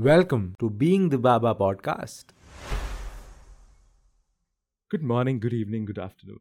Welcome 0.00 0.56
to 0.60 0.70
Being 0.70 1.10
the 1.10 1.18
Baba 1.18 1.54
podcast. 1.54 2.32
Good 4.88 5.02
morning, 5.02 5.38
good 5.38 5.52
evening, 5.52 5.84
good 5.84 5.98
afternoon, 5.98 6.40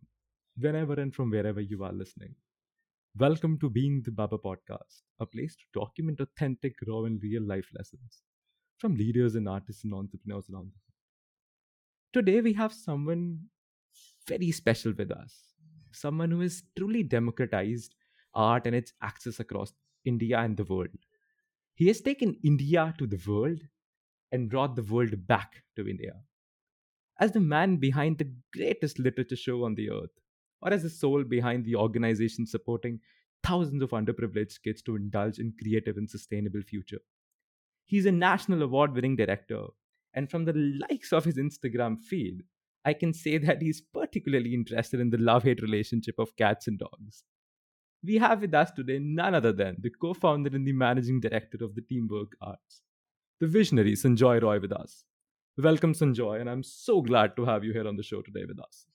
whenever 0.58 0.94
and 0.94 1.14
from 1.14 1.30
wherever 1.30 1.60
you 1.60 1.84
are 1.84 1.92
listening. 1.92 2.36
Welcome 3.18 3.60
to 3.60 3.70
Being 3.70 4.02
the 4.06 4.12
Baba 4.12 4.38
podcast, 4.38 5.02
a 5.20 5.26
place 5.26 5.58
to 5.58 5.66
document 5.78 6.22
authentic, 6.22 6.76
raw, 6.88 7.04
and 7.04 7.22
real 7.22 7.44
life 7.44 7.68
lessons 7.78 8.22
from 8.78 8.96
leaders 8.96 9.36
and 9.36 9.50
artists 9.50 9.84
and 9.84 9.94
entrepreneurs 9.94 10.50
around 10.50 10.72
the 10.72 10.80
world. 10.80 11.04
Today, 12.14 12.40
we 12.40 12.54
have 12.54 12.72
someone 12.72 13.40
very 14.26 14.52
special 14.52 14.94
with 14.98 15.12
us, 15.12 15.36
someone 15.92 16.32
who 16.32 16.40
has 16.40 16.64
truly 16.78 17.04
democratized 17.04 17.94
art 18.34 18.68
and 18.68 18.74
its 18.74 18.94
access 19.02 19.42
across 19.42 19.74
India 20.06 20.40
and 20.40 20.56
the 20.56 20.64
world. 20.64 20.88
He 21.80 21.88
has 21.88 22.02
taken 22.02 22.36
India 22.44 22.94
to 22.98 23.08
the 23.08 23.22
world 23.26 23.62
and 24.34 24.50
brought 24.50 24.76
the 24.76 24.84
world 24.84 25.26
back 25.28 25.64
to 25.78 25.88
India. 25.88 26.12
As 27.22 27.32
the 27.32 27.40
man 27.40 27.78
behind 27.78 28.18
the 28.18 28.34
greatest 28.52 29.00
literature 29.00 29.38
show 29.38 29.64
on 29.64 29.76
the 29.76 29.90
earth, 29.90 30.12
or 30.62 30.74
as 30.74 30.84
the 30.84 30.90
soul 30.90 31.24
behind 31.24 31.64
the 31.64 31.78
organization 31.78 32.46
supporting 32.46 33.00
thousands 33.44 33.82
of 33.82 33.92
underprivileged 33.92 34.62
kids 34.62 34.82
to 34.82 34.98
indulge 34.98 35.40
in 35.40 35.54
creative 35.58 35.96
and 35.96 36.10
sustainable 36.10 36.62
future. 36.62 37.00
He's 37.86 38.06
a 38.06 38.12
national 38.12 38.62
award 38.62 38.94
winning 38.94 39.16
director, 39.16 39.68
and 40.14 40.30
from 40.30 40.44
the 40.44 40.76
likes 40.90 41.14
of 41.14 41.24
his 41.24 41.38
Instagram 41.38 42.02
feed, 42.02 42.44
I 42.84 42.92
can 42.92 43.14
say 43.14 43.38
that 43.38 43.62
he's 43.62 43.80
particularly 43.80 44.54
interested 44.54 45.00
in 45.00 45.12
the 45.12 45.18
love 45.18 45.44
hate 45.44 45.62
relationship 45.62 46.16
of 46.20 46.36
cats 46.36 46.68
and 46.68 46.78
dogs. 46.78 47.24
We 48.02 48.18
have 48.18 48.42
with 48.42 48.54
us 48.54 48.72
today 48.72 48.98
none 49.00 49.36
other 49.36 49.52
than 49.52 49.76
the 49.82 49.90
co 49.90 50.14
founder 50.14 50.56
and 50.56 50.66
the 50.66 50.72
managing 50.72 51.20
director 51.20 51.58
of 51.62 51.76
the 51.76 51.82
Teamwork 51.82 52.32
Arts, 52.42 52.82
the 53.42 53.48
visionary 53.48 53.94
Sanjoy 53.94 54.42
Roy 54.42 54.60
with 54.60 54.72
us. 54.72 55.04
Welcome, 55.58 55.94
Sanjoy, 55.94 56.40
and 56.40 56.50
I'm 56.50 56.64
so 56.64 57.02
glad 57.02 57.36
to 57.36 57.44
have 57.44 57.66
you 57.66 57.74
here 57.74 57.86
on 57.86 57.98
the 57.98 58.04
show 58.04 58.22
today 58.22 58.46
with 58.48 58.58
us. 58.62 58.86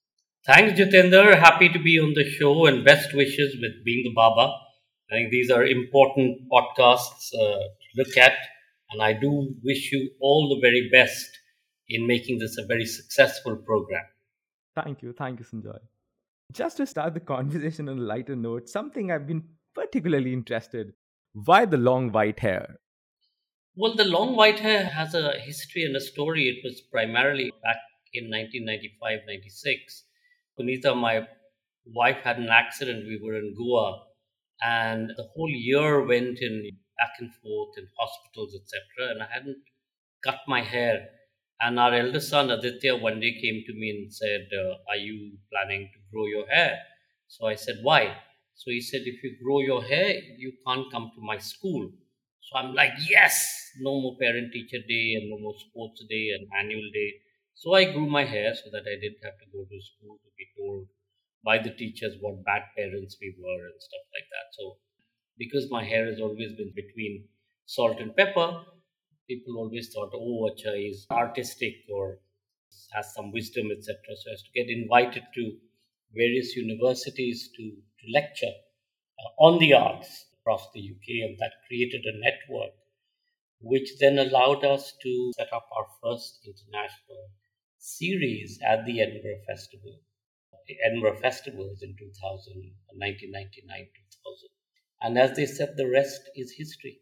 Thanks, 0.47 0.81
Jitender. 0.81 1.39
Happy 1.39 1.69
to 1.69 1.79
be 1.79 1.99
on 2.01 2.15
the 2.15 2.25
show 2.25 2.65
and 2.65 2.83
best 2.83 3.13
wishes 3.13 3.55
with 3.61 3.85
Being 3.85 4.05
the 4.05 4.15
Baba. 4.15 4.55
I 5.11 5.17
think 5.17 5.31
these 5.31 5.51
are 5.51 5.67
important 5.67 6.49
podcasts 6.51 7.35
uh, 7.35 7.59
to 7.59 7.89
look 7.97 8.17
at, 8.17 8.33
and 8.93 9.03
I 9.03 9.13
do 9.13 9.55
wish 9.63 9.93
you 9.93 10.13
all 10.23 10.49
the 10.49 10.67
very 10.67 10.89
best 10.91 11.29
in 11.91 12.07
making 12.07 12.39
this 12.39 12.57
a 12.57 12.67
very 12.67 12.87
successful 12.87 13.57
program. 13.57 14.05
Thank 14.75 15.03
you. 15.03 15.13
Thank 15.13 15.41
you, 15.41 15.45
Sanjoy. 15.45 15.79
Just 16.53 16.77
to 16.79 16.87
start 16.87 17.15
the 17.15 17.21
conversation 17.35 17.89
on 17.89 17.99
a 17.99 18.03
lighter 18.03 18.37
note, 18.37 18.69
something 18.69 19.11
I've 19.11 19.27
been 19.27 19.45
particularly 19.75 20.33
interested. 20.33 20.93
Why 21.33 21.65
the 21.65 21.77
long 21.77 22.13
white 22.13 22.41
hair? 22.41 22.77
Well, 23.77 23.97
the 23.97 24.05
long 24.05 24.37
white 24.37 24.61
hair 24.61 24.85
has 24.85 25.15
a 25.15 25.33
history 25.45 25.85
and 25.85 25.97
a 25.97 26.01
story. 26.01 26.49
It 26.49 26.63
was 26.63 26.81
primarily 26.81 27.51
back 27.63 27.79
in 28.13 28.31
1995 28.31 29.27
96. 29.27 30.05
Punita, 30.57 30.95
my 30.95 31.27
wife, 31.85 32.19
had 32.23 32.39
an 32.39 32.49
accident. 32.49 33.05
We 33.09 33.21
were 33.21 33.37
in 33.37 33.53
Goa, 33.59 34.05
and 34.63 35.11
the 35.17 35.27
whole 35.35 35.51
year 35.51 36.07
went 36.07 36.39
in 36.41 36.71
back 36.97 37.19
and 37.19 37.35
forth 37.35 37.77
in 37.77 37.89
hospitals, 37.99 38.55
etc. 38.55 39.11
And 39.11 39.23
I 39.23 39.27
hadn't 39.33 39.59
cut 40.25 40.39
my 40.47 40.63
hair. 40.63 41.09
And 41.65 41.81
our 41.81 41.93
eldest 41.95 42.29
son, 42.29 42.51
Aditya, 42.51 42.95
one 42.97 43.19
day 43.19 43.33
came 43.41 43.65
to 43.67 43.73
me 43.75 43.91
and 43.91 44.15
said, 44.15 44.47
uh, 44.57 44.75
Are 44.89 44.97
you 44.97 45.39
planning 45.51 45.91
to 45.93 45.99
grow 46.13 46.27
your 46.27 46.47
hair? 46.47 46.79
So 47.27 47.47
I 47.47 47.57
said, 47.57 47.79
Why? 47.83 48.17
So 48.55 48.71
he 48.71 48.81
said, 48.81 49.01
If 49.05 49.25
you 49.25 49.37
grow 49.43 49.61
your 49.61 49.83
hair, 49.83 50.15
you 50.39 50.53
can't 50.67 50.91
come 50.93 51.11
to 51.15 51.21
my 51.21 51.39
school. 51.39 51.91
So 52.41 52.59
I'm 52.59 52.75
like, 52.75 52.93
Yes, 53.09 53.35
no 53.81 54.01
more 54.01 54.17
parent 54.21 54.53
teacher 54.53 54.79
day 54.87 55.15
and 55.15 55.31
no 55.31 55.39
more 55.39 55.55
sports 55.59 56.05
day 56.09 56.31
and 56.37 56.47
annual 56.61 56.89
day. 56.93 57.15
So 57.55 57.75
I 57.75 57.91
grew 57.93 58.07
my 58.07 58.25
hair 58.25 58.55
so 58.55 58.71
that 58.71 58.85
I 58.87 58.95
didn't 59.01 59.25
have 59.25 59.39
to 59.41 59.47
go 59.53 59.65
to 59.65 59.81
school 59.91 60.19
to 60.23 60.31
be 60.39 60.47
told 60.59 60.87
by 61.45 61.59
the 61.59 61.71
teachers 61.71 62.15
what 62.21 62.45
bad 62.45 62.63
parents 62.77 63.17
we 63.21 63.35
were 63.39 63.67
and 63.67 63.81
stuff 63.81 64.07
like 64.15 64.29
that. 64.31 64.47
So 64.53 64.77
because 65.39 65.71
my 65.71 65.85
hair 65.85 66.07
has 66.07 66.21
always 66.21 66.53
been 66.55 66.73
between 66.75 67.29
salt 67.67 68.01
and 68.01 68.15
pepper, 68.17 68.65
people 69.29 69.57
always 69.57 69.93
thought, 69.93 70.13
oh, 70.15 70.51
Acha 70.51 70.91
is 70.91 71.07
artistic 71.11 71.75
or 71.93 72.19
has 72.93 73.15
some 73.15 73.33
wisdom, 73.33 73.71
etc. 73.71 73.97
So 74.17 74.33
as 74.33 74.43
to 74.43 74.51
get 74.55 74.69
invited 74.69 75.23
to 75.35 75.53
various 76.15 76.57
universities 76.57 77.51
to, 77.57 77.63
to 77.63 78.13
lecture 78.13 78.55
uh, 79.19 79.45
on 79.45 79.59
the 79.59 79.75
arts 79.75 80.27
across 80.41 80.69
the 80.75 80.81
UK, 80.81 81.29
and 81.29 81.39
that 81.39 81.53
created 81.67 82.05
a 82.05 82.19
network 82.19 82.73
which 83.61 83.89
then 83.99 84.19
allowed 84.19 84.65
us 84.65 84.93
to 85.03 85.33
set 85.37 85.53
up 85.53 85.67
our 85.77 85.87
first 86.03 86.41
international 86.47 87.31
series 87.79 88.59
at 88.67 88.85
the 88.85 89.01
Edinburgh 89.01 89.41
Festival. 89.47 90.01
The 90.69 90.77
Edinburgh 90.87 91.19
Festival 91.21 91.71
is 91.73 91.83
in 91.83 91.97
2000, 91.99 92.55
1999 92.93 93.89
2000. 94.25 94.49
And 95.03 95.19
as 95.19 95.37
they 95.37 95.47
said, 95.47 95.77
the 95.77 95.89
rest 95.89 96.21
is 96.37 96.55
history. 96.57 97.01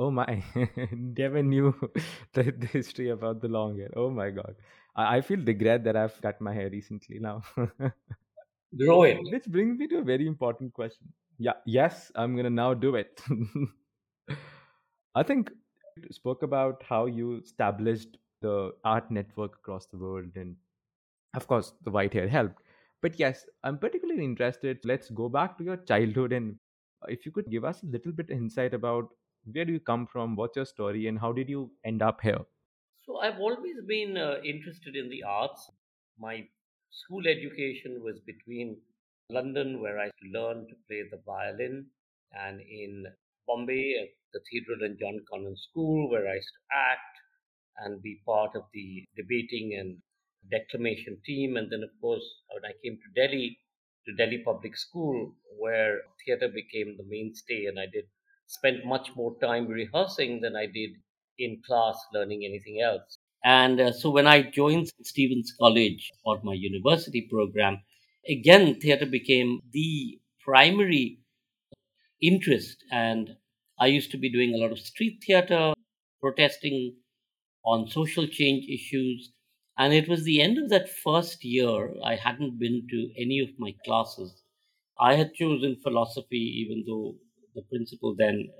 Oh 0.00 0.10
my, 0.10 0.42
never 0.92 1.42
knew 1.42 1.74
the, 2.32 2.44
the 2.50 2.66
history 2.66 3.10
about 3.10 3.40
the 3.42 3.48
long 3.48 3.78
hair. 3.78 3.90
Oh 3.94 4.10
my 4.10 4.30
god. 4.30 4.56
I, 4.96 5.18
I 5.18 5.20
feel 5.20 5.40
regret 5.44 5.84
that 5.84 5.94
I've 5.96 6.20
cut 6.22 6.40
my 6.40 6.54
hair 6.54 6.70
recently 6.70 7.18
now. 7.20 7.42
Grow 8.76 9.02
it. 9.04 9.18
Which 9.30 9.44
brings 9.44 9.78
me 9.78 9.86
to 9.88 9.98
a 9.98 10.02
very 10.02 10.26
important 10.26 10.72
question. 10.72 11.12
Yeah, 11.38 11.54
yes, 11.66 12.10
I'm 12.14 12.36
gonna 12.36 12.50
now 12.50 12.74
do 12.74 12.94
it. 12.96 13.20
I 15.14 15.22
think 15.22 15.50
you 15.96 16.08
spoke 16.10 16.42
about 16.42 16.82
how 16.82 17.06
you 17.06 17.38
established 17.38 18.18
the 18.40 18.72
art 18.84 19.10
network 19.10 19.54
across 19.56 19.86
the 19.86 19.98
world, 19.98 20.36
and 20.36 20.56
of 21.34 21.46
course, 21.46 21.72
the 21.82 21.90
white 21.90 22.14
hair 22.14 22.28
helped. 22.28 22.62
But 23.02 23.18
yes, 23.18 23.46
I'm 23.64 23.78
particularly 23.78 24.24
interested. 24.24 24.80
Let's 24.84 25.10
go 25.10 25.28
back 25.28 25.58
to 25.58 25.64
your 25.64 25.76
childhood, 25.78 26.32
and 26.32 26.58
if 27.08 27.26
you 27.26 27.32
could 27.32 27.50
give 27.50 27.64
us 27.64 27.82
a 27.82 27.86
little 27.86 28.12
bit 28.12 28.30
insight 28.30 28.74
about 28.74 29.10
where 29.52 29.64
do 29.64 29.72
you 29.72 29.80
come 29.80 30.06
from, 30.06 30.36
what's 30.36 30.56
your 30.56 30.66
story, 30.66 31.06
and 31.06 31.18
how 31.18 31.32
did 31.32 31.48
you 31.48 31.70
end 31.84 32.02
up 32.02 32.20
here? 32.20 32.40
So 33.06 33.18
I've 33.18 33.38
always 33.38 33.76
been 33.86 34.16
uh, 34.16 34.36
interested 34.44 34.96
in 34.96 35.08
the 35.08 35.22
arts. 35.22 35.70
My 36.18 36.46
school 36.90 37.26
education 37.26 38.02
was 38.02 38.20
between 38.26 38.76
London, 39.30 39.80
where 39.80 39.98
I 39.98 40.10
learned 40.32 40.68
to 40.68 40.74
play 40.86 41.02
the 41.10 41.20
violin, 41.24 41.86
and 42.32 42.60
in 42.60 43.04
Bombay 43.46 43.94
at 44.02 44.08
Cathedral 44.32 44.84
and 44.84 44.98
John 44.98 45.20
Connon 45.32 45.56
School, 45.56 46.10
where 46.10 46.28
I 46.28 46.34
used 46.34 46.48
to 46.48 46.76
act 46.76 47.16
and 47.78 48.02
be 48.02 48.20
part 48.26 48.54
of 48.54 48.62
the 48.74 49.04
debating 49.16 49.76
and 49.78 49.96
declamation 50.50 51.18
team. 51.24 51.56
And 51.56 51.70
then, 51.70 51.82
of 51.82 51.90
course, 52.00 52.24
when 52.52 52.64
I 52.64 52.74
came 52.84 52.98
to 52.98 53.20
Delhi, 53.20 53.58
to 54.06 54.14
Delhi 54.14 54.42
Public 54.44 54.76
School, 54.76 55.34
where 55.58 56.00
theatre 56.24 56.48
became 56.48 56.96
the 56.96 57.04
mainstay, 57.08 57.66
and 57.66 57.78
I 57.78 57.86
did 57.92 58.04
spent 58.50 58.84
much 58.84 59.14
more 59.14 59.36
time 59.40 59.68
rehearsing 59.68 60.40
than 60.40 60.56
I 60.56 60.66
did 60.66 60.90
in 61.38 61.62
class 61.64 61.96
learning 62.12 62.44
anything 62.44 62.80
else. 62.80 63.18
And 63.44 63.80
uh, 63.80 63.92
so 63.92 64.10
when 64.10 64.26
I 64.26 64.42
joined 64.42 64.90
Stevens 65.02 65.54
College 65.58 66.10
for 66.24 66.40
my 66.42 66.54
university 66.54 67.28
program, 67.30 67.80
again, 68.28 68.80
theatre 68.80 69.06
became 69.06 69.60
the 69.72 70.18
primary 70.44 71.20
interest. 72.20 72.84
And 72.90 73.36
I 73.78 73.86
used 73.86 74.10
to 74.10 74.18
be 74.18 74.30
doing 74.30 74.54
a 74.54 74.58
lot 74.58 74.72
of 74.72 74.78
street 74.80 75.22
theatre, 75.24 75.72
protesting 76.20 76.96
on 77.64 77.88
social 77.88 78.26
change 78.26 78.66
issues. 78.68 79.32
And 79.78 79.94
it 79.94 80.08
was 80.08 80.24
the 80.24 80.42
end 80.42 80.58
of 80.58 80.70
that 80.70 80.88
first 80.90 81.44
year, 81.44 81.94
I 82.04 82.16
hadn't 82.16 82.58
been 82.58 82.86
to 82.90 83.10
any 83.16 83.38
of 83.38 83.50
my 83.58 83.74
classes. 83.84 84.42
I 84.98 85.14
had 85.14 85.34
chosen 85.34 85.76
philosophy, 85.82 86.64
even 86.66 86.84
though 86.86 87.16
the 87.54 87.62
principal 87.62 88.14
then, 88.16 88.50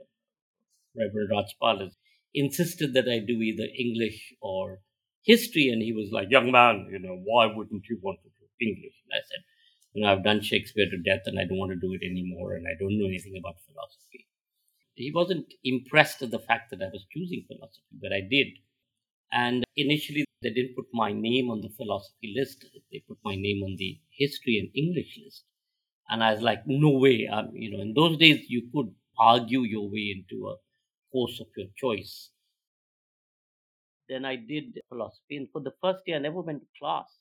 Reverend 0.97 1.31
Rajpal, 1.31 1.91
insisted 2.35 2.95
that 2.95 3.09
I 3.09 3.19
do 3.19 3.41
either 3.41 3.67
English 3.77 4.35
or 4.41 4.81
history. 5.23 5.69
And 5.69 5.83
he 5.83 5.93
was 5.93 6.11
like, 6.13 6.29
young 6.31 6.51
man, 6.51 6.89
you 6.91 6.99
know, 6.99 7.21
why 7.25 7.47
wouldn't 7.47 7.85
you 7.89 7.99
want 8.03 8.21
to 8.23 8.29
do 8.29 8.69
English? 8.69 8.95
And 9.05 9.13
I 9.15 9.23
said, 9.29 9.43
you 9.95 10.03
know, 10.03 10.13
I've 10.13 10.25
done 10.25 10.41
Shakespeare 10.41 10.87
to 10.89 10.99
death 10.99 11.23
and 11.27 11.39
I 11.39 11.45
don't 11.45 11.59
want 11.59 11.73
to 11.73 11.81
do 11.81 11.93
it 11.93 12.05
anymore 12.05 12.55
and 12.55 12.67
I 12.67 12.79
don't 12.79 12.99
know 12.99 13.07
anything 13.07 13.35
about 13.39 13.57
philosophy. 13.67 14.27
He 14.95 15.11
wasn't 15.13 15.47
impressed 15.65 16.23
at 16.23 16.31
the 16.31 16.39
fact 16.39 16.71
that 16.71 16.83
I 16.83 16.91
was 16.93 17.07
choosing 17.11 17.45
philosophy, 17.49 17.97
but 18.01 18.13
I 18.13 18.21
did. 18.21 18.49
And 19.33 19.65
initially, 19.77 20.25
they 20.43 20.51
didn't 20.51 20.77
put 20.77 20.87
my 20.93 21.13
name 21.13 21.51
on 21.51 21.61
the 21.61 21.71
philosophy 21.71 22.35
list. 22.37 22.67
They 22.93 23.03
put 23.07 23.19
my 23.25 23.35
name 23.35 23.63
on 23.63 23.77
the 23.79 23.99
history 24.11 24.59
and 24.59 24.69
English 24.75 25.19
list. 25.25 25.45
And 26.11 26.23
I 26.23 26.35
was 26.35 26.43
like, 26.43 26.67
no 26.67 26.91
way. 26.91 27.27
Um, 27.29 27.51
you 27.55 27.71
know, 27.73 27.81
in 27.81 27.95
those 27.95 28.19
days, 28.19 28.51
you 28.51 28.69
could 28.75 28.95
argue 29.19 29.63
your 29.63 29.89
way 29.91 30.15
into 30.17 30.49
a 30.49 30.57
course 31.13 31.41
of 31.41 31.49
your 31.57 31.69
choice. 31.77 32.31
Then 34.11 34.27
I 34.27 34.37
did 34.37 34.83
philosophy. 34.91 35.39
And 35.39 35.51
for 35.51 35.61
the 35.63 35.73
first 35.81 36.03
year, 36.07 36.17
I 36.17 36.21
never 36.21 36.43
went 36.43 36.61
to 36.63 36.69
class 36.79 37.19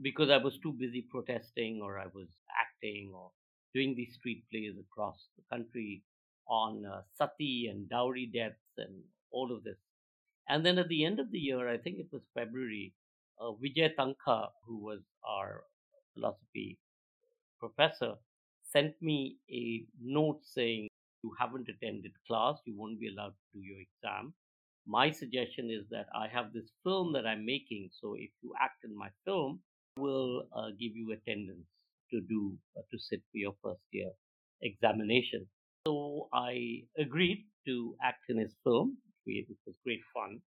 because 0.00 0.30
I 0.30 0.38
was 0.38 0.58
too 0.58 0.72
busy 0.72 1.02
protesting 1.10 1.80
or 1.82 1.98
I 1.98 2.06
was 2.14 2.28
acting 2.58 3.12
or 3.14 3.32
doing 3.74 3.94
these 3.94 4.14
street 4.14 4.44
plays 4.50 4.74
across 4.78 5.28
the 5.36 5.44
country. 5.54 6.02
on 6.48 6.84
uh, 6.86 7.02
sati 7.18 7.68
and 7.70 7.88
dowry 7.90 8.26
deaths 8.26 8.72
and 8.78 9.04
all 9.30 9.52
of 9.54 9.64
this. 9.64 9.78
And 10.48 10.64
then 10.66 10.78
at 10.78 10.88
the 10.88 11.04
end 11.04 11.20
of 11.20 11.30
the 11.30 11.38
year, 11.38 11.68
I 11.68 11.78
think 11.78 11.98
it 11.98 12.10
was 12.12 12.22
February, 12.34 12.94
uh, 13.40 13.52
Vijay 13.62 13.94
Tankha, 13.96 14.50
who 14.66 14.78
was 14.78 15.00
our 15.24 15.64
philosophy 16.14 16.78
professor, 17.58 18.14
sent 18.72 18.94
me 19.00 19.36
a 19.50 19.84
note 20.02 20.40
saying, 20.44 20.88
You 21.22 21.32
haven't 21.38 21.68
attended 21.68 22.12
class, 22.26 22.56
you 22.64 22.74
won't 22.76 23.00
be 23.00 23.08
allowed 23.08 23.34
to 23.34 23.46
do 23.54 23.60
your 23.60 23.78
exam. 23.78 24.34
My 24.86 25.10
suggestion 25.10 25.70
is 25.70 25.84
that 25.90 26.06
I 26.14 26.28
have 26.28 26.52
this 26.52 26.70
film 26.84 27.12
that 27.14 27.26
I'm 27.26 27.44
making, 27.44 27.90
so 28.00 28.14
if 28.14 28.30
you 28.42 28.52
act 28.60 28.84
in 28.84 28.96
my 28.96 29.08
film, 29.24 29.60
we'll 29.96 30.44
uh, 30.54 30.70
give 30.78 30.94
you 30.94 31.12
attendance 31.12 31.66
to 32.12 32.20
do 32.20 32.56
uh, 32.76 32.82
to 32.90 32.98
sit 32.98 33.20
for 33.32 33.38
your 33.38 33.54
first 33.62 33.82
year 33.90 34.10
examination. 34.62 35.46
So 35.86 36.28
I 36.32 36.82
agreed 36.98 37.46
to 37.66 37.96
act 38.02 38.24
in 38.28 38.38
his 38.38 38.54
film, 38.64 38.98
which 39.24 39.46
was 39.66 39.74
great 39.84 40.02
fun. 40.14 40.40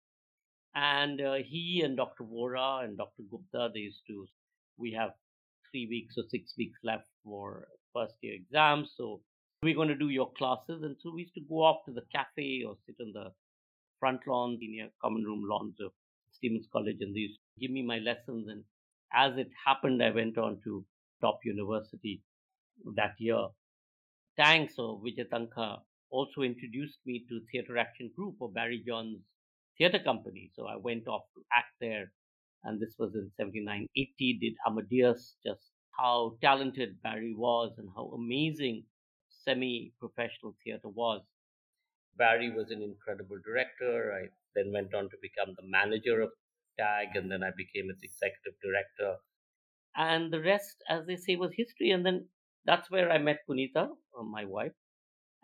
And 0.75 1.21
uh, 1.21 1.37
he 1.47 1.83
and 1.85 1.97
Dr. 1.97 2.25
Vora 2.25 2.85
and 2.85 2.99
Dr. 2.99 3.23
Gupta, 3.31 3.71
they 3.73 3.81
used 3.81 4.03
to, 4.09 4.27
we 4.77 4.93
have 4.93 5.11
three 5.71 5.87
weeks 5.89 6.15
or 6.17 6.25
six 6.31 6.55
weeks 6.57 6.79
left 6.85 7.09
for 7.25 7.67
first 7.95 8.15
year 8.21 8.35
exams. 8.35 8.93
So 8.97 9.21
we're 9.63 9.75
going 9.75 9.89
to 9.89 9.97
do 9.97 10.09
your 10.09 10.31
classes. 10.37 10.83
And 10.83 10.97
so 11.03 11.13
we 11.15 11.23
used 11.23 11.35
to 11.35 11.41
go 11.49 11.63
off 11.63 11.85
to 11.87 11.93
the 11.93 12.03
cafe 12.15 12.65
or 12.67 12.77
sit 12.87 12.97
on 13.01 13.13
the 13.13 13.31
front 14.01 14.21
lawn, 14.27 14.59
near 14.61 14.89
common 15.03 15.25
room 15.25 15.45
lawns 15.49 15.77
of 15.81 15.93
Stevens 16.33 16.67
College. 16.73 16.99
And 17.01 17.15
they 17.15 17.21
used 17.21 17.39
to 17.39 17.61
give 17.61 17.71
me 17.71 17.83
my 17.83 17.99
lessons. 17.99 18.49
And 18.49 18.65
as 19.13 19.37
it 19.39 19.49
happened, 19.67 20.03
I 20.03 20.11
went 20.11 20.39
on 20.39 20.61
to 20.65 20.85
top 21.21 21.41
university 21.45 22.23
that 22.95 23.15
year. 23.19 23.47
Thanks, 24.37 24.75
or 24.79 25.01
Vijay 25.01 25.29
Tankha 25.33 25.79
also 26.11 26.43
introduced 26.43 26.99
me 27.07 27.25
to 27.29 27.41
Theatre 27.51 27.79
Action 27.79 28.11
Group 28.15 28.37
or 28.41 28.51
Barry 28.51 28.83
John's 28.87 29.21
theatre 29.79 29.99
company. 29.99 30.51
So 30.55 30.67
I 30.67 30.77
went 30.77 31.09
off 31.09 31.23
to 31.35 31.43
act 31.53 31.73
there 31.81 32.13
and 32.67 32.81
this 32.81 32.95
was 32.99 33.15
in 33.15 33.31
79 33.37 33.87
80 33.97 34.39
did 34.43 34.55
amadeus 34.67 35.37
just 35.47 35.71
how 35.99 36.37
talented 36.43 37.01
barry 37.03 37.35
was 37.37 37.73
and 37.79 37.89
how 37.97 38.07
amazing 38.15 38.85
semi-professional 39.47 40.57
theater 40.63 40.89
was. 40.89 41.23
Barry 42.17 42.51
was 42.51 42.71
an 42.71 42.83
incredible 42.83 43.39
director. 43.45 44.13
I 44.13 44.29
then 44.55 44.73
went 44.73 44.95
on 44.95 45.09
to 45.11 45.17
become 45.23 45.55
the 45.57 45.67
manager 45.67 46.21
of 46.21 46.31
tag 46.79 47.09
and 47.15 47.31
then 47.31 47.43
i 47.43 47.51
became 47.57 47.89
its 47.91 48.03
executive 48.03 48.59
director. 48.63 49.17
And 49.97 50.33
the 50.33 50.43
rest 50.43 50.77
as 50.91 51.07
they 51.07 51.17
say 51.17 51.37
was 51.37 51.53
history. 51.55 51.91
And 51.91 52.05
then 52.05 52.29
that's 52.65 52.91
where 52.91 53.11
i 53.11 53.19
met 53.19 53.41
punita 53.49 53.89
uh, 54.19 54.23
my 54.23 54.45
wife. 54.45 54.77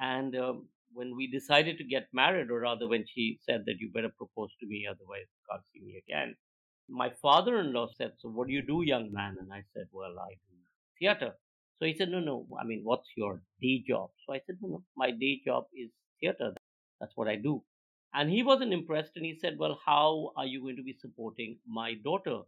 And 0.00 0.36
um, 0.36 0.69
when 0.92 1.16
we 1.16 1.26
decided 1.30 1.78
to 1.78 1.84
get 1.84 2.08
married 2.12 2.50
or 2.50 2.60
rather 2.60 2.88
when 2.88 3.04
she 3.06 3.38
said 3.46 3.62
that 3.66 3.78
you 3.78 3.90
better 3.94 4.12
propose 4.16 4.50
to 4.60 4.66
me 4.66 4.86
otherwise 4.90 5.28
you 5.34 5.42
can't 5.50 5.64
see 5.72 5.80
me 5.80 6.02
again 6.04 6.34
my 6.93 7.11
father 7.23 7.59
in 7.59 7.73
law 7.73 7.89
said, 7.97 8.12
So 8.19 8.29
what 8.29 8.49
do 8.49 8.55
you 8.55 8.62
do, 8.62 8.83
young 8.85 9.12
man? 9.12 9.37
And 9.41 9.53
I 9.53 9.62
said, 9.75 9.87
Well, 9.93 10.19
I 10.21 10.31
do 10.50 10.56
theater. 10.99 11.33
So 11.79 11.87
he 11.87 11.94
said, 11.97 12.11
No, 12.11 12.21
no, 12.21 12.47
I 12.61 12.65
mean, 12.65 12.83
what's 12.85 13.09
your 13.17 13.43
day 13.61 13.83
job? 13.89 14.11
So 14.27 14.35
I 14.35 14.41
said, 14.47 14.56
No, 14.62 14.69
no, 14.69 14.85
my 14.97 15.11
day 15.11 15.41
job 15.44 15.65
is 15.75 15.91
theater. 16.21 16.53
That's 17.00 17.17
what 17.17 17.29
I 17.29 17.37
do. 17.37 17.62
And 18.15 18.31
he 18.31 18.43
wasn't 18.43 18.75
impressed 18.75 19.12
and 19.17 19.25
he 19.25 19.39
said, 19.41 19.59
Well, 19.59 19.81
how 19.85 20.33
are 20.37 20.47
you 20.47 20.61
going 20.61 20.77
to 20.77 20.83
be 20.83 20.97
supporting 21.00 21.59
my 21.67 21.94
daughter? 22.05 22.41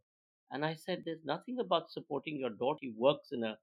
And 0.50 0.64
I 0.64 0.74
said, 0.74 1.02
There's 1.04 1.24
nothing 1.24 1.58
about 1.60 1.90
supporting 1.90 2.38
your 2.38 2.50
daughter. 2.50 2.80
She 2.82 2.92
works 2.96 3.28
in 3.32 3.44
a 3.44 3.58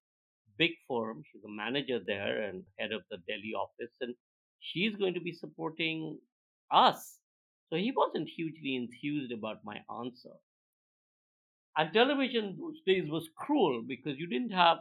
big 0.58 0.72
firm. 0.88 1.24
She's 1.32 1.44
a 1.44 1.50
manager 1.50 2.00
there 2.06 2.42
and 2.44 2.64
head 2.80 2.92
of 2.92 3.02
the 3.12 3.18
Delhi 3.28 3.54
office. 3.56 3.94
And 4.02 4.16
she's 4.60 4.96
going 4.96 5.14
to 5.14 5.22
be 5.22 5.34
supporting 5.34 6.20
us. 6.72 7.18
So 7.70 7.78
he 7.78 7.94
wasn't 7.96 8.30
hugely 8.36 8.76
enthused 8.76 9.32
about 9.32 9.60
my 9.64 9.78
answer. 10.02 10.36
And 11.78 11.94
television 11.94 12.58
those 12.60 12.82
days 12.86 13.10
was 13.10 13.30
cruel 13.36 13.82
because 13.88 14.18
you 14.20 14.28
didn't 14.28 14.52
have 14.52 14.80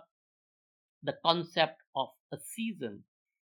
the 1.03 1.15
concept 1.25 1.81
of 1.95 2.09
a 2.33 2.39
season. 2.39 3.05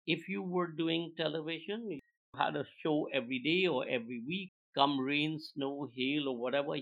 If 0.07 0.27
you 0.27 0.41
were 0.41 0.67
doing 0.67 1.13
television, 1.17 1.89
you 1.91 1.99
had 2.35 2.55
a 2.55 2.65
show 2.81 3.09
every 3.13 3.39
day 3.39 3.67
or 3.67 3.87
every 3.87 4.21
week, 4.25 4.51
come 4.75 4.99
rain, 4.99 5.39
snow, 5.39 5.89
hail, 5.95 6.29
or 6.29 6.37
whatever, 6.37 6.75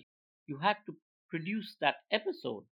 you 0.47 0.57
had 0.57 0.77
to 0.85 0.95
produce 1.29 1.75
that 1.81 1.95
episode. 2.11 2.63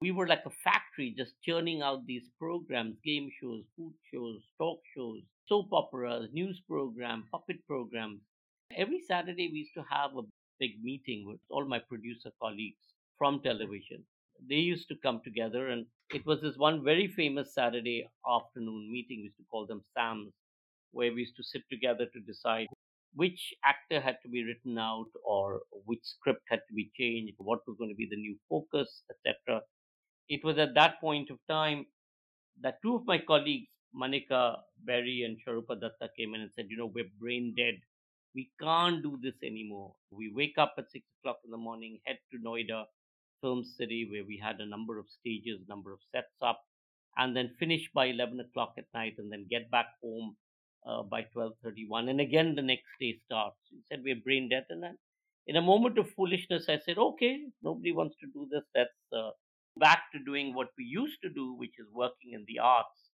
We 0.00 0.12
were 0.12 0.26
like 0.28 0.44
a 0.46 0.50
factory 0.50 1.14
just 1.16 1.34
churning 1.42 1.82
out 1.82 2.06
these 2.06 2.28
programs, 2.38 2.96
game 3.04 3.30
shows, 3.40 3.64
food 3.76 3.94
shows, 4.12 4.42
talk 4.58 4.80
shows, 4.94 5.22
soap 5.48 5.72
operas, 5.72 6.28
news 6.32 6.60
programs, 6.68 7.24
puppet 7.32 7.66
programs. 7.66 8.20
Every 8.76 9.00
Saturday, 9.00 9.48
we 9.50 9.60
used 9.60 9.74
to 9.74 9.84
have 9.90 10.16
a 10.16 10.22
big 10.60 10.82
meeting 10.82 11.26
with 11.26 11.40
all 11.50 11.66
my 11.66 11.78
producer 11.80 12.30
colleagues 12.40 12.95
from 13.18 13.36
mm-hmm. 13.36 13.48
television. 13.48 14.04
They 14.48 14.56
used 14.56 14.88
to 14.88 14.96
come 15.02 15.20
together, 15.24 15.68
and 15.68 15.86
it 16.10 16.26
was 16.26 16.40
this 16.40 16.56
one 16.56 16.84
very 16.84 17.08
famous 17.08 17.54
Saturday 17.54 18.06
afternoon 18.28 18.90
meeting. 18.92 19.18
We 19.18 19.24
used 19.24 19.38
to 19.38 19.44
call 19.50 19.66
them 19.66 19.82
SAMs, 19.96 20.32
where 20.92 21.12
we 21.12 21.20
used 21.20 21.36
to 21.36 21.44
sit 21.44 21.62
together 21.70 22.06
to 22.12 22.20
decide 22.20 22.66
which 23.14 23.54
actor 23.64 23.98
had 23.98 24.16
to 24.22 24.28
be 24.28 24.44
written 24.44 24.78
out 24.78 25.08
or 25.24 25.60
which 25.86 26.04
script 26.04 26.42
had 26.50 26.60
to 26.68 26.74
be 26.74 26.90
changed, 26.98 27.32
what 27.38 27.60
was 27.66 27.76
going 27.78 27.90
to 27.90 27.96
be 27.96 28.06
the 28.10 28.16
new 28.16 28.36
focus, 28.48 29.02
etc. 29.10 29.62
It 30.28 30.44
was 30.44 30.58
at 30.58 30.74
that 30.74 31.00
point 31.00 31.30
of 31.30 31.38
time 31.48 31.86
that 32.60 32.82
two 32.82 32.94
of 32.94 33.06
my 33.06 33.18
colleagues, 33.18 33.68
Manika 33.98 34.56
Berry 34.84 35.22
and 35.22 35.38
Sharupa 35.40 35.80
Datta, 35.80 36.12
came 36.18 36.34
in 36.34 36.42
and 36.42 36.50
said, 36.54 36.66
You 36.68 36.76
know, 36.76 36.92
we're 36.94 37.10
brain 37.18 37.54
dead. 37.56 37.76
We 38.34 38.50
can't 38.60 39.02
do 39.02 39.18
this 39.22 39.34
anymore. 39.42 39.94
We 40.10 40.30
wake 40.34 40.58
up 40.58 40.74
at 40.76 40.90
six 40.90 41.06
o'clock 41.20 41.38
in 41.44 41.50
the 41.50 41.56
morning, 41.56 41.98
head 42.04 42.18
to 42.32 42.38
Noida, 42.38 42.84
Film 43.40 43.64
City, 43.64 44.08
where 44.10 44.24
we 44.24 44.38
had 44.42 44.60
a 44.60 44.66
number 44.66 44.98
of 44.98 45.06
stages, 45.20 45.60
number 45.68 45.92
of 45.92 46.00
sets 46.12 46.36
up, 46.42 46.60
and 47.16 47.36
then 47.36 47.54
finish 47.58 47.90
by 47.94 48.06
11 48.06 48.40
o'clock 48.40 48.74
at 48.78 48.86
night, 48.94 49.14
and 49.18 49.30
then 49.32 49.46
get 49.50 49.70
back 49.70 49.86
home 50.02 50.36
uh, 50.86 51.02
by 51.02 51.22
12:31, 51.34 52.08
and 52.10 52.20
again 52.20 52.54
the 52.54 52.62
next 52.62 52.88
day 53.00 53.18
starts. 53.24 53.58
He 53.70 53.80
said 53.88 54.02
we're 54.04 54.20
brain 54.24 54.48
dead, 54.48 54.66
and 54.70 54.82
then 54.82 54.98
in 55.46 55.56
a 55.56 55.62
moment 55.62 55.98
of 55.98 56.10
foolishness, 56.10 56.68
I 56.68 56.78
said, 56.78 56.98
okay, 56.98 57.46
nobody 57.62 57.92
wants 57.92 58.16
to 58.20 58.26
do 58.32 58.48
this. 58.50 58.64
Let's 58.74 58.90
uh, 59.12 59.30
back 59.76 60.04
to 60.12 60.18
doing 60.24 60.54
what 60.54 60.68
we 60.78 60.84
used 60.84 61.20
to 61.22 61.30
do, 61.30 61.54
which 61.54 61.78
is 61.78 61.86
working 61.92 62.32
in 62.32 62.44
the 62.48 62.58
arts. 62.60 63.10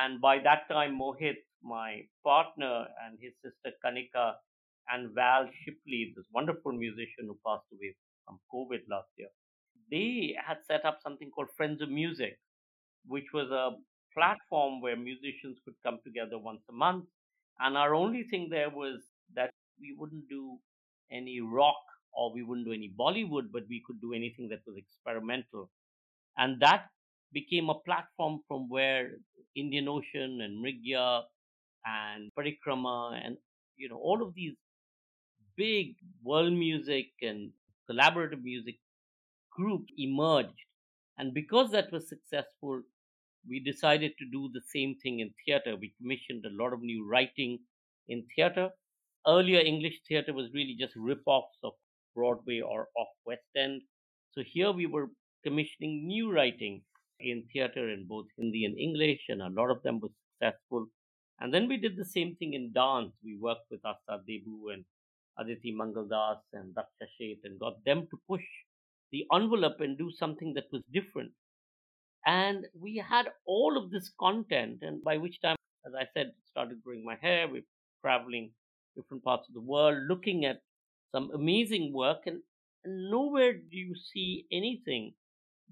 And 0.00 0.20
by 0.20 0.38
that 0.40 0.68
time, 0.68 0.98
Mohit, 0.98 1.38
my 1.62 2.02
partner, 2.24 2.86
and 3.04 3.18
his 3.20 3.32
sister 3.42 3.76
Kanika, 3.84 4.34
and 4.90 5.14
Val 5.14 5.48
Shipley, 5.64 6.12
this 6.16 6.26
wonderful 6.32 6.72
musician 6.72 7.26
who 7.26 7.38
passed 7.46 7.66
away 7.72 7.94
from 8.28 8.38
COVID 8.52 8.80
last 8.88 9.08
year, 9.16 9.28
they 9.90 10.36
had 10.46 10.58
set 10.66 10.84
up 10.84 10.98
something 11.02 11.30
called 11.30 11.48
Friends 11.56 11.80
of 11.80 11.88
Music, 11.88 12.38
which 13.06 13.24
was 13.32 13.50
a 13.50 13.70
platform 14.14 14.80
where 14.80 14.96
musicians 14.96 15.58
could 15.64 15.74
come 15.84 15.98
together 16.04 16.38
once 16.38 16.62
a 16.68 16.72
month. 16.72 17.06
And 17.60 17.76
our 17.76 17.94
only 17.94 18.24
thing 18.24 18.48
there 18.50 18.70
was 18.70 19.00
that 19.34 19.50
we 19.80 19.94
wouldn't 19.98 20.28
do 20.28 20.58
any 21.10 21.40
rock 21.40 21.82
or 22.12 22.32
we 22.32 22.42
wouldn't 22.42 22.66
do 22.66 22.72
any 22.72 22.92
Bollywood, 22.98 23.50
but 23.52 23.62
we 23.68 23.82
could 23.86 24.00
do 24.00 24.12
anything 24.12 24.48
that 24.50 24.60
was 24.66 24.76
experimental. 24.76 25.70
And 26.36 26.60
that 26.60 26.86
became 27.32 27.70
a 27.70 27.78
platform 27.80 28.40
from 28.46 28.68
where 28.68 29.12
Indian 29.56 29.88
Ocean 29.88 30.40
and 30.42 30.64
Mrigya 30.64 31.22
and 31.86 32.30
Parikrama 32.38 33.20
and 33.24 33.36
you 33.76 33.88
know 33.88 33.96
all 33.96 34.22
of 34.22 34.34
these 34.34 34.54
big 35.56 35.94
world 36.22 36.52
music 36.52 37.06
and 37.22 37.50
collaborative 37.90 38.42
music 38.42 38.76
group 39.52 39.86
emerged. 39.96 40.64
And 41.18 41.34
because 41.34 41.70
that 41.72 41.90
was 41.92 42.08
successful, 42.08 42.82
we 43.48 43.60
decided 43.60 44.12
to 44.18 44.24
do 44.30 44.50
the 44.52 44.60
same 44.72 44.96
thing 45.02 45.20
in 45.20 45.30
theater. 45.44 45.76
We 45.76 45.94
commissioned 46.00 46.44
a 46.44 46.62
lot 46.62 46.72
of 46.72 46.80
new 46.80 47.08
writing 47.08 47.58
in 48.08 48.24
theater. 48.34 48.70
Earlier, 49.26 49.60
English 49.60 50.00
theater 50.08 50.32
was 50.32 50.52
really 50.54 50.76
just 50.78 50.94
rip 50.96 51.22
offs 51.26 51.58
of 51.64 51.72
Broadway 52.14 52.60
or 52.60 52.88
off 52.96 53.08
West 53.26 53.42
End. 53.56 53.82
So 54.32 54.42
here 54.46 54.72
we 54.72 54.86
were 54.86 55.08
commissioning 55.44 56.06
new 56.06 56.32
writing 56.32 56.82
in 57.20 57.44
theater 57.52 57.90
in 57.90 58.06
both 58.06 58.26
Hindi 58.36 58.64
and 58.64 58.78
English, 58.78 59.22
and 59.28 59.42
a 59.42 59.48
lot 59.48 59.70
of 59.70 59.82
them 59.82 60.00
were 60.00 60.10
successful. 60.32 60.86
And 61.40 61.52
then 61.52 61.68
we 61.68 61.76
did 61.76 61.96
the 61.96 62.04
same 62.04 62.36
thing 62.36 62.54
in 62.54 62.72
dance. 62.72 63.12
We 63.24 63.38
worked 63.40 63.70
with 63.70 63.80
Astad 63.84 64.26
Deboo 64.28 64.72
and 64.72 64.84
Aditi 65.38 65.74
Mangaldas 65.74 66.40
and 66.52 66.74
Daksha 66.74 67.06
Sheth 67.20 67.40
and 67.44 67.58
got 67.58 67.84
them 67.84 68.06
to 68.10 68.20
push 68.28 68.44
the 69.12 69.24
envelope 69.32 69.80
and 69.80 69.96
do 69.96 70.10
something 70.10 70.54
that 70.54 70.66
was 70.72 70.82
different. 70.92 71.32
And 72.26 72.66
we 72.74 72.96
had 72.96 73.28
all 73.46 73.76
of 73.76 73.90
this 73.90 74.10
content, 74.20 74.78
and 74.82 75.02
by 75.02 75.16
which 75.16 75.40
time, 75.40 75.56
as 75.86 75.94
I 75.94 76.06
said, 76.14 76.32
started 76.44 76.82
growing 76.84 77.04
my 77.04 77.16
hair. 77.20 77.48
We're 77.48 77.62
traveling 78.02 78.52
different 78.96 79.24
parts 79.24 79.48
of 79.48 79.54
the 79.54 79.60
world, 79.60 79.98
looking 80.08 80.44
at 80.44 80.60
some 81.12 81.30
amazing 81.34 81.92
work, 81.94 82.26
and, 82.26 82.42
and 82.84 83.10
nowhere 83.10 83.54
do 83.54 83.76
you 83.76 83.94
see 83.94 84.46
anything 84.52 85.14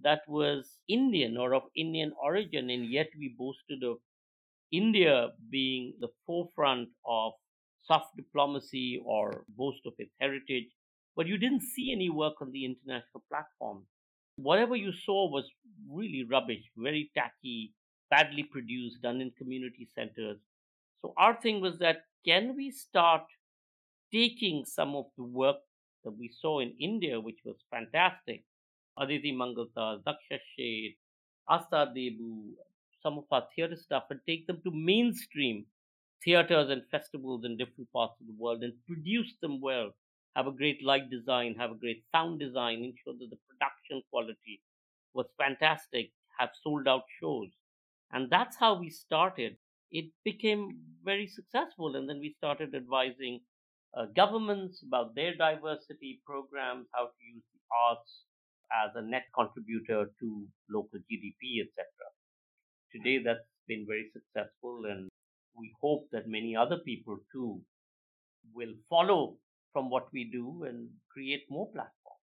that 0.03 0.21
was 0.29 0.79
Indian 0.89 1.37
or 1.37 1.55
of 1.55 1.65
Indian 1.77 2.13
origin, 2.23 2.71
and 2.71 2.87
yet 2.91 3.09
we 3.19 3.35
boasted 3.39 3.83
of 3.83 3.99
India 4.73 5.31
being 5.51 5.95
the 6.01 6.09
forefront 6.27 6.89
of 7.05 7.33
soft 7.87 8.17
diplomacy 8.17 9.01
or 9.05 9.45
boast 9.49 9.81
of 9.87 9.95
its 9.99 10.13
heritage, 10.21 10.69
but 11.17 11.27
you 11.27 11.39
didn't 11.39 11.63
see 11.63 11.93
any 11.93 12.11
work 12.11 12.35
on 12.41 12.51
the 12.53 12.65
international 12.65 13.23
platform. 13.29 13.85
Whatever 14.37 14.77
you 14.77 14.93
saw 14.93 15.31
was 15.31 15.45
really 15.91 16.25
rubbish, 16.31 16.63
very 16.77 17.11
tacky, 17.17 17.73
badly 18.11 18.43
produced, 18.43 19.03
done 19.03 19.21
in 19.21 19.31
community 19.39 19.89
centers. 19.95 20.39
So 21.03 21.15
our 21.17 21.35
thing 21.41 21.61
was 21.61 21.79
that 21.79 22.03
can 22.27 22.55
we 22.57 22.71
start 22.71 23.23
taking 24.13 24.65
some 24.65 24.95
of 24.95 25.07
the 25.17 25.25
work 25.25 25.57
that 26.05 26.17
we 26.19 26.31
saw 26.41 26.61
in 26.61 26.75
India, 26.81 27.21
which 27.21 27.39
was 27.45 27.57
fantastic, 27.71 28.45
Aditi 28.99 29.33
Mangaldas, 29.33 30.03
Daksha 30.05 30.39
Sheth, 30.59 30.97
Astad 31.49 31.89
Deboo, 31.97 32.53
some 33.03 33.19
of 33.19 33.25
our 33.31 33.45
theatre 33.55 33.77
stuff, 33.77 34.05
and 34.11 34.21
take 34.27 34.47
them 34.47 34.61
to 34.65 34.71
mainstream 34.73 35.65
theaters 36.27 36.71
and 36.71 36.83
festivals 36.91 37.45
in 37.45 37.57
different 37.57 37.91
parts 37.93 38.15
of 38.21 38.27
the 38.27 38.35
world 38.37 38.63
and 38.63 38.75
produce 38.87 39.33
them 39.41 39.61
well. 39.61 39.93
Have 40.35 40.49
a 40.49 40.53
great 40.53 40.85
light 40.85 41.09
design, 41.09 41.55
have 41.59 41.71
a 41.71 41.77
great 41.77 42.03
sound 42.13 42.41
design, 42.41 42.83
ensure 42.83 43.15
that 43.19 43.31
the 43.31 43.39
production 43.49 44.03
quality 44.11 44.61
was 45.15 45.27
fantastic, 45.39 46.11
have 46.39 46.51
sold 46.63 46.89
out 46.89 47.05
shows. 47.23 47.49
And 48.13 48.29
that's 48.29 48.57
how 48.57 48.79
we 48.79 48.91
started. 48.91 49.57
It 49.91 50.07
became 50.25 50.81
very 51.05 51.29
successful, 51.29 51.95
and 51.97 52.09
then 52.09 52.19
we 52.19 52.35
started 52.37 52.75
advising 52.75 53.41
uh, 53.97 54.07
governments 54.15 54.83
about 54.87 55.15
their 55.15 55.35
diversity 55.37 56.21
programs, 56.27 56.89
how 56.93 57.05
to 57.07 57.23
use 57.35 57.45
the 57.55 57.61
arts 57.89 58.25
as 58.85 58.91
a 58.97 59.03
net 59.03 59.27
contributor 59.35 60.11
to 60.21 60.47
local 60.69 60.99
GDP, 60.99 61.63
etc. 61.63 61.87
Today, 62.93 63.23
that's 63.25 63.47
been 63.69 63.87
very 63.89 64.11
successful, 64.13 64.85
and 64.91 65.09
we 65.59 65.75
hope 65.81 66.11
that 66.13 66.29
many 66.29 66.57
other 66.57 66.79
people 66.79 67.19
too 67.33 67.65
will 68.55 68.75
follow 68.89 69.39
from 69.73 69.91
what 69.91 70.13
we 70.13 70.25
do 70.31 70.65
and 70.65 71.01
create 71.11 71.47
more 71.51 71.71
platforms. 71.73 72.23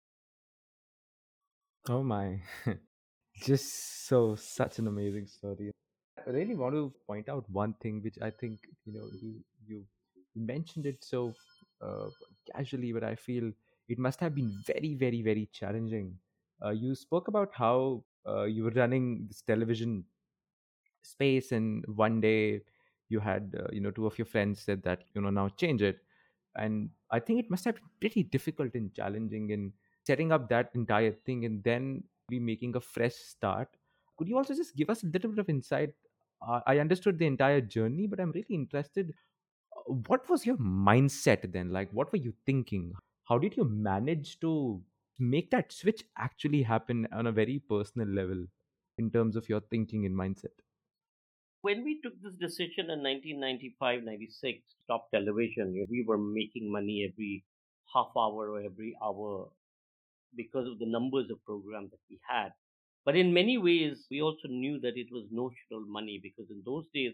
Oh 1.88 2.04
my. 2.04 2.42
Just 3.36 4.06
so 4.08 4.36
such 4.36 4.80
an 4.80 4.88
amazing 4.88 5.28
story. 5.28 5.72
I 6.26 6.30
really 6.32 6.56
want 6.56 6.76
to 6.76 6.94
point 7.08 7.30
out 7.30 7.50
one 7.50 7.74
thing 7.76 8.02
which 8.02 8.18
I 8.22 8.32
think, 8.32 8.68
you 8.86 8.94
know, 8.94 9.10
you 9.14 9.44
you 9.68 9.88
mentioned 10.36 10.86
it 10.86 11.04
so 11.04 11.34
uh, 11.82 12.10
casually, 12.54 12.94
but 12.94 13.04
I 13.04 13.16
feel 13.16 13.52
it 13.88 14.00
must 14.00 14.20
have 14.22 14.36
been 14.36 14.52
very, 14.66 14.96
very, 14.96 15.22
very 15.22 15.48
challenging. 15.48 16.20
Uh, 16.64 16.72
you 16.72 16.96
spoke 16.96 17.28
about 17.28 17.54
how 17.54 18.06
uh, 18.28 18.44
you 18.44 18.64
were 18.64 18.72
running 18.72 19.28
this 19.28 19.42
television 19.42 20.06
space, 21.02 21.52
and 21.52 21.86
one 21.88 22.22
day 22.22 22.62
you 23.10 23.20
had, 23.20 23.56
uh, 23.60 23.68
you 23.72 23.82
know, 23.82 23.92
two 23.92 24.06
of 24.06 24.18
your 24.18 24.26
friends 24.26 24.62
said 24.62 24.84
that, 24.84 25.04
you 25.14 25.22
know, 25.22 25.30
now 25.30 25.50
change 25.50 25.82
it. 25.82 26.00
And 26.56 26.90
I 27.12 27.20
think 27.20 27.40
it 27.40 27.50
must 27.50 27.66
have 27.66 27.76
been 27.76 27.84
pretty 28.00 28.24
difficult 28.24 28.76
and 28.76 28.94
challenging 28.94 29.50
in 29.50 29.74
setting 30.06 30.32
up 30.32 30.50
that 30.50 30.72
entire 30.74 31.12
thing 31.12 31.46
and 31.46 31.64
then 31.64 32.04
be 32.30 32.40
making 32.40 32.76
a 32.76 32.82
fresh 32.82 33.16
start. 33.16 33.70
Could 34.18 34.28
you 34.30 34.38
also 34.38 34.56
just 34.56 34.76
give 34.76 34.90
us 34.90 35.04
a 35.04 35.08
little 35.08 35.32
bit 35.32 35.40
of 35.40 35.50
insight? 35.50 35.94
Uh, 36.46 36.62
I 36.66 36.80
understood 36.80 37.20
the 37.20 37.26
entire 37.26 37.62
journey, 37.62 38.08
but 38.08 38.20
I'm 38.20 38.32
really 38.32 38.56
interested 38.56 39.14
what 39.86 40.28
was 40.30 40.46
your 40.46 40.58
mindset 40.58 41.52
then 41.52 41.70
like 41.70 41.92
what 41.92 42.12
were 42.12 42.18
you 42.18 42.34
thinking 42.46 42.94
how 43.26 43.38
did 43.38 43.56
you 43.58 43.64
manage 43.66 44.40
to 44.40 44.82
make 45.20 45.52
that 45.52 45.72
switch 45.72 46.04
actually 46.18 46.62
happen 46.64 47.08
on 47.12 47.28
a 47.28 47.32
very 47.32 47.60
personal 47.60 48.08
level 48.08 48.46
in 48.98 49.12
terms 49.12 49.36
of 49.36 49.48
your 49.48 49.62
thinking 49.62 50.06
and 50.06 50.16
mindset 50.16 50.65
When 51.66 51.84
we 51.84 52.00
took 52.04 52.14
this 52.22 52.36
decision 52.36 52.92
in 52.92 53.02
1995 53.02 54.04
96, 54.04 54.60
stop 54.84 55.10
television, 55.10 55.74
we 55.90 56.04
were 56.08 56.20
making 56.20 56.72
money 56.72 57.10
every 57.12 57.44
half 57.92 58.12
hour 58.16 58.52
or 58.52 58.62
every 58.62 58.96
hour 59.04 59.50
because 60.36 60.68
of 60.68 60.78
the 60.78 60.86
numbers 60.86 61.32
of 61.32 61.44
programs 61.44 61.90
that 61.90 62.06
we 62.08 62.20
had. 62.30 62.50
But 63.04 63.16
in 63.16 63.34
many 63.34 63.58
ways, 63.58 64.06
we 64.12 64.22
also 64.22 64.48
knew 64.48 64.80
that 64.82 64.96
it 64.96 65.08
was 65.12 65.26
notional 65.32 65.88
money 65.88 66.20
because 66.22 66.52
in 66.52 66.62
those 66.64 66.86
days, 66.94 67.14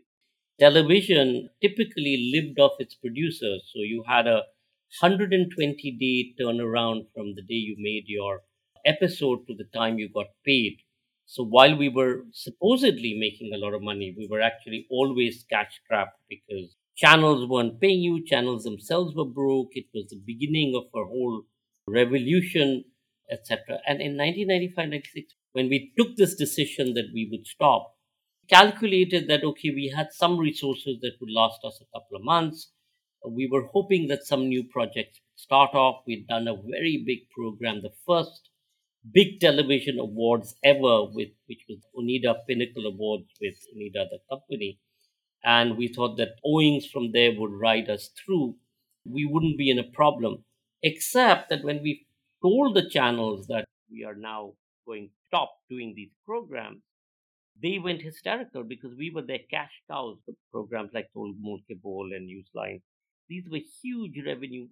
television 0.59 1.49
typically 1.61 2.33
lived 2.35 2.59
off 2.59 2.73
its 2.79 2.95
producers. 2.95 3.71
So 3.73 3.79
you 3.79 4.03
had 4.05 4.27
a 4.27 4.43
120 4.99 5.91
day 5.91 6.35
turnaround 6.43 7.07
from 7.15 7.35
the 7.35 7.41
day 7.41 7.61
you 7.69 7.77
made 7.79 8.03
your 8.07 8.41
episode 8.85 9.47
to 9.47 9.55
the 9.55 9.69
time 9.73 9.97
you 9.97 10.09
got 10.09 10.27
paid. 10.45 10.79
So 11.25 11.43
while 11.43 11.75
we 11.77 11.89
were 11.89 12.25
supposedly 12.31 13.17
making 13.19 13.53
a 13.53 13.57
lot 13.57 13.73
of 13.73 13.81
money, 13.81 14.13
we 14.17 14.27
were 14.27 14.41
actually 14.41 14.85
always 14.89 15.45
cash 15.49 15.79
strapped 15.83 16.19
because 16.29 16.75
channels 16.95 17.47
weren't 17.49 17.79
paying 17.81 18.01
you, 18.01 18.23
channels 18.25 18.63
themselves 18.63 19.15
were 19.15 19.25
broke. 19.25 19.69
It 19.73 19.85
was 19.93 20.07
the 20.09 20.21
beginning 20.25 20.75
of 20.75 20.83
a 20.93 21.05
whole 21.05 21.43
revolution, 21.87 22.83
etc. 23.31 23.79
And 23.87 24.01
in 24.01 24.17
1995 24.17 24.89
96, 24.89 25.33
when 25.53 25.69
we 25.69 25.91
took 25.97 26.15
this 26.15 26.35
decision 26.35 26.93
that 26.93 27.09
we 27.13 27.27
would 27.31 27.47
stop, 27.47 27.95
calculated 28.49 29.27
that 29.27 29.43
okay, 29.43 29.71
we 29.71 29.87
had 29.95 30.11
some 30.11 30.37
resources 30.37 30.99
that 31.01 31.17
would 31.19 31.31
last 31.31 31.59
us 31.63 31.81
a 31.81 31.97
couple 31.97 32.17
of 32.17 32.23
months. 32.23 32.71
We 33.27 33.47
were 33.47 33.67
hoping 33.67 34.07
that 34.09 34.25
some 34.25 34.47
new 34.49 34.63
projects 34.63 35.19
would 35.19 35.39
start 35.39 35.73
off. 35.73 36.03
We'd 36.05 36.27
done 36.27 36.47
a 36.47 36.55
very 36.55 37.03
big 37.05 37.29
program, 37.29 37.81
the 37.81 37.93
first 38.05 38.50
big 39.09 39.39
television 39.39 39.99
awards 39.99 40.55
ever, 40.63 41.05
with 41.05 41.29
which 41.47 41.65
was 41.67 41.79
Onida 41.97 42.35
Pinnacle 42.47 42.85
Awards 42.85 43.29
with 43.41 43.55
Onida 43.75 44.09
the 44.09 44.19
company. 44.29 44.79
And 45.43 45.77
we 45.77 45.87
thought 45.87 46.17
that 46.17 46.35
owings 46.45 46.85
from 46.85 47.11
there 47.11 47.31
would 47.35 47.51
ride 47.51 47.89
us 47.89 48.09
through. 48.23 48.55
We 49.05 49.25
wouldn't 49.25 49.57
be 49.57 49.71
in 49.71 49.79
a 49.79 49.83
problem, 49.83 50.45
except 50.83 51.49
that 51.49 51.63
when 51.63 51.81
we 51.81 52.05
told 52.43 52.75
the 52.75 52.87
channels 52.87 53.47
that 53.47 53.65
we 53.91 54.03
are 54.03 54.15
now 54.15 54.53
going 54.85 55.07
to 55.07 55.13
stop 55.27 55.49
doing 55.69 55.93
these 55.95 56.11
programs, 56.25 56.81
they 57.61 57.79
went 57.79 58.01
hysterical 58.01 58.63
because 58.63 58.93
we 58.97 59.11
were 59.13 59.21
their 59.21 59.39
cash 59.49 59.71
cows. 59.89 60.17
Programs 60.51 60.91
like 60.93 61.07
Tol 61.13 61.33
Mol 61.39 61.59
Ke 61.69 61.81
Bol 61.81 62.09
and 62.13 62.29
Newsline, 62.29 62.81
these 63.29 63.45
were 63.49 63.59
huge 63.81 64.13
revenue 64.25 64.67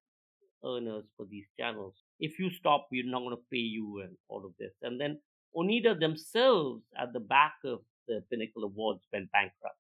earners 0.66 1.06
for 1.16 1.26
these 1.30 1.46
channels. 1.60 1.94
If 2.20 2.40
you 2.40 2.50
stop, 2.50 2.88
we're 2.92 3.06
not 3.06 3.20
going 3.20 3.36
to 3.36 3.44
pay 3.52 3.58
you 3.58 4.02
and 4.02 4.16
all 4.28 4.46
of 4.46 4.54
this. 4.60 4.72
And 4.82 5.00
then 5.00 5.20
Onida 5.56 6.00
themselves, 6.00 6.84
at 6.98 7.14
the 7.14 7.20
back 7.20 7.54
of 7.66 7.80
the 8.08 8.24
Pinnacle 8.30 8.64
Awards, 8.64 9.02
went 9.12 9.32
bankrupt. 9.32 9.78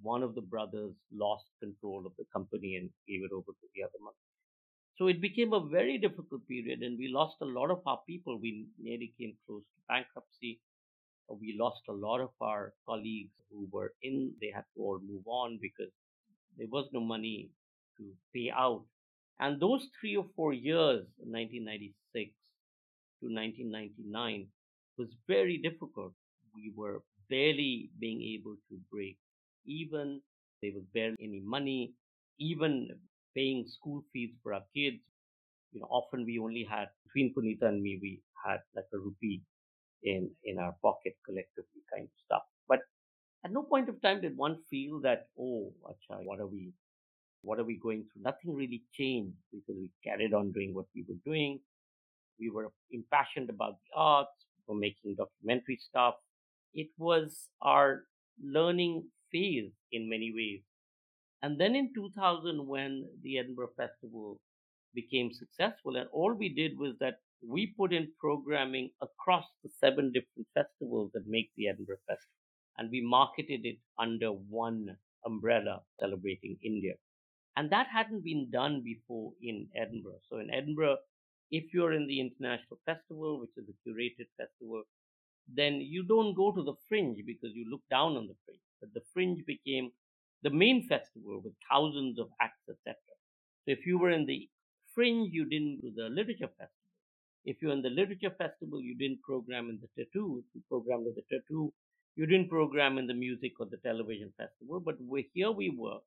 One 0.00 0.22
of 0.22 0.34
the 0.34 0.40
brothers 0.40 0.94
lost 1.12 1.46
control 1.60 2.04
of 2.06 2.12
the 2.18 2.24
company 2.32 2.76
and 2.76 2.90
gave 3.06 3.22
it 3.22 3.32
over 3.32 3.52
to 3.52 3.66
the 3.74 3.82
other 3.84 3.98
one. 4.00 4.14
So 4.96 5.06
it 5.06 5.20
became 5.20 5.52
a 5.52 5.64
very 5.64 5.98
difficult 5.98 6.46
period, 6.48 6.82
and 6.82 6.98
we 6.98 7.08
lost 7.08 7.36
a 7.40 7.46
lot 7.46 7.70
of 7.70 7.80
our 7.86 8.00
people. 8.06 8.38
We 8.40 8.66
nearly 8.80 9.14
came 9.18 9.34
close 9.46 9.62
to 9.62 9.80
bankruptcy 9.88 10.60
we 11.40 11.56
lost 11.58 11.82
a 11.88 11.92
lot 11.92 12.20
of 12.20 12.30
our 12.40 12.74
colleagues 12.86 13.32
who 13.50 13.68
were 13.70 13.92
in, 14.02 14.32
they 14.40 14.50
had 14.54 14.64
to 14.74 14.82
all 14.82 15.00
move 15.00 15.22
on 15.26 15.58
because 15.60 15.92
there 16.58 16.68
was 16.70 16.86
no 16.92 17.00
money 17.00 17.50
to 17.96 18.04
pay 18.34 18.50
out. 18.54 18.84
And 19.40 19.60
those 19.60 19.88
three 20.00 20.16
or 20.16 20.26
four 20.36 20.52
years, 20.54 21.06
1996 21.18 22.32
to 23.22 23.28
1999, 23.32 24.48
was 24.98 25.14
very 25.28 25.58
difficult. 25.58 26.14
We 26.54 26.72
were 26.76 27.02
barely 27.28 27.90
being 27.98 28.22
able 28.22 28.56
to 28.70 28.78
break 28.90 29.18
even. 29.66 30.22
There 30.62 30.72
was 30.74 30.84
barely 30.94 31.16
any 31.20 31.40
money, 31.40 31.94
even 32.38 32.88
paying 33.34 33.66
school 33.68 34.04
fees 34.12 34.30
for 34.42 34.54
our 34.54 34.64
kids. 34.74 35.02
You 35.72 35.80
know, 35.80 35.88
often 35.90 36.24
we 36.24 36.38
only 36.38 36.64
had, 36.64 36.88
between 37.04 37.34
Punita 37.34 37.66
and 37.68 37.82
me, 37.82 37.98
we 38.00 38.22
had 38.44 38.60
like 38.74 38.86
a 38.94 38.98
rupee 38.98 39.42
in 40.02 40.30
in 40.44 40.58
our 40.58 40.74
pocket 40.82 41.14
collectively 41.24 41.82
kind 41.92 42.04
of 42.04 42.10
stuff 42.24 42.42
but 42.68 42.80
at 43.44 43.52
no 43.52 43.62
point 43.62 43.88
of 43.88 44.00
time 44.02 44.20
did 44.20 44.36
one 44.36 44.56
feel 44.70 45.00
that 45.00 45.28
oh 45.38 45.72
acha, 45.90 46.22
what 46.24 46.40
are 46.40 46.46
we 46.46 46.72
what 47.42 47.58
are 47.58 47.64
we 47.64 47.78
going 47.82 48.04
through 48.04 48.22
nothing 48.22 48.54
really 48.54 48.82
changed 48.92 49.36
because 49.50 49.76
we 49.80 49.90
carried 50.04 50.34
on 50.34 50.52
doing 50.52 50.74
what 50.74 50.86
we 50.94 51.04
were 51.08 51.20
doing 51.24 51.58
we 52.38 52.50
were 52.50 52.70
impassioned 52.90 53.50
about 53.50 53.74
the 53.82 53.96
arts 53.96 54.46
we 54.68 54.74
were 54.74 54.80
making 54.80 55.14
documentary 55.14 55.78
stuff 55.80 56.14
it 56.74 56.88
was 56.98 57.48
our 57.60 58.04
learning 58.42 59.04
phase 59.30 59.72
in 59.92 60.08
many 60.08 60.32
ways 60.34 60.62
and 61.42 61.60
then 61.60 61.74
in 61.74 61.92
2000 61.94 62.66
when 62.66 63.04
the 63.22 63.38
edinburgh 63.38 63.74
festival 63.76 64.38
became 64.94 65.30
successful 65.32 65.96
and 65.96 66.08
all 66.12 66.34
we 66.34 66.48
did 66.48 66.78
was 66.78 66.94
that 67.00 67.16
we 67.46 67.74
put 67.76 67.92
in 67.92 68.08
programming 68.20 68.90
across 69.00 69.44
the 69.62 69.70
seven 69.80 70.12
different 70.12 70.46
festivals 70.54 71.10
that 71.12 71.26
make 71.26 71.50
the 71.56 71.68
Edinburgh 71.68 71.96
Festival. 72.06 72.38
And 72.78 72.90
we 72.90 73.02
marketed 73.04 73.64
it 73.64 73.78
under 73.98 74.28
one 74.28 74.96
umbrella 75.26 75.82
celebrating 76.00 76.56
India. 76.64 76.94
And 77.56 77.70
that 77.70 77.88
hadn't 77.92 78.24
been 78.24 78.50
done 78.50 78.82
before 78.82 79.32
in 79.42 79.68
Edinburgh. 79.76 80.20
So 80.28 80.38
in 80.38 80.50
Edinburgh, 80.50 80.96
if 81.50 81.74
you're 81.74 81.92
in 81.92 82.06
the 82.06 82.20
International 82.20 82.78
Festival, 82.86 83.40
which 83.40 83.50
is 83.56 83.68
a 83.68 83.88
curated 83.88 84.28
festival, 84.38 84.84
then 85.52 85.74
you 85.80 86.02
don't 86.04 86.34
go 86.34 86.52
to 86.52 86.62
the 86.62 86.74
fringe 86.88 87.18
because 87.26 87.50
you 87.54 87.66
look 87.70 87.82
down 87.90 88.16
on 88.16 88.26
the 88.26 88.34
fringe. 88.46 88.60
But 88.80 88.94
the 88.94 89.02
fringe 89.12 89.44
became 89.46 89.90
the 90.42 90.50
main 90.50 90.88
festival 90.88 91.42
with 91.44 91.52
thousands 91.70 92.18
of 92.18 92.28
acts, 92.40 92.68
etc. 92.70 92.96
So 93.64 93.72
if 93.72 93.86
you 93.86 93.98
were 93.98 94.10
in 94.10 94.24
the 94.26 94.48
fringe, 94.94 95.30
you 95.32 95.44
didn't 95.44 95.80
do 95.82 95.92
the 95.94 96.08
literature 96.08 96.48
festival. 96.48 96.82
If 97.44 97.56
you're 97.60 97.72
in 97.72 97.82
the 97.82 97.90
literature 97.90 98.34
festival, 98.38 98.80
you 98.80 98.96
didn't 98.96 99.20
program 99.22 99.68
in 99.68 99.78
the 99.82 99.88
tattoo. 99.96 100.42
If 100.42 100.54
you 100.54 100.62
programmed 100.68 101.06
in 101.08 101.14
the 101.14 101.22
tattoo, 101.30 101.72
you 102.16 102.26
didn't 102.26 102.48
program 102.48 102.98
in 102.98 103.06
the 103.06 103.14
music 103.14 103.52
or 103.60 103.66
the 103.66 103.78
television 103.78 104.32
festival. 104.38 104.80
But 104.80 104.96
here 105.34 105.50
we 105.50 105.74
were 105.76 105.98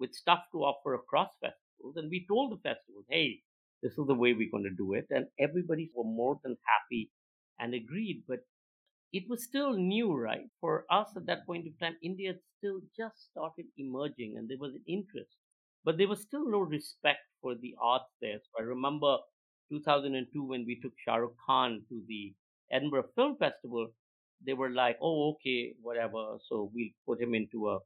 with 0.00 0.14
stuff 0.14 0.46
to 0.52 0.64
offer 0.64 0.94
across 0.94 1.30
festivals, 1.40 1.96
and 1.96 2.10
we 2.10 2.26
told 2.26 2.52
the 2.52 2.58
festivals, 2.68 3.06
"Hey, 3.10 3.42
this 3.82 3.92
is 3.98 4.06
the 4.08 4.16
way 4.16 4.34
we're 4.34 4.50
going 4.50 4.64
to 4.64 4.74
do 4.84 4.94
it," 4.94 5.06
and 5.10 5.28
everybody 5.38 5.92
were 5.94 6.04
more 6.04 6.40
than 6.42 6.58
happy 6.66 7.12
and 7.60 7.74
agreed. 7.74 8.24
But 8.26 8.40
it 9.12 9.28
was 9.28 9.44
still 9.44 9.74
new, 9.74 10.12
right? 10.12 10.50
For 10.60 10.84
us 10.90 11.16
at 11.16 11.26
that 11.26 11.46
point 11.46 11.66
of 11.68 11.78
time, 11.78 11.96
India 12.02 12.34
still 12.58 12.80
just 12.96 13.30
started 13.30 13.66
emerging, 13.78 14.36
and 14.36 14.48
there 14.48 14.58
was 14.58 14.74
an 14.74 14.84
interest, 14.88 15.36
but 15.84 15.96
there 15.96 16.08
was 16.08 16.22
still 16.22 16.48
no 16.50 16.60
respect 16.60 17.20
for 17.40 17.54
the 17.54 17.76
arts 17.80 18.12
there. 18.20 18.40
So 18.40 18.50
I 18.58 18.62
remember 18.62 19.18
2002 19.68 20.42
when 20.44 20.64
we 20.66 20.80
took 20.80 20.94
Shah 20.98 21.16
Rukh 21.16 21.36
Khan 21.46 21.86
to 21.88 22.04
the 22.08 22.34
Edinburgh 22.72 23.10
Film 23.14 23.36
Festival, 23.36 23.92
they 24.44 24.54
were 24.54 24.70
like, 24.70 24.98
oh, 25.00 25.32
okay, 25.34 25.74
whatever. 25.80 26.38
So 26.48 26.70
we'll 26.74 26.90
put 27.06 27.20
him 27.20 27.34
into 27.34 27.68
a 27.70 27.80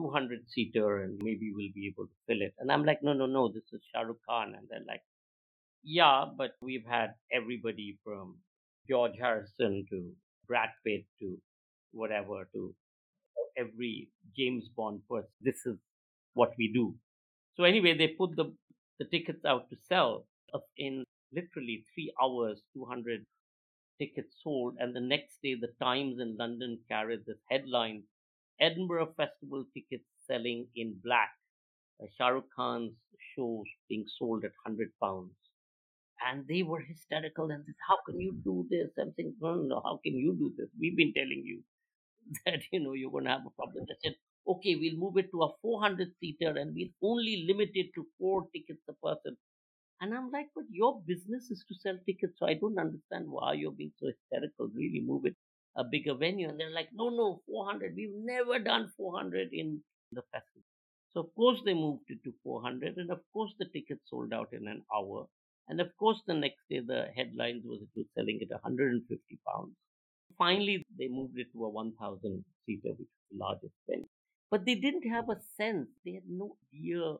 200 0.00 0.40
seater 0.48 1.02
and 1.02 1.20
maybe 1.22 1.52
we'll 1.54 1.74
be 1.74 1.92
able 1.92 2.06
to 2.06 2.16
fill 2.26 2.40
it. 2.40 2.54
And 2.58 2.72
I'm 2.72 2.84
like, 2.84 3.02
no, 3.02 3.12
no, 3.12 3.26
no, 3.26 3.48
this 3.48 3.64
is 3.72 3.80
Shah 3.92 4.02
Rukh 4.02 4.16
Khan. 4.28 4.54
And 4.56 4.66
they're 4.68 4.84
like, 4.86 5.02
yeah, 5.82 6.24
but 6.36 6.52
we've 6.62 6.86
had 6.88 7.14
everybody 7.32 7.98
from 8.04 8.36
George 8.88 9.14
Harrison 9.20 9.84
to 9.90 10.12
Brad 10.46 10.70
Pitt 10.86 11.04
to 11.20 11.38
whatever 11.92 12.48
to 12.54 12.74
every 13.56 14.08
James 14.36 14.68
Bond 14.76 15.00
person. 15.08 15.28
This 15.40 15.66
is 15.66 15.76
what 16.34 16.52
we 16.58 16.72
do. 16.72 16.94
So 17.56 17.64
anyway, 17.64 17.96
they 17.96 18.08
put 18.08 18.36
the, 18.36 18.52
the 18.98 19.04
tickets 19.06 19.44
out 19.44 19.68
to 19.70 19.76
sell 19.88 20.26
in 20.76 21.04
literally 21.32 21.84
three 21.94 22.12
hours, 22.22 22.62
200 22.74 23.24
tickets 23.98 24.34
sold. 24.42 24.76
And 24.78 24.94
the 24.94 25.00
next 25.00 25.38
day, 25.42 25.56
the 25.60 25.72
Times 25.82 26.16
in 26.20 26.36
London 26.38 26.78
carried 26.88 27.20
this 27.26 27.38
headline 27.50 28.04
Edinburgh 28.60 29.14
Festival 29.16 29.64
tickets 29.74 30.06
selling 30.26 30.66
in 30.76 30.94
black. 31.02 31.30
Uh, 32.02 32.06
Shah 32.16 32.28
Rukh 32.28 32.48
Khan's 32.56 32.92
shows 33.34 33.66
being 33.88 34.06
sold 34.18 34.44
at 34.44 34.52
100 34.64 34.90
pounds. 35.02 35.32
And 36.26 36.46
they 36.46 36.62
were 36.62 36.80
hysterical 36.80 37.50
and 37.50 37.64
said, 37.64 37.74
How 37.88 37.98
can 38.06 38.20
you 38.20 38.32
do 38.44 38.66
this? 38.70 38.90
I'm 38.98 39.12
saying, 39.16 39.34
No, 39.40 39.54
no, 39.56 39.80
how 39.84 40.00
can 40.04 40.14
you 40.16 40.34
do 40.34 40.52
this? 40.56 40.68
We've 40.78 40.96
been 40.96 41.14
telling 41.14 41.42
you 41.44 41.62
that, 42.46 42.60
you 42.72 42.80
know, 42.80 42.92
you're 42.94 43.10
going 43.10 43.24
to 43.24 43.30
have 43.30 43.46
a 43.46 43.50
problem. 43.50 43.86
They 43.88 43.96
said, 44.04 44.16
Okay, 44.46 44.76
we'll 44.76 44.98
move 44.98 45.16
it 45.16 45.30
to 45.32 45.42
a 45.42 45.52
400 45.62 46.12
seater 46.20 46.56
and 46.56 46.74
we'll 46.74 47.10
only 47.10 47.44
limit 47.48 47.70
it 47.74 47.88
to 47.94 48.06
four 48.18 48.46
tickets 48.54 48.82
a 48.88 48.94
person. 48.94 49.36
And 50.00 50.14
I'm 50.14 50.30
like, 50.30 50.48
but 50.54 50.64
your 50.70 51.02
business 51.06 51.50
is 51.50 51.64
to 51.68 51.74
sell 51.74 51.98
tickets, 52.06 52.38
so 52.38 52.46
I 52.46 52.54
don't 52.54 52.78
understand 52.78 53.26
why 53.28 53.52
you're 53.54 53.72
being 53.72 53.92
so 53.98 54.06
hysterical. 54.08 54.68
Really 54.74 55.00
move 55.00 55.26
it 55.26 55.36
a 55.76 55.84
bigger 55.84 56.14
venue. 56.14 56.48
And 56.48 56.58
they're 56.58 56.70
like, 56.70 56.88
no, 56.92 57.08
no, 57.08 57.40
400. 57.46 57.94
We've 57.96 58.10
never 58.14 58.58
done 58.58 58.92
400 58.96 59.50
in 59.52 59.80
the 60.12 60.22
festival. 60.32 60.62
So 61.12 61.20
of 61.20 61.34
course 61.34 61.60
they 61.64 61.74
moved 61.74 62.04
it 62.08 62.22
to 62.24 62.32
400, 62.44 62.96
and 62.96 63.10
of 63.10 63.20
course 63.32 63.52
the 63.58 63.64
tickets 63.66 64.02
sold 64.08 64.32
out 64.32 64.52
in 64.52 64.68
an 64.68 64.82
hour. 64.94 65.26
And 65.68 65.80
of 65.80 65.96
course 65.98 66.20
the 66.26 66.34
next 66.34 66.60
day 66.68 66.80
the 66.80 67.08
headlines 67.16 67.64
was 67.64 67.80
it 67.82 67.88
was 67.96 68.06
selling 68.16 68.40
at 68.42 68.50
150 68.50 69.38
pounds. 69.46 69.74
Finally 70.38 70.84
they 70.98 71.08
moved 71.08 71.38
it 71.38 71.48
to 71.52 71.64
a 71.64 71.68
1,000 71.68 72.44
seater, 72.64 72.90
which 72.90 72.98
was 72.98 73.26
the 73.30 73.38
largest 73.38 73.74
venue. 73.88 74.06
But 74.50 74.64
they 74.64 74.74
didn't 74.74 75.08
have 75.08 75.28
a 75.28 75.38
sense. 75.56 75.88
They 76.04 76.12
had 76.12 76.28
no 76.28 76.56
idea 76.72 77.16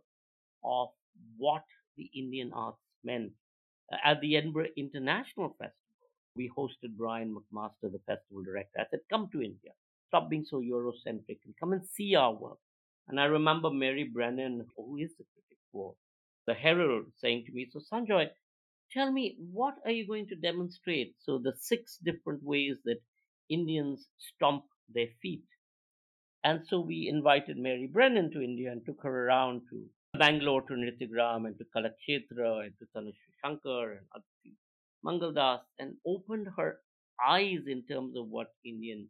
of 0.64 0.88
what 1.36 1.64
the 1.96 2.10
Indian 2.14 2.52
arts 2.54 2.78
meant. 3.04 3.32
Uh, 3.92 3.96
at 4.04 4.20
the 4.20 4.36
Edinburgh 4.36 4.68
International 4.76 5.50
Festival, 5.58 5.79
we 6.40 6.50
hosted 6.56 6.96
Brian 6.96 7.36
McMaster, 7.36 7.92
the 7.92 8.00
festival 8.06 8.42
director. 8.42 8.80
I 8.80 8.84
said, 8.90 9.00
Come 9.10 9.28
to 9.32 9.42
India, 9.42 9.72
stop 10.08 10.30
being 10.30 10.46
so 10.48 10.60
Eurocentric 10.60 11.40
and 11.44 11.54
come 11.60 11.74
and 11.74 11.84
see 11.84 12.14
our 12.14 12.32
work. 12.32 12.56
And 13.08 13.20
I 13.20 13.24
remember 13.24 13.70
Mary 13.70 14.08
Brennan, 14.10 14.64
who 14.74 14.96
is 14.96 15.10
the 15.18 15.24
critic 15.32 15.58
for 15.70 15.94
the 16.46 16.54
Herald, 16.54 17.06
saying 17.20 17.44
to 17.46 17.52
me, 17.52 17.68
So, 17.70 17.80
Sanjoy, 17.92 18.28
tell 18.90 19.12
me, 19.12 19.36
what 19.52 19.74
are 19.84 19.90
you 19.90 20.06
going 20.06 20.28
to 20.28 20.34
demonstrate? 20.34 21.14
So, 21.18 21.38
the 21.38 21.52
six 21.60 21.98
different 22.02 22.42
ways 22.42 22.76
that 22.86 23.02
Indians 23.50 24.06
stomp 24.16 24.64
their 24.94 25.08
feet. 25.20 25.44
And 26.42 26.60
so 26.66 26.80
we 26.80 27.06
invited 27.06 27.58
Mary 27.58 27.86
Brennan 27.92 28.30
to 28.30 28.40
India 28.40 28.72
and 28.72 28.80
took 28.86 29.02
her 29.02 29.26
around 29.26 29.60
to 29.68 29.84
Bangalore 30.18 30.62
to 30.62 30.72
Nrityagram 30.72 31.46
and 31.46 31.58
to 31.58 31.64
Kalakshetra 31.76 32.64
and 32.64 32.72
to 32.78 32.86
Tanushree 32.96 33.34
Shankar 33.44 33.90
and 33.90 34.19
Mangaldas 35.10 35.60
and 35.78 35.96
opened 36.06 36.48
her 36.56 36.80
eyes 37.26 37.66
in 37.66 37.84
terms 37.86 38.16
of 38.16 38.28
what 38.28 38.48
Indian 38.64 39.08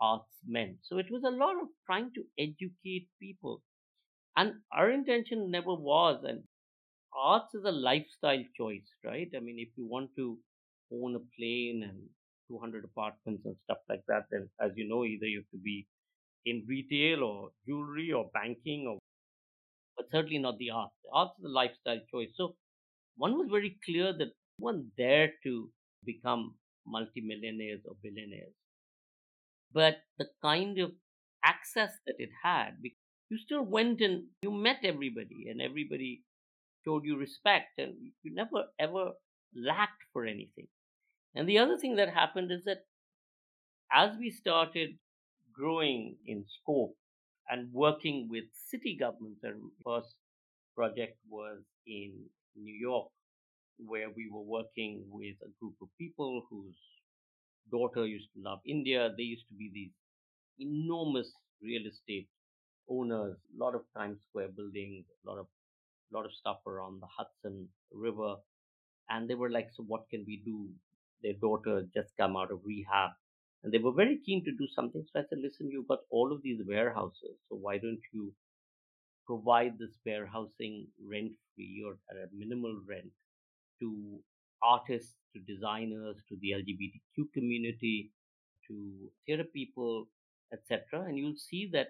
arts 0.00 0.30
meant. 0.46 0.78
So 0.84 0.98
it 0.98 1.06
was 1.10 1.22
a 1.24 1.30
lot 1.30 1.56
of 1.60 1.68
trying 1.86 2.12
to 2.14 2.24
educate 2.38 3.08
people. 3.20 3.62
And 4.36 4.54
our 4.72 4.90
intention 4.90 5.50
never 5.50 5.74
was, 5.74 6.24
and 6.24 6.44
arts 7.16 7.54
is 7.54 7.64
a 7.64 7.72
lifestyle 7.72 8.44
choice, 8.56 8.88
right? 9.04 9.30
I 9.36 9.40
mean, 9.40 9.58
if 9.58 9.70
you 9.76 9.86
want 9.86 10.10
to 10.16 10.38
own 10.92 11.16
a 11.16 11.20
plane 11.38 11.82
and 11.88 12.08
200 12.48 12.84
apartments 12.84 13.44
and 13.46 13.56
stuff 13.64 13.78
like 13.88 14.04
that, 14.08 14.26
then 14.30 14.50
as 14.60 14.72
you 14.76 14.88
know, 14.88 15.04
either 15.04 15.26
you 15.26 15.38
have 15.40 15.50
to 15.50 15.58
be 15.62 15.86
in 16.46 16.64
retail 16.68 17.24
or 17.24 17.50
jewelry 17.66 18.12
or 18.12 18.30
banking 18.34 18.86
or 18.88 18.98
but 19.96 20.06
certainly 20.10 20.38
not 20.38 20.58
the 20.58 20.70
arts. 20.70 20.94
The 21.04 21.10
arts 21.12 21.38
is 21.38 21.44
a 21.44 21.48
lifestyle 21.48 22.00
choice. 22.10 22.30
So 22.36 22.56
one 23.16 23.38
was 23.38 23.48
very 23.50 23.78
clear 23.84 24.12
that 24.12 24.32
one 24.58 24.90
there 24.96 25.32
to 25.42 25.70
become 26.04 26.54
multimillionaires 26.86 27.80
or 27.86 27.94
billionaires. 28.02 28.54
But 29.72 29.98
the 30.18 30.26
kind 30.42 30.78
of 30.78 30.92
access 31.44 31.90
that 32.06 32.16
it 32.18 32.30
had, 32.42 32.76
you 33.28 33.38
still 33.38 33.62
went 33.62 34.00
and 34.00 34.24
you 34.42 34.50
met 34.50 34.78
everybody 34.84 35.48
and 35.50 35.60
everybody 35.60 36.22
showed 36.84 37.04
you 37.04 37.18
respect 37.18 37.78
and 37.78 37.94
you 38.22 38.34
never 38.34 38.66
ever 38.78 39.12
lacked 39.56 40.02
for 40.12 40.24
anything. 40.24 40.68
And 41.34 41.48
the 41.48 41.58
other 41.58 41.76
thing 41.78 41.96
that 41.96 42.10
happened 42.10 42.52
is 42.52 42.64
that 42.64 42.84
as 43.92 44.16
we 44.18 44.30
started 44.30 44.98
growing 45.54 46.16
in 46.26 46.44
scope 46.60 46.96
and 47.48 47.72
working 47.72 48.28
with 48.30 48.44
city 48.52 48.96
governments. 48.98 49.40
Our 49.44 49.54
first 49.84 50.14
project 50.74 51.18
was 51.28 51.60
in 51.86 52.12
New 52.56 52.74
York, 52.74 53.08
where 53.78 54.10
we 54.10 54.28
were 54.30 54.42
working 54.42 55.04
with 55.10 55.36
a 55.42 55.50
group 55.60 55.74
of 55.82 55.88
people 55.98 56.46
whose 56.50 56.76
daughter 57.70 58.06
used 58.06 58.28
to 58.34 58.42
love 58.42 58.60
India. 58.66 59.10
They 59.16 59.24
used 59.24 59.48
to 59.48 59.54
be 59.54 59.70
these 59.72 59.92
enormous 60.58 61.32
real 61.62 61.86
estate 61.86 62.28
owners, 62.88 63.36
a 63.54 63.64
lot 63.64 63.74
of 63.74 63.82
Times 63.96 64.18
Square 64.28 64.50
buildings, 64.56 65.06
a 65.24 65.30
lot 65.30 65.38
of 65.38 65.46
a 66.12 66.16
lot 66.16 66.26
of 66.26 66.32
stuff 66.34 66.58
around 66.66 67.00
the 67.02 67.06
Hudson 67.06 67.68
River. 67.92 68.36
And 69.10 69.28
they 69.28 69.34
were 69.34 69.50
like, 69.50 69.68
So 69.76 69.82
what 69.84 70.08
can 70.10 70.24
we 70.26 70.42
do? 70.44 70.70
Their 71.22 71.34
daughter 71.34 71.86
just 71.94 72.16
come 72.18 72.36
out 72.36 72.52
of 72.52 72.60
rehab 72.64 73.12
and 73.64 73.72
they 73.72 73.78
were 73.78 73.92
very 73.92 74.18
keen 74.24 74.44
to 74.44 74.52
do 74.52 74.68
something. 74.74 75.04
So 75.12 75.20
I 75.20 75.22
said, 75.28 75.38
listen, 75.42 75.70
you've 75.70 75.88
got 75.88 76.00
all 76.10 76.32
of 76.32 76.42
these 76.42 76.60
warehouses. 76.66 77.36
So 77.48 77.56
why 77.56 77.78
don't 77.78 78.02
you 78.12 78.34
provide 79.26 79.78
this 79.78 79.98
warehousing 80.06 80.88
rent 81.04 81.32
free 81.54 81.82
or 81.86 81.98
at 82.10 82.16
a 82.16 82.28
minimal 82.34 82.80
rent 82.88 83.12
to 83.80 84.18
artists, 84.62 85.14
to 85.34 85.40
designers, 85.40 86.16
to 86.28 86.36
the 86.40 86.52
LGBTQ 86.52 87.32
community, 87.32 88.10
to 88.68 89.10
theater 89.26 89.44
people, 89.44 90.06
etc. 90.52 91.04
And 91.06 91.18
you'll 91.18 91.36
see 91.36 91.68
that 91.72 91.88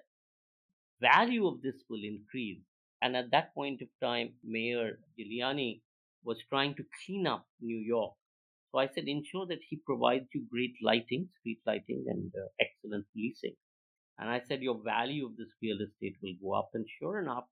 value 1.01 1.47
of 1.47 1.63
this 1.63 1.77
will 1.89 2.03
increase. 2.03 2.61
And 3.03 3.17
at 3.17 3.31
that 3.33 3.55
point 3.55 3.83
of 3.83 3.89
time, 4.03 4.35
Mayor 4.43 4.99
Giuliani 5.19 5.81
was 6.25 6.39
trying 6.49 6.75
to 6.77 6.85
clean 7.05 7.27
up 7.27 7.47
New 7.61 7.79
York 7.79 8.15
so 8.75 8.81
I 8.81 8.89
said, 8.89 9.05
ensure 9.07 9.47
that 9.47 9.61
he 9.71 9.77
provides 9.77 10.27
you 10.35 10.45
great 10.51 10.75
lighting, 10.83 11.29
street 11.39 11.61
lighting, 11.65 12.07
and 12.09 12.33
uh, 12.35 12.49
excellent 12.61 13.07
leasing. 13.15 13.55
And 14.19 14.29
I 14.29 14.41
said, 14.49 14.63
your 14.63 14.81
value 14.85 15.27
of 15.27 15.37
this 15.37 15.55
real 15.63 15.79
estate 15.81 16.17
will 16.21 16.35
go 16.43 16.59
up. 16.59 16.71
And 16.75 16.85
sure 16.99 17.21
enough, 17.21 17.45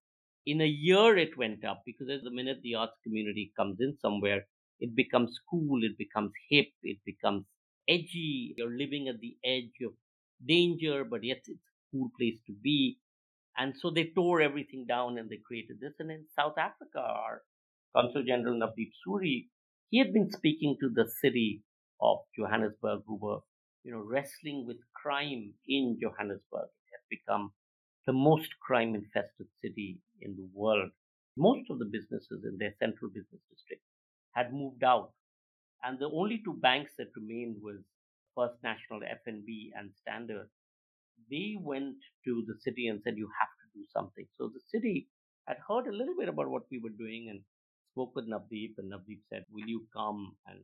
in 0.46 0.60
a 0.60 0.66
year 0.66 1.16
it 1.16 1.36
went 1.36 1.64
up 1.64 1.82
because 1.86 2.08
as 2.10 2.22
the 2.22 2.30
minute 2.30 2.60
the 2.62 2.74
arts 2.74 2.98
community 3.02 3.52
comes 3.56 3.80
in 3.80 3.96
somewhere, 3.98 4.46
it 4.80 4.94
becomes 4.94 5.38
cool, 5.50 5.84
it 5.84 5.96
becomes 5.98 6.32
hip, 6.50 6.68
it 6.82 6.98
becomes 7.04 7.46
edgy. 7.88 8.54
You're 8.56 8.76
living 8.76 9.08
at 9.08 9.20
the 9.20 9.38
edge 9.44 9.74
of 9.84 9.94
danger, 10.44 11.04
but 11.04 11.22
yet 11.24 11.38
it's 11.46 11.62
a 11.68 11.90
cool 11.92 12.10
place 12.18 12.40
to 12.46 12.52
be. 12.52 12.98
And 13.56 13.76
so 13.78 13.90
they 13.90 14.10
tore 14.10 14.40
everything 14.40 14.86
down 14.86 15.18
and 15.18 15.30
they 15.30 15.38
created 15.38 15.80
this. 15.80 15.94
And 15.98 16.10
in 16.10 16.26
South 16.38 16.58
Africa, 16.58 16.98
our 17.00 17.42
Consul 17.94 18.24
General 18.24 18.54
Navdeep 18.58 18.92
Suri 19.06 19.48
he 19.90 19.98
had 19.98 20.12
been 20.12 20.30
speaking 20.30 20.76
to 20.80 20.88
the 20.88 21.06
city 21.08 21.62
of 22.00 22.18
Johannesburg, 22.36 23.02
who 23.06 23.16
were, 23.16 23.40
you 23.84 23.92
know, 23.92 24.00
wrestling 24.00 24.64
with 24.66 24.78
crime 24.94 25.54
in 25.66 25.98
Johannesburg. 26.00 26.68
It 26.70 26.90
had 26.92 27.08
become 27.10 27.52
the 28.06 28.12
most 28.14 28.58
crime 28.60 28.94
infested 28.94 29.48
city 29.62 30.00
in 30.22 30.36
the 30.36 30.48
world. 30.54 30.90
Most 31.36 31.70
of 31.70 31.78
the 31.78 31.86
businesses 31.86 32.44
in 32.44 32.58
their 32.58 32.74
central 32.78 33.10
business 33.10 33.40
district 33.50 33.82
had 34.34 34.52
moved 34.52 34.84
out, 34.84 35.12
and 35.82 35.98
the 35.98 36.10
only 36.10 36.40
two 36.44 36.54
banks 36.60 36.92
that 36.98 37.08
remained 37.16 37.56
was 37.62 37.78
First 38.36 38.56
National 38.62 39.00
FNB 39.00 39.70
and 39.76 39.90
Standard. 40.00 40.48
They 41.30 41.56
went 41.60 41.96
to 42.24 42.44
the 42.46 42.54
city 42.60 42.88
and 42.88 43.00
said, 43.02 43.16
You 43.16 43.28
have 43.40 43.48
to 43.48 43.78
do 43.78 43.84
something. 43.92 44.26
So 44.38 44.48
the 44.48 44.60
city 44.70 45.08
had 45.46 45.56
heard 45.68 45.86
a 45.86 45.96
little 45.96 46.14
bit 46.18 46.28
about 46.28 46.48
what 46.48 46.64
we 46.70 46.78
were 46.78 46.96
doing 46.96 47.28
and 47.30 47.40
spoke 47.92 48.14
with 48.14 48.28
Navdeep, 48.28 48.74
and 48.78 48.92
Navdeep 48.92 49.20
said, 49.28 49.44
Will 49.50 49.66
you 49.66 49.86
come 49.94 50.36
and 50.46 50.60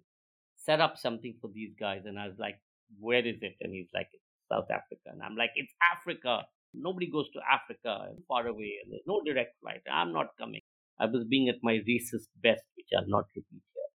set 0.56 0.80
up 0.80 0.98
something 0.98 1.34
for 1.40 1.50
these 1.52 1.74
guys? 1.78 2.02
And 2.06 2.18
I 2.18 2.28
was 2.28 2.38
like, 2.38 2.60
Where 3.00 3.24
is 3.24 3.38
it? 3.42 3.56
And 3.60 3.72
he's 3.74 3.90
like, 3.94 4.08
South 4.50 4.70
Africa. 4.70 5.12
And 5.12 5.22
I'm 5.22 5.36
like, 5.36 5.50
It's 5.56 5.72
Africa. 5.82 6.46
Nobody 6.74 7.10
goes 7.10 7.30
to 7.32 7.40
Africa 7.50 8.12
far 8.26 8.46
away, 8.46 8.78
and 8.82 8.92
there's 8.92 9.06
no 9.06 9.20
direct 9.24 9.60
flight. 9.60 9.82
I'm 9.90 10.12
not 10.12 10.36
coming. 10.38 10.60
I 11.00 11.06
was 11.06 11.24
being 11.24 11.48
at 11.48 11.62
my 11.62 11.74
racist 11.88 12.28
best, 12.42 12.62
which 12.76 12.88
I'll 12.96 13.08
not 13.08 13.26
repeat 13.34 13.62
here. 13.74 13.90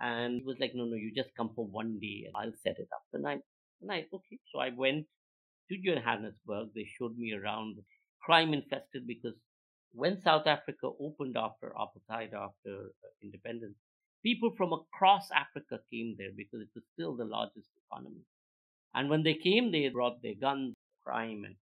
And 0.00 0.40
he 0.40 0.44
was 0.44 0.56
like, 0.60 0.72
No, 0.74 0.84
no, 0.84 0.96
you 0.96 1.12
just 1.14 1.34
come 1.36 1.50
for 1.54 1.66
one 1.66 1.98
day 2.00 2.24
and 2.26 2.34
I'll 2.36 2.56
set 2.62 2.78
it 2.78 2.88
up. 2.92 3.04
And 3.12 3.26
I, 3.26 3.38
and 3.80 3.92
I, 3.92 4.06
okay. 4.12 4.38
So 4.52 4.60
I 4.60 4.70
went 4.76 5.06
to 5.70 5.76
Johannesburg. 5.78 6.68
They 6.74 6.84
showed 6.98 7.16
me 7.16 7.32
around 7.34 7.76
crime 8.22 8.54
infested 8.54 9.06
because 9.06 9.34
when 9.92 10.20
South 10.22 10.46
Africa 10.46 10.88
opened 11.00 11.36
after 11.36 11.72
apartheid, 11.76 12.32
after 12.32 12.90
uh, 13.04 13.08
independence, 13.22 13.76
people 14.22 14.52
from 14.56 14.72
across 14.72 15.28
Africa 15.32 15.78
came 15.92 16.14
there 16.18 16.30
because 16.36 16.60
it 16.60 16.70
was 16.74 16.84
still 16.94 17.16
the 17.16 17.24
largest 17.24 17.68
economy. 17.86 18.22
And 18.94 19.10
when 19.10 19.22
they 19.22 19.34
came, 19.34 19.70
they 19.70 19.88
brought 19.88 20.22
their 20.22 20.34
guns, 20.40 20.74
crime, 21.04 21.44
and 21.44 21.56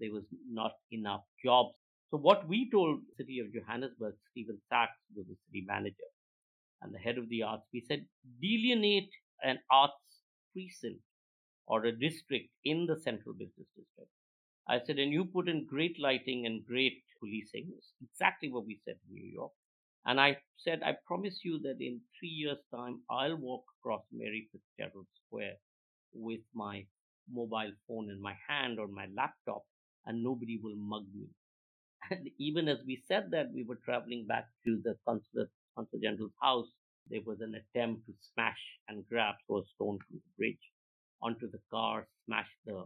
there 0.00 0.12
was 0.12 0.24
not 0.50 0.72
enough 0.90 1.22
jobs. 1.44 1.74
So 2.10 2.18
what 2.18 2.48
we 2.48 2.70
told 2.70 3.00
city 3.16 3.40
of 3.40 3.52
Johannesburg, 3.52 4.14
Stephen 4.30 4.58
Sachs 4.68 4.98
who 5.14 5.20
was 5.20 5.26
the 5.28 5.36
city 5.46 5.64
manager 5.66 6.10
and 6.82 6.94
the 6.94 6.98
head 6.98 7.18
of 7.18 7.28
the 7.28 7.42
arts, 7.42 7.66
we 7.72 7.80
said 7.80 8.06
delineate 8.40 9.10
an 9.42 9.58
arts 9.70 9.94
precinct 10.52 11.00
or 11.66 11.84
a 11.84 11.92
district 11.92 12.48
in 12.64 12.86
the 12.86 12.96
central 12.96 13.34
business 13.34 13.66
district. 13.76 14.10
I 14.68 14.80
said, 14.84 14.98
and 14.98 15.12
you 15.12 15.24
put 15.24 15.48
in 15.48 15.66
great 15.66 15.96
lighting 16.00 16.46
and 16.46 16.64
great 16.66 17.02
policing. 17.20 17.72
It's 17.76 17.92
exactly 18.02 18.50
what 18.50 18.66
we 18.66 18.80
said 18.84 18.96
in 19.08 19.14
New 19.14 19.30
York. 19.32 19.52
And 20.06 20.20
I 20.20 20.38
said, 20.56 20.82
I 20.84 20.94
promise 21.06 21.40
you 21.44 21.60
that 21.62 21.76
in 21.80 22.00
three 22.18 22.28
years' 22.28 22.62
time, 22.74 23.00
I'll 23.10 23.36
walk 23.36 23.64
across 23.78 24.02
Mary 24.12 24.48
Fitzgerald 24.52 25.06
Square 25.26 25.54
with 26.12 26.40
my 26.54 26.86
mobile 27.32 27.72
phone 27.86 28.10
in 28.10 28.20
my 28.20 28.34
hand 28.48 28.78
or 28.78 28.86
my 28.86 29.06
laptop, 29.16 29.64
and 30.06 30.22
nobody 30.22 30.58
will 30.62 30.76
mug 30.76 31.06
me. 31.14 31.26
And 32.10 32.30
even 32.38 32.68
as 32.68 32.78
we 32.86 33.02
said 33.08 33.30
that, 33.32 33.52
we 33.52 33.64
were 33.64 33.80
traveling 33.84 34.26
back 34.26 34.48
to 34.64 34.80
the 34.84 34.96
consulate, 35.06 35.50
consul 35.76 35.98
general's 36.00 36.32
house. 36.40 36.68
There 37.08 37.20
was 37.24 37.40
an 37.40 37.54
attempt 37.54 38.06
to 38.06 38.14
smash 38.32 38.62
and 38.88 39.06
grab 39.08 39.36
a 39.50 39.60
stone 39.74 39.98
from 40.06 40.16
the 40.16 40.30
bridge 40.36 40.72
onto 41.22 41.50
the 41.50 41.60
car, 41.70 42.06
smash 42.24 42.48
the 42.64 42.84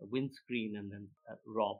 windscreen, 0.00 0.76
and 0.76 0.90
then 0.90 1.08
uh, 1.30 1.34
rob. 1.46 1.78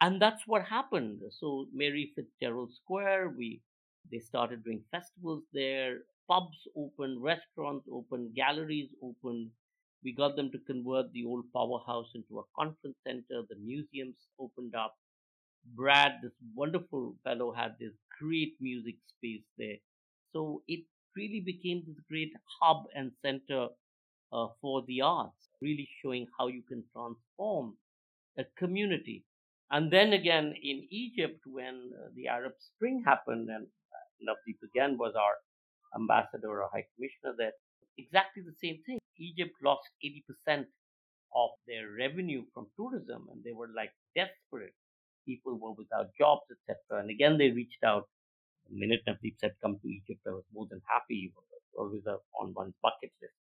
And 0.00 0.20
that's 0.20 0.46
what 0.46 0.64
happened. 0.64 1.20
So 1.30 1.66
Mary 1.72 2.12
Fitzgerald 2.14 2.72
Square, 2.74 3.34
we 3.36 3.62
they 4.10 4.18
started 4.18 4.64
doing 4.64 4.82
festivals 4.90 5.44
there. 5.52 6.00
Pubs 6.28 6.68
opened, 6.76 7.22
restaurants 7.22 7.86
opened, 7.90 8.34
galleries 8.34 8.90
opened. 9.02 9.50
We 10.06 10.12
got 10.12 10.36
them 10.36 10.52
to 10.52 10.58
convert 10.68 11.12
the 11.12 11.24
old 11.24 11.46
powerhouse 11.52 12.06
into 12.14 12.38
a 12.38 12.44
conference 12.56 12.96
center. 13.04 13.42
The 13.50 13.56
museums 13.60 14.14
opened 14.38 14.76
up. 14.76 14.94
Brad, 15.74 16.12
this 16.22 16.30
wonderful 16.54 17.16
fellow, 17.24 17.52
had 17.52 17.72
this 17.80 17.90
great 18.20 18.54
music 18.60 18.94
space 19.08 19.42
there. 19.58 19.78
So 20.32 20.62
it 20.68 20.84
really 21.16 21.42
became 21.44 21.82
this 21.84 21.98
great 22.08 22.30
hub 22.60 22.84
and 22.94 23.10
center 23.20 23.66
uh, 24.32 24.46
for 24.60 24.84
the 24.86 25.00
arts, 25.00 25.48
really 25.60 25.88
showing 26.00 26.28
how 26.38 26.46
you 26.46 26.62
can 26.68 26.84
transform 26.92 27.76
a 28.38 28.44
community. 28.56 29.24
And 29.72 29.92
then 29.92 30.12
again 30.12 30.54
in 30.62 30.86
Egypt, 30.88 31.40
when 31.46 31.90
uh, 31.98 32.10
the 32.14 32.28
Arab 32.28 32.52
Spring 32.60 33.02
happened, 33.04 33.48
and 33.50 33.66
Navdeep 34.22 34.62
again 34.70 34.98
was 34.98 35.14
our 35.16 35.34
ambassador 36.00 36.62
or 36.62 36.70
high 36.72 36.86
commissioner 36.94 37.34
there, 37.36 37.54
exactly 37.98 38.42
the 38.42 38.54
same 38.62 38.82
thing. 38.84 38.98
Egypt 39.18 39.54
lost 39.62 39.88
80% 40.04 40.66
of 41.34 41.50
their 41.66 41.90
revenue 41.92 42.44
from 42.54 42.66
tourism, 42.76 43.28
and 43.30 43.42
they 43.44 43.52
were 43.52 43.68
like 43.74 43.92
desperate. 44.14 44.74
People 45.26 45.58
were 45.58 45.72
without 45.72 46.14
jobs, 46.16 46.42
etc. 46.50 47.00
And 47.00 47.10
again, 47.10 47.38
they 47.38 47.50
reached 47.50 47.82
out. 47.84 48.08
The 48.68 48.76
minute 48.76 49.02
Navdeep 49.06 49.38
said, 49.40 49.54
"Come 49.60 49.78
to 49.80 49.88
Egypt," 49.88 50.20
I 50.26 50.30
was 50.30 50.44
more 50.52 50.66
than 50.66 50.82
happy. 50.88 51.32
Always 51.76 52.06
on 52.06 52.54
one's 52.54 52.74
bucket 52.82 53.12
list. 53.20 53.34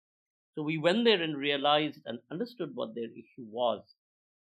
So 0.55 0.63
we 0.63 0.77
went 0.77 1.05
there 1.05 1.21
and 1.21 1.37
realized 1.37 2.01
and 2.05 2.19
understood 2.31 2.75
what 2.75 2.95
their 2.95 3.11
issue 3.11 3.45
was. 3.45 3.83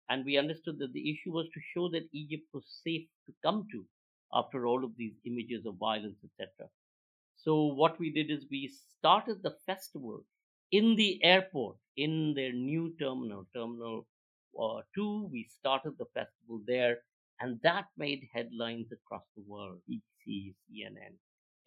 And 0.10 0.26
we 0.26 0.38
understood 0.38 0.80
that 0.80 0.94
the 0.94 1.12
issue 1.12 1.32
was 1.32 1.48
to 1.54 1.62
show 1.74 1.90
that 1.90 2.10
Egypt 2.14 2.48
was 2.54 2.66
safe 2.84 3.08
to 3.28 3.34
come 3.44 3.68
to 3.72 3.86
after 4.34 4.66
all 4.68 4.84
of 4.84 4.96
these 4.98 5.14
images 5.26 5.66
of 5.66 5.76
violence, 5.76 6.18
etc. 6.24 6.70
So 7.44 7.68
what 7.68 7.98
we 8.00 8.12
did 8.12 8.30
is 8.30 8.46
we 8.52 8.68
started 8.98 9.42
the 9.44 9.56
festival 9.66 10.26
in 10.72 10.96
the 10.96 11.24
airport, 11.24 11.78
in 11.96 12.34
their 12.36 12.52
new 12.52 12.94
terminal, 13.00 13.48
Terminal 13.56 14.06
uh, 14.60 14.82
2. 14.94 15.30
We 15.32 15.46
started 15.46 15.98
the 15.98 16.06
festival 16.14 16.62
there, 16.68 16.98
and 17.40 17.60
that 17.64 17.86
made 17.98 18.28
headlines 18.34 18.92
across 18.92 19.24
the 19.38 19.44
world, 19.48 19.80
BBC, 19.90 20.54
CNN. 20.70 21.16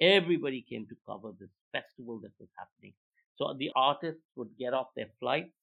Everybody 0.01 0.61
came 0.69 0.87
to 0.89 0.97
cover 1.07 1.33
this 1.41 1.51
festival 1.73 2.21
that 2.21 2.33
was 2.39 2.51
happening. 2.59 2.93
So 3.37 3.55
the 3.59 3.71
artists 3.75 4.23
would 4.37 4.51
get 4.59 4.75
off 4.75 4.89
their 4.95 5.11
flights, 5.21 5.55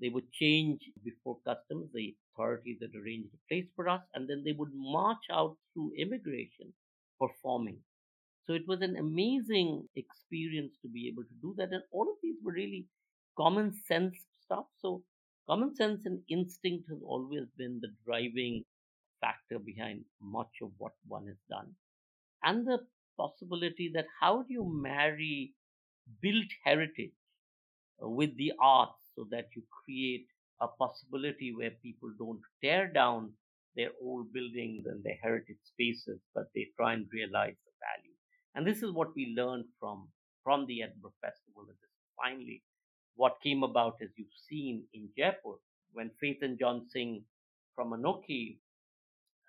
they 0.00 0.08
would 0.08 0.32
change 0.32 0.80
before 1.04 1.38
customs, 1.46 1.90
the 1.92 2.16
authorities 2.32 2.78
had 2.80 2.94
arranged 2.94 3.34
a 3.34 3.38
place 3.48 3.68
for 3.76 3.90
us, 3.90 4.00
and 4.14 4.28
then 4.28 4.42
they 4.42 4.52
would 4.52 4.72
march 4.72 5.24
out 5.30 5.58
through 5.74 5.92
immigration 5.98 6.72
performing. 7.20 7.78
So 8.46 8.54
it 8.54 8.66
was 8.66 8.82
an 8.82 8.96
amazing 8.96 9.88
experience 9.96 10.74
to 10.82 10.88
be 10.88 11.08
able 11.08 11.24
to 11.24 11.34
do 11.40 11.54
that. 11.58 11.72
And 11.72 11.82
all 11.92 12.08
of 12.10 12.16
these 12.22 12.36
were 12.42 12.52
really 12.52 12.86
common 13.36 13.72
sense 13.86 14.16
stuff. 14.44 14.66
So 14.80 15.02
common 15.48 15.74
sense 15.74 16.06
and 16.06 16.22
instinct 16.28 16.88
has 16.90 16.98
always 17.04 17.46
been 17.56 17.80
the 17.80 17.88
driving 18.06 18.64
factor 19.20 19.58
behind 19.58 20.04
much 20.20 20.52
of 20.62 20.72
what 20.78 20.92
one 21.06 21.26
has 21.26 21.38
done. 21.50 21.74
And 22.44 22.66
the 22.66 22.80
possibility 23.18 23.90
that 23.94 24.06
how 24.20 24.42
do 24.42 24.52
you 24.54 24.64
marry 24.68 25.54
built 26.22 26.50
heritage 26.64 27.12
uh, 28.02 28.08
with 28.08 28.36
the 28.36 28.52
arts 28.60 28.98
so 29.14 29.26
that 29.30 29.48
you 29.56 29.62
create 29.84 30.26
a 30.60 30.68
possibility 30.68 31.54
where 31.54 31.70
people 31.82 32.10
don't 32.18 32.40
tear 32.62 32.88
down 32.92 33.32
their 33.76 33.90
old 34.02 34.32
buildings 34.32 34.86
and 34.86 35.02
their 35.04 35.18
heritage 35.22 35.58
spaces, 35.64 36.20
but 36.34 36.44
they 36.54 36.68
try 36.76 36.92
and 36.94 37.06
realize 37.12 37.56
the 37.64 37.72
value. 37.80 38.09
And 38.54 38.66
this 38.66 38.82
is 38.82 38.92
what 38.92 39.14
we 39.14 39.34
learned 39.36 39.66
from, 39.78 40.08
from 40.44 40.66
the 40.66 40.82
Edinburgh 40.82 41.14
Festival. 41.20 41.62
And 41.68 41.76
this 41.76 41.90
is 41.90 42.06
finally 42.16 42.62
what 43.14 43.36
came 43.42 43.62
about, 43.62 43.96
as 44.02 44.10
you've 44.16 44.28
seen 44.48 44.84
in 44.92 45.08
Jaipur, 45.16 45.56
when 45.92 46.10
Faith 46.20 46.38
and 46.42 46.58
John 46.58 46.86
Singh 46.88 47.24
from 47.74 47.92
Anokhi 47.92 48.58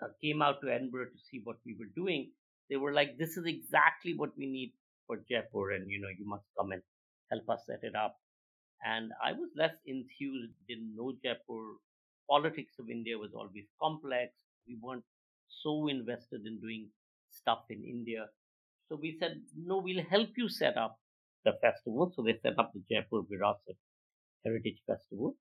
uh, 0.03 0.07
came 0.21 0.41
out 0.41 0.61
to 0.61 0.69
Edinburgh 0.71 1.05
to 1.05 1.19
see 1.29 1.41
what 1.43 1.57
we 1.65 1.75
were 1.79 1.89
doing. 1.95 2.31
They 2.69 2.77
were 2.77 2.93
like, 2.93 3.17
this 3.17 3.37
is 3.37 3.45
exactly 3.45 4.13
what 4.15 4.31
we 4.37 4.45
need 4.45 4.73
for 5.07 5.17
Jaipur, 5.29 5.71
and 5.71 5.89
you 5.89 5.99
know, 5.99 6.07
you 6.17 6.27
must 6.27 6.45
come 6.57 6.71
and 6.71 6.81
help 7.29 7.49
us 7.49 7.63
set 7.65 7.79
it 7.83 7.95
up. 7.95 8.17
And 8.83 9.11
I 9.23 9.33
was 9.33 9.49
less 9.55 9.75
enthused, 9.85 10.53
didn't 10.67 10.95
know 10.95 11.13
Jaipur. 11.23 11.77
Politics 12.29 12.73
of 12.79 12.89
India 12.89 13.17
was 13.17 13.31
always 13.35 13.65
complex. 13.81 14.33
We 14.67 14.77
weren't 14.81 15.03
so 15.63 15.87
invested 15.87 16.45
in 16.45 16.59
doing 16.59 16.89
stuff 17.29 17.65
in 17.69 17.83
India. 17.83 18.27
So 18.91 18.99
we 19.01 19.15
said, 19.21 19.39
no, 19.55 19.77
we'll 19.77 20.03
help 20.03 20.31
you 20.35 20.49
set 20.49 20.75
up 20.75 20.99
the 21.45 21.53
festival. 21.61 22.11
So 22.13 22.23
they 22.23 22.37
set 22.43 22.59
up 22.59 22.73
the 22.73 22.83
Jaipur 22.89 23.21
Virasat 23.21 23.77
Heritage 24.43 24.81
Festival. 24.85 25.37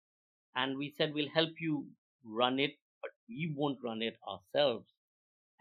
And 0.54 0.78
we 0.78 0.94
said, 0.98 1.14
we'll 1.14 1.30
help 1.34 1.52
you 1.58 1.88
run 2.26 2.60
it, 2.60 2.72
but 3.02 3.12
we 3.30 3.54
won't 3.56 3.78
run 3.82 4.02
it 4.02 4.18
ourselves. 4.28 4.88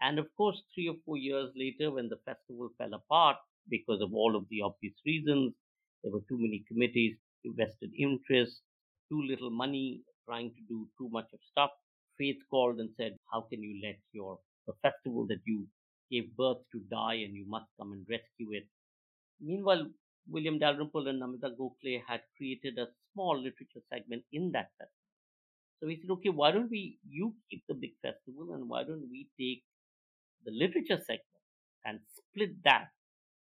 And 0.01 0.19
of 0.19 0.27
course, 0.35 0.61
three 0.75 0.89
or 0.89 0.95
four 1.05 1.15
years 1.15 1.49
later, 1.55 1.91
when 1.91 2.09
the 2.09 2.19
festival 2.25 2.67
fell 2.77 2.93
apart 2.93 3.37
because 3.69 4.01
of 4.01 4.13
all 4.13 4.35
of 4.35 4.43
the 4.49 4.63
obvious 4.63 4.95
reasons, 5.05 5.53
there 6.03 6.11
were 6.11 6.25
too 6.27 6.37
many 6.37 6.65
committees, 6.67 7.15
vested 7.55 7.91
interest, 7.97 8.59
too 9.09 9.21
little 9.25 9.49
money, 9.49 10.01
trying 10.25 10.49
to 10.49 10.61
do 10.67 10.89
too 10.97 11.07
much 11.09 11.27
of 11.31 11.39
stuff. 11.49 11.69
Faith 12.17 12.37
called 12.49 12.81
and 12.81 12.89
said, 12.97 13.15
How 13.31 13.47
can 13.49 13.63
you 13.63 13.79
let 13.81 13.95
your 14.11 14.39
the 14.67 14.73
festival 14.81 15.25
that 15.27 15.39
you 15.45 15.65
gave 16.11 16.35
birth 16.35 16.59
to 16.71 16.79
die 16.91 17.15
and 17.15 17.35
you 17.35 17.45
must 17.47 17.67
come 17.79 17.93
and 17.93 18.05
rescue 18.09 18.53
it? 18.53 18.67
Meanwhile, 19.41 19.91
William 20.27 20.59
Dalrymple 20.59 21.07
and 21.07 21.21
Namita 21.21 21.55
Gokhale 21.57 22.03
had 22.07 22.21
created 22.37 22.77
a 22.77 22.87
small 23.13 23.37
literature 23.37 23.81
segment 23.89 24.23
in 24.31 24.51
that 24.51 24.69
festival. 24.77 24.93
So 25.79 25.87
we 25.87 25.97
said, 26.01 26.11
okay, 26.11 26.29
why 26.29 26.51
don't 26.51 26.69
we, 26.69 26.99
you 27.07 27.35
keep 27.49 27.63
the 27.67 27.73
big 27.75 27.93
festival 28.01 28.53
and 28.53 28.69
why 28.69 28.83
don't 28.83 29.09
we 29.09 29.29
take 29.39 29.63
the 30.45 30.51
literature 30.51 30.97
segment 30.99 31.43
and 31.85 31.99
split 32.15 32.63
that? 32.63 32.89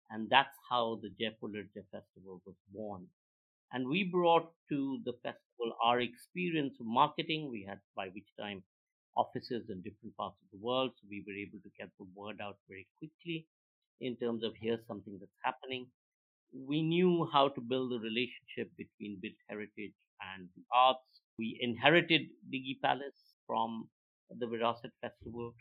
And 0.10 0.30
that's 0.30 0.58
how 0.70 1.00
the 1.02 1.10
Jaipur 1.10 1.48
Literature 1.48 1.86
Festival 1.92 2.42
was 2.46 2.56
born. 2.74 3.08
And 3.74 3.88
we 3.88 4.04
brought 4.06 4.54
to 4.70 5.00
the 5.06 5.14
festival 5.24 5.76
our 5.84 6.00
experience 6.02 6.76
of 6.80 6.86
marketing. 6.88 7.50
We 7.52 7.64
had, 7.68 7.80
by 7.96 8.10
which 8.10 8.28
time, 8.40 8.64
offices 9.16 9.70
in 9.70 9.82
different 9.82 10.16
parts 10.18 10.38
of 10.42 10.48
the 10.52 10.66
world. 10.66 10.92
So 10.96 11.08
we 11.10 11.24
were 11.28 11.34
able 11.34 11.60
to 11.64 11.72
get 11.78 11.90
the 12.00 12.06
word 12.16 12.40
out 12.42 12.58
very 12.68 12.88
quickly 12.98 13.48
in 14.00 14.16
terms 14.16 14.44
of 14.44 14.54
here's 14.60 14.86
something 14.88 15.18
that's 15.20 15.32
happening. 15.44 15.88
We 16.54 16.82
knew 16.82 17.30
how 17.32 17.50
to 17.50 17.62
build 17.62 17.94
a 17.94 18.00
relationship 18.00 18.72
between 18.78 19.20
built 19.22 19.36
heritage 19.48 19.96
and 20.36 20.50
the 20.56 20.64
arts. 20.74 21.22
We 21.38 21.58
inherited 21.62 22.22
Diggi 22.54 22.80
Palace 22.84 23.36
from 23.48 23.88
the 24.40 24.46
Virasat 24.46 24.92
Festival. 25.02 25.54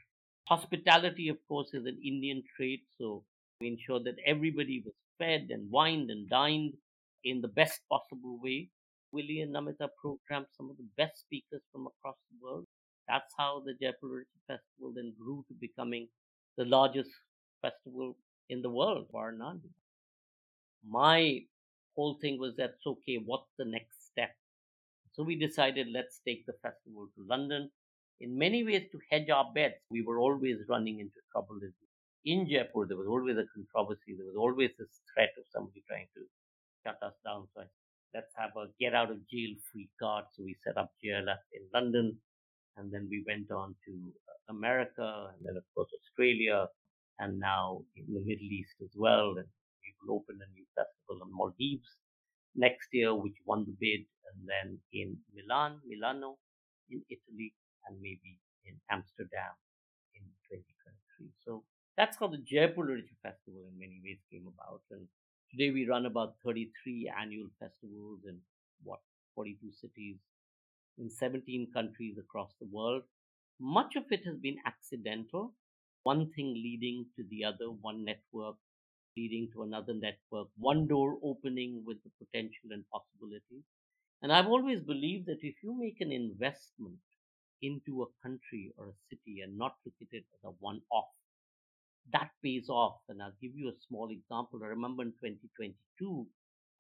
Hospitality, 0.49 1.29
of 1.29 1.37
course, 1.47 1.69
is 1.75 1.87
an 1.87 1.99
Indian 2.05 2.43
trait, 2.57 2.83
so 2.99 3.25
we 3.61 3.69
ensured 3.69 4.05
that 4.05 4.17
everybody 4.27 4.83
was 4.85 4.95
fed 5.19 5.49
and 5.51 5.71
wined 5.71 6.11
and 6.11 6.29
dined 6.29 6.75
in 7.25 7.41
the 7.41 7.49
best 7.49 7.81
possible 7.89 8.41
way. 8.43 8.69
Willie 9.13 9.41
and 9.41 9.55
Namita 9.55 9.89
programmed 10.01 10.47
some 10.57 10.71
of 10.71 10.77
the 10.77 10.89
best 10.97 11.21
speakers 11.21 11.63
from 11.73 11.87
across 11.87 12.17
the 12.31 12.39
world. 12.45 12.67
That's 13.11 13.35
how 13.37 13.63
the 13.67 13.75
Jaipur 13.75 14.25
Festival 14.47 14.93
then 14.95 15.13
grew 15.21 15.45
to 15.49 15.55
becoming 15.61 16.07
the 16.57 16.65
largest 16.65 17.11
festival 17.61 18.17
in 18.49 18.63
the 18.63 18.71
world, 18.71 19.07
bar 19.13 19.33
none. 19.33 19.61
My 20.89 21.41
whole 21.97 22.19
thing 22.21 22.39
was 22.39 22.55
that's 22.57 22.87
okay, 22.87 23.19
what's 23.25 23.51
the 23.59 23.65
next 23.65 24.07
step? 24.07 24.31
So 25.13 25.25
we 25.25 25.35
decided 25.35 25.89
let's 25.93 26.21
take 26.27 26.47
the 26.47 26.55
festival 26.63 27.09
to 27.17 27.27
London. 27.29 27.71
In 28.21 28.39
many 28.39 28.63
ways, 28.63 28.87
to 28.93 28.99
hedge 29.11 29.29
our 29.31 29.51
bets, 29.55 29.81
we 29.91 30.03
were 30.03 30.21
always 30.21 30.59
running 30.69 31.01
into 31.01 31.21
trouble. 31.33 31.59
In 32.25 32.47
Jaipur, 32.47 32.87
there 32.87 32.97
was 32.97 33.09
always 33.09 33.37
a 33.39 33.47
controversy. 33.55 34.15
There 34.17 34.27
was 34.27 34.37
always 34.37 34.71
this 34.79 35.01
threat 35.13 35.31
of 35.39 35.45
somebody 35.53 35.83
trying 35.89 36.07
to 36.15 36.23
shut 36.85 36.99
us 37.03 37.15
down. 37.25 37.49
So 37.55 37.63
I 37.63 37.65
let's 38.15 38.33
have 38.37 38.51
a 38.57 38.67
get 38.79 38.95
out 38.95 39.11
of 39.11 39.19
jail 39.29 39.55
free 39.73 39.89
card. 39.99 40.25
So 40.37 40.45
we 40.45 40.57
set 40.65 40.77
up 40.77 40.93
JLF 41.03 41.43
in 41.53 41.65
London, 41.75 42.17
and 42.77 42.93
then 42.93 43.09
we 43.11 43.25
went 43.27 43.51
on 43.51 43.75
to 43.87 43.93
uh, 43.93 44.55
America, 44.55 45.31
and 45.33 45.41
then 45.47 45.57
of 45.57 45.65
course 45.75 45.91
Australia, 46.01 46.67
and 47.19 47.39
now 47.39 47.83
in 47.97 48.07
the 48.15 48.21
Middle 48.21 48.51
East 48.51 48.75
as 48.83 48.91
well. 48.97 49.37
And 49.37 49.47
we 49.83 49.89
will 50.01 50.17
open 50.17 50.39
a 50.41 50.49
new 50.53 50.65
festival 50.75 51.27
in 51.27 51.31
Maldives 51.35 51.89
next 52.55 52.89
year, 52.93 53.15
which 53.15 53.37
won 53.47 53.65
the 53.67 53.77
bid, 53.79 54.07
and 54.33 54.49
then 54.49 54.79
in 54.93 55.17
Milan, 55.35 55.81
Milano, 55.87 56.39
in 56.91 57.03
Italy, 57.11 57.55
and 57.87 57.97
maybe 58.01 58.39
in 58.65 58.75
Amsterdam 58.91 59.55
in 60.15 60.23
2023. 60.51 61.31
So 61.45 61.63
that's 61.97 62.17
how 62.17 62.29
the 62.29 62.39
Jaipur 62.39 62.83
Literature 62.83 63.21
Festival 63.23 63.63
in 63.69 63.79
many 63.79 64.01
ways 64.05 64.19
came 64.31 64.47
about. 64.49 64.83
And 64.91 65.07
today 65.51 65.71
we 65.71 65.87
run 65.89 66.07
about 66.07 66.35
33 66.45 67.13
annual 67.21 67.49
festivals 67.59 68.21
in 68.27 68.39
what 68.83 69.01
42 69.35 69.73
cities 69.73 70.17
in 71.01 71.11
17 71.11 71.73
countries 71.73 72.19
across 72.19 72.55
the 72.61 72.67
world. 72.67 73.03
Much 73.61 73.97
of 73.97 74.05
it 74.13 74.25
has 74.27 74.37
been 74.39 74.59
accidental, 74.67 75.55
one 76.05 76.31
thing 76.33 76.55
leading 76.55 77.07
to 77.17 77.25
the 77.31 77.45
other, 77.45 77.71
one 77.71 78.05
network 78.05 78.57
leading 79.17 79.51
to 79.53 79.63
another 79.63 79.95
network, 79.95 80.49
one 80.57 80.87
door 80.87 81.19
opening 81.23 81.85
with 81.85 81.99
the 82.05 82.11
potential 82.25 82.71
and 82.71 82.85
possibilities. 82.91 83.65
And 84.23 84.33
I've 84.33 84.47
always 84.49 84.81
believed 84.83 85.27
that 85.27 85.41
if 85.43 85.57
you 85.63 85.75
make 85.79 86.01
an 86.01 86.13
investment 86.13 87.01
into 87.63 88.03
a 88.03 88.13
country 88.23 88.73
or 88.79 88.89
a 88.89 89.01
city 89.11 89.41
and 89.43 89.59
not 89.59 89.77
look 89.85 89.95
at 90.01 90.09
it 90.13 90.25
as 90.35 90.41
a 90.45 90.51
one 90.51 90.83
off, 90.91 91.11
that 92.13 92.31
pays 92.43 92.69
off. 92.69 93.01
And 93.09 93.23
I'll 93.23 93.37
give 93.41 93.55
you 93.57 93.69
a 93.69 93.81
small 93.89 94.11
example. 94.11 94.61
I 94.65 94.69
remember 94.69 95.03
in 95.03 95.13
2022, 95.13 96.27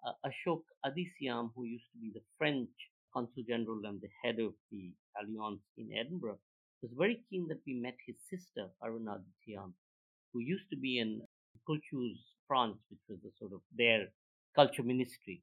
uh, 0.06 0.12
Ashok 0.26 0.62
Adiceam, 0.85 1.52
who 1.54 1.64
used 1.64 1.90
to 1.92 1.98
be 1.98 2.11
the 2.12 2.22
French 2.38 2.70
Consul 3.12 3.44
General 3.49 3.81
and 3.85 4.01
the 4.01 4.09
head 4.23 4.38
of 4.38 4.55
the 4.70 4.92
Alliance 5.20 5.62
in 5.77 5.90
Edinburgh, 5.92 6.38
was 6.83 6.92
very 6.96 7.23
keen 7.29 7.46
that 7.49 7.61
we 7.66 7.75
met 7.75 7.96
his 8.07 8.16
sister, 8.29 8.68
Aruna 8.83 9.20
Adiceam, 9.20 9.73
who 10.33 10.40
used 10.40 10.68
to 10.70 10.77
be 10.77 10.99
in 10.99 11.20
Culture 11.66 12.14
France, 12.49 12.79
which 12.88 13.01
was 13.09 13.18
the 13.23 13.31
sort 13.38 13.53
of 13.53 13.61
their 13.77 14.09
culture 14.55 14.83
ministry. 14.83 15.42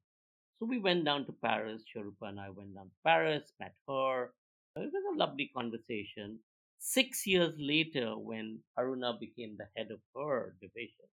So 0.58 0.66
we 0.66 0.78
went 0.78 1.04
down 1.04 1.24
to 1.26 1.32
Paris. 1.32 1.82
Sharupa 1.84 2.28
and 2.28 2.40
I 2.40 2.50
went 2.50 2.74
down 2.74 2.86
to 2.86 2.96
Paris, 3.04 3.52
met 3.60 3.74
her. 3.88 4.30
It 4.76 4.92
was 4.92 5.04
a 5.14 5.18
lovely 5.18 5.50
conversation. 5.56 6.40
Six 6.78 7.26
years 7.26 7.54
later, 7.58 8.18
when 8.18 8.60
Aruna 8.78 9.18
became 9.18 9.56
the 9.56 9.68
head 9.76 9.88
of 9.90 10.00
her 10.16 10.54
division, 10.60 11.08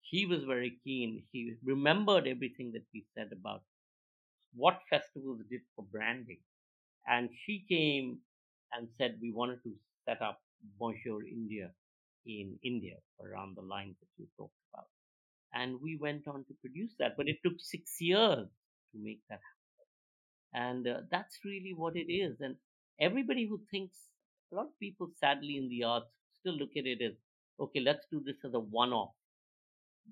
he 0.00 0.26
was 0.26 0.44
very 0.44 0.78
keen. 0.84 1.24
He 1.32 1.54
remembered 1.64 2.26
everything 2.26 2.72
that 2.72 2.86
we 2.94 3.04
said 3.14 3.30
about 3.32 3.62
what 4.56 4.80
festivals 4.90 5.40
did 5.50 5.62
for 5.76 5.84
branding. 5.92 6.38
And 7.06 7.30
she 7.44 7.64
came 7.68 8.18
and 8.72 8.88
said 8.98 9.18
we 9.20 9.32
wanted 9.32 9.62
to 9.64 9.72
set 10.04 10.22
up 10.22 10.40
Bonjour 10.78 11.22
India 11.26 11.70
in 12.26 12.58
India 12.64 12.96
around 13.24 13.56
the 13.56 13.62
lines 13.62 13.96
that 14.00 14.08
you 14.18 14.26
talked 14.38 14.54
about. 14.72 14.86
And 15.54 15.80
we 15.80 15.96
went 15.96 16.26
on 16.28 16.44
to 16.46 16.54
produce 16.60 16.94
that, 16.98 17.16
but 17.16 17.28
it 17.28 17.38
took 17.44 17.54
six 17.58 18.00
years 18.00 18.48
to 18.92 18.98
make 18.98 19.20
that 19.28 19.40
happen. 20.52 20.66
And 20.68 20.88
uh, 20.88 21.00
that's 21.10 21.38
really 21.44 21.74
what 21.76 21.96
it 21.96 22.12
is. 22.12 22.40
And 22.40 22.56
everybody 23.00 23.46
who 23.46 23.60
thinks, 23.70 23.96
a 24.52 24.56
lot 24.56 24.66
of 24.66 24.78
people 24.80 25.10
sadly 25.18 25.56
in 25.56 25.68
the 25.68 25.84
arts 25.84 26.10
still 26.40 26.54
look 26.54 26.76
at 26.76 26.86
it 26.86 27.02
as, 27.02 27.12
okay, 27.60 27.80
let's 27.80 28.06
do 28.10 28.22
this 28.24 28.36
as 28.44 28.54
a 28.54 28.60
one 28.60 28.92
off. 28.92 29.14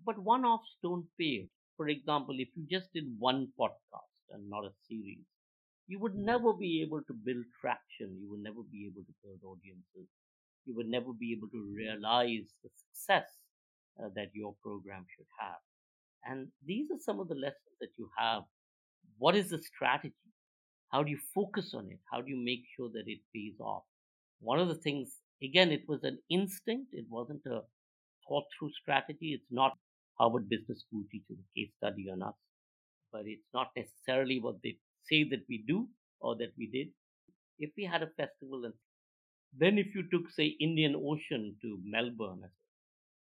But 0.04 0.18
one 0.18 0.44
offs 0.44 0.76
don't 0.82 1.06
pay. 1.18 1.48
For 1.76 1.88
example, 1.88 2.38
if 2.38 2.48
you 2.56 2.64
just 2.70 2.92
did 2.92 3.04
one 3.18 3.52
podcast 3.58 4.13
and 4.34 4.50
not 4.50 4.64
a 4.64 4.72
series, 4.88 5.24
you 5.86 5.98
would 6.00 6.14
never 6.14 6.52
be 6.52 6.82
able 6.82 7.02
to 7.06 7.14
build 7.14 7.44
traction. 7.60 8.18
You 8.20 8.28
would 8.30 8.42
never 8.42 8.62
be 8.70 8.86
able 8.90 9.02
to 9.02 9.14
build 9.22 9.40
audiences. 9.44 10.08
You 10.66 10.74
would 10.76 10.88
never 10.88 11.12
be 11.12 11.32
able 11.32 11.48
to 11.48 11.74
realize 11.74 12.48
the 12.62 12.70
success 12.74 13.28
uh, 14.02 14.08
that 14.14 14.30
your 14.34 14.54
program 14.62 15.04
should 15.14 15.26
have. 15.38 15.60
And 16.24 16.48
these 16.64 16.90
are 16.90 16.98
some 16.98 17.20
of 17.20 17.28
the 17.28 17.34
lessons 17.34 17.76
that 17.80 17.90
you 17.98 18.08
have. 18.18 18.42
What 19.18 19.36
is 19.36 19.50
the 19.50 19.62
strategy? 19.62 20.14
How 20.90 21.02
do 21.02 21.10
you 21.10 21.18
focus 21.34 21.74
on 21.74 21.88
it? 21.90 21.98
How 22.10 22.20
do 22.20 22.30
you 22.30 22.42
make 22.42 22.64
sure 22.76 22.88
that 22.92 23.04
it 23.06 23.18
pays 23.34 23.60
off? 23.60 23.84
One 24.40 24.58
of 24.58 24.68
the 24.68 24.74
things, 24.76 25.16
again, 25.42 25.70
it 25.70 25.82
was 25.86 26.02
an 26.02 26.18
instinct. 26.30 26.92
It 26.92 27.06
wasn't 27.10 27.42
a 27.46 27.60
thought 28.26 28.44
through 28.58 28.70
strategy. 28.80 29.32
It's 29.34 29.50
not 29.50 29.76
Harvard 30.18 30.48
Business 30.48 30.80
School 30.86 31.04
teaches 31.10 31.36
a 31.38 31.58
case 31.58 31.70
study 31.76 32.06
on 32.10 32.22
us, 32.22 32.34
but 33.14 33.26
it's 33.28 33.50
not 33.54 33.70
necessarily 33.76 34.40
what 34.42 34.58
they 34.64 34.76
say 35.10 35.24
that 35.30 35.44
we 35.48 35.64
do 35.68 35.88
or 36.20 36.36
that 36.38 36.52
we 36.58 36.68
did. 36.68 36.90
If 37.58 37.72
we 37.78 37.84
had 37.84 38.02
a 38.02 38.10
festival 38.18 38.64
and 38.66 38.74
then 39.58 39.78
if 39.78 39.94
you 39.94 40.04
took, 40.10 40.30
say, 40.30 40.48
Indian 40.60 40.96
Ocean 40.96 41.56
to 41.62 41.80
Melbourne, 41.84 42.44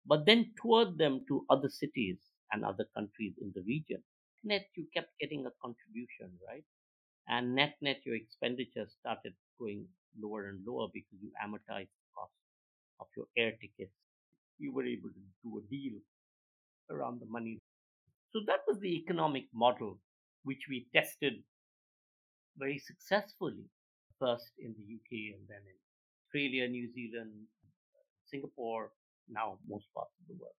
but 0.06 0.26
then 0.26 0.52
toured 0.62 0.98
them 0.98 1.24
to 1.28 1.46
other 1.50 1.68
cities 1.70 2.18
and 2.52 2.64
other 2.64 2.86
countries 2.96 3.34
in 3.40 3.52
the 3.54 3.62
region, 3.62 4.02
net 4.44 4.66
you 4.76 4.86
kept 4.94 5.18
getting 5.20 5.46
a 5.46 5.52
contribution, 5.62 6.32
right? 6.48 6.64
And 7.28 7.54
net 7.54 7.76
net 7.82 8.00
your 8.04 8.16
expenditure 8.16 8.88
started 9.00 9.34
going 9.60 9.86
lower 10.20 10.48
and 10.50 10.64
lower 10.66 10.88
because 10.94 11.18
you 11.22 11.30
amortized 11.44 11.94
the 11.98 12.08
cost 12.16 12.32
of 13.00 13.08
your 13.16 13.26
air 13.38 13.52
tickets. 13.60 13.94
You 14.58 14.72
were 14.72 14.86
able 14.86 15.10
to 15.10 15.22
do 15.44 15.58
a 15.58 15.62
deal 15.70 15.98
around 16.90 17.20
the 17.20 17.26
money. 17.26 17.60
So 18.32 18.40
that 18.46 18.60
was 18.66 18.78
the 18.80 18.94
economic 18.94 19.44
model 19.54 19.98
which 20.44 20.66
we 20.68 20.86
tested 20.94 21.34
very 22.56 22.78
successfully, 22.78 23.64
first 24.18 24.50
in 24.58 24.74
the 24.76 24.94
UK 24.96 25.34
and 25.36 25.48
then 25.48 25.62
in 25.66 25.76
Australia, 26.26 26.68
New 26.68 26.92
Zealand, 26.92 27.32
Singapore, 28.26 28.90
now 29.28 29.58
most 29.66 29.86
parts 29.94 30.12
of 30.20 30.28
the 30.28 30.40
world. 30.40 30.54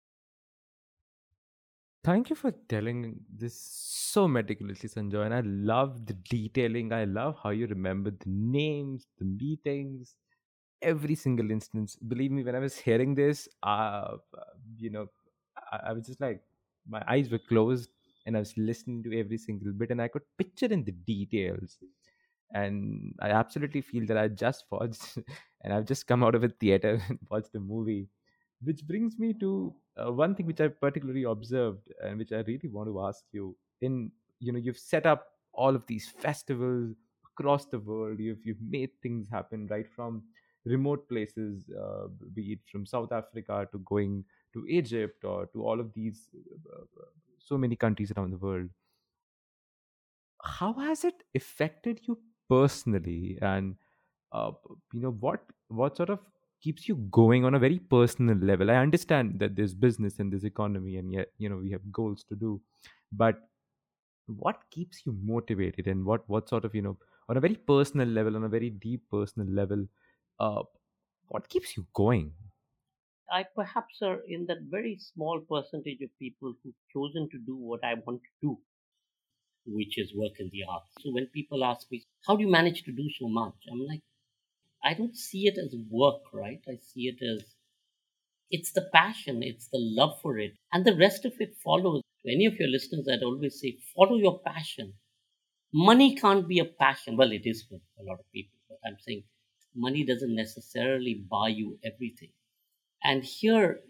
Thank 2.05 2.31
you 2.31 2.37
for 2.37 2.53
telling 2.69 3.21
this 3.37 3.61
so 3.61 4.29
meticulously, 4.29 4.89
Sanjoy. 4.89 5.27
And 5.27 5.35
I 5.35 5.41
love 5.41 6.07
the 6.07 6.15
detailing. 6.15 6.93
I 6.93 7.05
love 7.05 7.37
how 7.43 7.51
you 7.51 7.67
remember 7.67 8.11
the 8.11 8.31
names, 8.31 9.07
the 9.19 9.25
meetings, 9.25 10.15
every 10.81 11.15
single 11.17 11.51
instance. 11.51 11.97
Believe 11.97 12.31
me, 12.31 12.45
when 12.45 12.55
I 12.55 12.61
was 12.61 12.79
hearing 12.79 13.15
this, 13.15 13.49
uh, 13.63 14.17
you 14.79 14.91
know, 14.91 15.07
I, 15.73 15.89
I 15.89 15.93
was 15.93 16.07
just 16.07 16.21
like, 16.21 16.41
my 16.89 17.03
eyes 17.09 17.31
were 17.31 17.39
closed 17.39 17.91
and 18.27 18.37
I 18.37 18.41
was 18.41 18.57
listening 18.57 19.03
to 19.05 19.19
every 19.19 19.39
single 19.39 19.73
bit 19.73 19.91
and 19.91 20.03
I 20.03 20.09
could 20.09 20.23
picture 20.37 20.67
in 20.67 20.85
the 20.85 20.93
details. 20.93 21.79
And 22.53 23.15
I 23.21 23.31
absolutely 23.31 23.83
feel 23.83 24.07
that 24.07 24.17
I 24.17 24.29
just 24.29 24.65
watched 24.71 25.19
and 25.63 25.73
I've 25.73 25.87
just 25.87 26.07
come 26.07 26.25
out 26.25 26.35
of 26.35 26.45
a 26.45 26.49
theater 26.49 27.01
and 27.09 27.19
watched 27.31 27.55
a 27.55 27.61
movie. 27.61 28.09
Which 28.63 28.87
brings 28.87 29.19
me 29.19 29.35
to 29.35 29.75
uh, 29.97 30.13
one 30.13 30.35
thing 30.35 30.47
which 30.47 30.61
I 30.61 30.69
particularly 30.69 31.23
observed 31.25 31.89
and 32.03 32.19
which 32.19 32.33
I 32.33 32.39
really 32.39 32.69
want 32.69 32.89
to 32.89 33.01
ask 33.03 33.25
you. 33.33 33.57
In 33.81 34.11
you 34.41 34.53
know, 34.53 34.59
you've 34.59 34.79
set 34.79 35.07
up 35.07 35.27
all 35.53 35.75
of 35.77 35.87
these 35.87 36.09
festivals 36.09 36.97
across 37.33 37.67
the 37.67 37.79
world. 37.79 38.19
You've 38.19 38.45
you've 38.45 38.61
made 38.61 38.91
things 39.01 39.29
happen 39.29 39.69
right 39.71 39.89
from 39.89 40.25
remote 40.65 41.09
places, 41.09 41.71
uh, 41.71 42.09
be 42.35 42.53
it 42.53 42.59
from 42.71 42.85
South 42.85 43.13
Africa 43.13 43.69
to 43.73 43.79
going 43.81 44.25
to 44.53 44.67
Egypt 44.67 45.25
or 45.25 45.47
to 45.47 45.65
all 45.65 45.81
of 45.81 45.93
these 45.95 46.29
uh, 46.73 46.83
uh, 46.83 47.07
so 47.39 47.59
many 47.59 47.77
countries 47.77 48.13
around 48.13 48.31
the 48.33 48.39
world. 48.39 48.71
How 50.43 50.73
has 50.75 51.05
it 51.05 51.25
affected 51.35 52.07
you 52.07 52.21
personally, 52.49 53.39
and 53.43 53.77
uh, 54.33 54.53
you 54.93 55.01
know 55.01 55.11
what 55.13 55.45
what 55.69 55.97
sort 55.97 56.11
of 56.11 56.21
keeps 56.61 56.89
you 56.89 56.97
going 56.97 57.45
on 57.45 57.55
a 57.55 57.59
very 57.59 57.79
personal 57.79 58.37
level? 58.37 58.71
I 58.71 58.77
understand 58.77 59.41
that 59.41 59.57
there's 59.57 59.75
business 59.75 60.19
and 60.19 60.33
there's 60.33 60.45
economy, 60.45 60.97
and 60.97 61.13
yet 61.13 61.33
you 61.39 61.49
know 61.49 61.57
we 61.59 61.71
have 61.73 61.91
goals 61.93 62.25
to 62.25 62.37
do, 62.37 62.63
but 63.13 63.49
what 64.27 64.71
keeps 64.71 65.07
you 65.07 65.13
motivated 65.13 65.87
and 65.89 66.05
what 66.05 66.29
what 66.29 66.49
sort 66.49 66.65
of 66.65 66.75
you 66.75 66.83
know 66.83 66.99
on 67.29 67.37
a 67.37 67.41
very 67.41 67.57
personal 67.57 68.09
level 68.09 68.37
on 68.37 68.45
a 68.45 68.49
very 68.49 68.71
deep 68.71 69.09
personal 69.11 69.49
level 69.49 69.87
uh 70.41 70.63
what 71.29 71.49
keeps 71.49 71.77
you 71.77 71.87
going 71.95 72.35
I 73.31 73.45
perhaps 73.55 74.01
are 74.03 74.21
in 74.27 74.47
that 74.47 74.63
very 74.71 74.99
small 74.99 75.41
percentage 75.41 76.01
of 76.03 76.19
people 76.19 76.55
who've 76.63 76.75
chosen 76.93 77.29
to 77.31 77.39
do 77.39 77.57
what 77.57 77.85
I 77.85 77.95
want 77.95 78.23
to 78.23 78.31
do, 78.41 78.59
which 79.67 79.99
is 79.99 80.15
work 80.15 80.33
in 80.39 80.51
the 80.53 80.65
arts. 80.69 80.91
So 81.01 81.11
when 81.13 81.27
people 81.27 81.65
ask 81.65 81.91
me, 81.91 82.07
how 82.27 82.37
do 82.37 82.43
you 82.43 82.51
manage 82.51 82.85
to 82.85 82.93
do 82.93 83.09
so 83.21 83.29
much? 83.29 83.55
I'm 83.71 83.87
like, 83.87 84.03
I 84.85 84.95
don't 84.95 85.17
see 85.17 85.47
it 85.47 85.59
as 85.59 85.75
work, 85.91 86.23
right? 86.33 86.61
I 86.69 86.79
see 86.81 87.09
it 87.09 87.23
as 87.23 87.45
it's 88.51 88.73
the 88.73 88.89
passion, 88.95 89.43
it's 89.43 89.69
the 89.69 89.79
love 89.79 90.21
for 90.23 90.39
it, 90.39 90.55
and 90.73 90.85
the 90.85 90.97
rest 90.97 91.25
of 91.27 91.35
it 91.39 91.55
follows. 91.63 92.03
To 92.25 92.33
any 92.33 92.47
of 92.47 92.55
your 92.55 92.69
listeners, 92.69 93.07
I'd 93.09 93.23
always 93.23 93.61
say, 93.61 93.77
follow 93.95 94.17
your 94.17 94.41
passion. 94.41 94.95
Money 95.73 96.17
can't 96.17 96.49
be 96.49 96.59
a 96.59 96.65
passion. 96.65 97.17
Well, 97.17 97.31
it 97.31 97.43
is 97.45 97.63
for 97.63 97.77
a 97.77 98.03
lot 98.03 98.19
of 98.19 98.33
people, 98.33 98.59
but 98.69 98.79
I'm 98.87 98.97
saying 99.07 99.25
money 99.75 100.05
doesn't 100.05 100.35
necessarily 100.35 101.23
buy 101.31 101.49
you 101.49 101.79
everything. 101.85 102.31
And 103.03 103.25
here, 103.25 103.81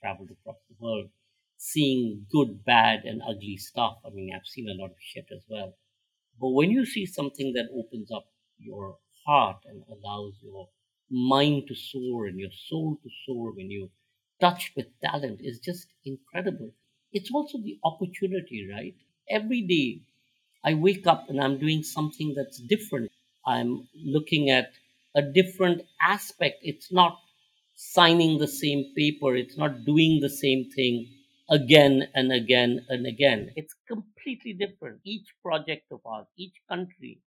traveled 0.00 0.30
across 0.30 0.58
the 0.68 0.76
world, 0.78 1.10
seeing 1.56 2.26
good, 2.30 2.64
bad, 2.64 3.04
and 3.04 3.22
ugly 3.22 3.56
stuff. 3.56 3.98
I 4.04 4.10
mean, 4.10 4.32
I've 4.34 4.46
seen 4.46 4.68
a 4.68 4.74
lot 4.74 4.90
of 4.90 4.96
shit 5.00 5.26
as 5.32 5.42
well. 5.48 5.74
But 6.40 6.50
when 6.50 6.70
you 6.70 6.86
see 6.86 7.06
something 7.06 7.52
that 7.54 7.70
opens 7.74 8.10
up 8.12 8.26
your 8.58 8.98
heart 9.26 9.64
and 9.66 9.82
allows 9.88 10.34
your 10.42 10.68
mind 11.10 11.68
to 11.68 11.74
soar 11.74 12.26
and 12.26 12.38
your 12.38 12.50
soul 12.52 12.98
to 13.02 13.10
soar 13.26 13.52
when 13.52 13.70
you 13.70 13.90
touch 14.40 14.72
with 14.76 14.86
talent 15.00 15.40
is 15.42 15.58
just 15.60 15.88
incredible. 16.04 16.72
It's 17.12 17.30
also 17.32 17.58
the 17.58 17.78
opportunity, 17.84 18.68
right? 18.70 18.94
Every 19.30 19.62
day 19.62 20.02
I 20.64 20.74
wake 20.74 21.06
up 21.06 21.28
and 21.30 21.40
I'm 21.40 21.58
doing 21.58 21.82
something 21.82 22.34
that's 22.34 22.58
different. 22.58 23.12
I'm 23.46 23.88
looking 23.94 24.50
at 24.50 24.72
a 25.14 25.22
different 25.22 25.82
aspect. 26.02 26.58
It's 26.62 26.90
not 26.92 27.18
signing 27.74 28.38
the 28.38 28.48
same 28.48 28.92
paper, 28.96 29.36
it's 29.36 29.56
not 29.56 29.84
doing 29.84 30.20
the 30.20 30.30
same 30.30 30.70
thing 30.70 31.08
again 31.50 32.08
and 32.14 32.32
again 32.32 32.84
and 32.88 33.06
again. 33.06 33.52
It's 33.56 33.74
completely 33.88 34.52
different. 34.52 35.00
Each 35.04 35.28
project 35.42 35.90
of 35.90 36.00
ours, 36.06 36.26
each 36.36 36.54
country, 36.68 37.20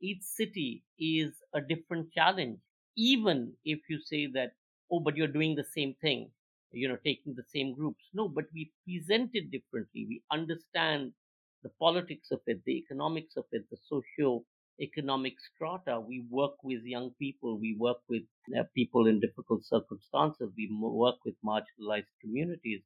each 0.00 0.22
city 0.22 0.84
is 0.98 1.42
a 1.54 1.60
different 1.60 2.12
challenge. 2.12 2.60
Even 2.96 3.56
if 3.64 3.80
you 3.88 4.00
say 4.00 4.26
that, 4.28 4.54
oh, 4.90 5.00
but 5.00 5.16
you're 5.16 5.28
doing 5.28 5.54
the 5.54 5.64
same 5.64 5.94
thing, 5.94 6.32
you 6.72 6.88
know, 6.88 6.96
taking 6.96 7.34
the 7.34 7.44
same 7.44 7.74
groups. 7.74 8.04
No, 8.12 8.28
but 8.28 8.46
we 8.52 8.72
present 8.86 9.30
it 9.34 9.50
differently. 9.50 10.06
We 10.06 10.22
understand 10.30 11.14
the 11.62 11.70
politics 11.70 12.30
of 12.30 12.40
it, 12.46 12.64
the 12.64 12.76
economics 12.78 13.36
of 13.36 13.46
it, 13.52 13.68
the 13.70 13.76
socio 13.76 14.44
economic 14.80 15.34
strata. 15.40 16.00
We 16.00 16.24
work 16.30 16.62
with 16.62 16.82
young 16.84 17.10
people. 17.18 17.58
We 17.58 17.76
work 17.78 17.98
with 18.08 18.22
uh, 18.56 18.64
people 18.74 19.06
in 19.06 19.20
difficult 19.20 19.64
circumstances. 19.64 20.50
We 20.56 20.68
work 20.80 21.16
with 21.24 21.34
marginalized 21.44 22.12
communities. 22.20 22.82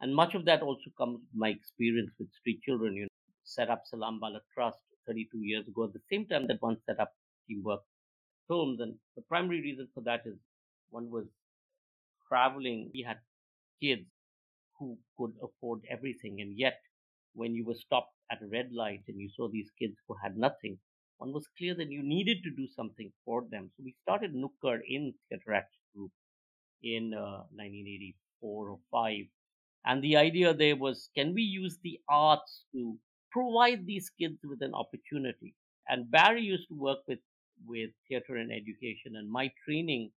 And 0.00 0.14
much 0.14 0.34
of 0.34 0.44
that 0.46 0.62
also 0.62 0.90
comes 0.96 1.20
from 1.30 1.38
my 1.40 1.48
experience 1.48 2.10
with 2.18 2.32
street 2.32 2.60
children. 2.62 2.94
You 2.94 3.02
know, 3.04 3.08
set 3.44 3.70
up 3.70 3.82
Salaam 3.86 4.20
Baalak 4.20 4.46
Trust 4.54 4.78
32 5.06 5.38
years 5.42 5.66
ago 5.68 5.84
at 5.84 5.92
the 5.92 6.02
same 6.10 6.26
time 6.26 6.46
that 6.48 6.60
one 6.62 6.76
set 6.86 7.00
up 7.00 7.12
Teamwork 7.48 7.82
Films. 8.48 8.80
And 8.80 8.96
the 9.16 9.22
primary 9.22 9.60
reason 9.62 9.88
for 9.94 10.02
that 10.02 10.22
is 10.26 10.38
one 10.90 11.10
was 11.10 11.26
traveling. 12.28 12.90
We 12.94 13.02
had 13.02 13.18
kids 13.82 14.06
who 14.78 14.98
could 15.18 15.34
afford 15.42 15.82
everything. 15.90 16.40
And 16.40 16.58
yet, 16.58 16.80
when 17.34 17.54
you 17.54 17.64
were 17.64 17.74
stopped 17.74 18.14
at 18.30 18.42
a 18.42 18.48
red 18.48 18.72
light 18.72 19.04
and 19.08 19.20
you 19.20 19.30
saw 19.30 19.48
these 19.48 19.70
kids 19.78 19.96
who 20.08 20.14
had 20.22 20.36
nothing, 20.36 20.78
one 21.18 21.32
was 21.32 21.46
clear 21.58 21.74
that 21.74 21.90
you 21.90 22.02
needed 22.02 22.38
to 22.44 22.50
do 22.50 22.66
something 22.74 23.10
for 23.24 23.44
them. 23.50 23.70
So 23.76 23.82
we 23.84 23.94
started 24.02 24.34
Nukkad 24.34 24.80
in 24.88 25.14
Theatre 25.28 25.54
Action 25.54 25.82
Group 25.94 26.12
in 26.82 27.12
uh, 27.12 27.44
1984 27.54 28.70
or 28.70 28.78
5. 28.90 29.14
And 29.84 30.02
the 30.02 30.16
idea 30.16 30.54
there 30.54 30.76
was 30.76 31.10
can 31.16 31.34
we 31.34 31.42
use 31.42 31.78
the 31.82 31.98
arts 32.08 32.64
to 32.72 32.96
provide 33.30 33.86
these 33.86 34.10
kids 34.18 34.38
with 34.44 34.62
an 34.62 34.74
opportunity? 34.74 35.54
And 35.88 36.10
Barry 36.10 36.42
used 36.42 36.68
to 36.68 36.74
work 36.74 36.98
with, 37.08 37.20
with 37.66 37.90
theatre 38.08 38.36
and 38.36 38.52
education, 38.52 39.16
and 39.16 39.30
my 39.30 39.50
training 39.64 40.10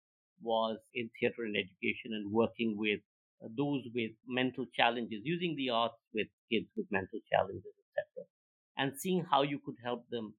was 0.41 0.77
in 0.93 1.09
theatre 1.19 1.43
and 1.43 1.55
education 1.55 2.11
and 2.13 2.31
working 2.31 2.75
with 2.77 2.99
uh, 3.43 3.47
those 3.57 3.83
with 3.93 4.11
mental 4.27 4.65
challenges, 4.75 5.21
using 5.23 5.55
the 5.55 5.69
arts 5.69 5.99
with 6.13 6.27
kids 6.51 6.67
with 6.75 6.87
mental 6.91 7.19
challenges, 7.31 7.73
etc., 7.87 8.27
and 8.77 8.97
seeing 8.97 9.25
how 9.29 9.43
you 9.43 9.59
could 9.63 9.75
help 9.83 10.03
them 10.09 10.33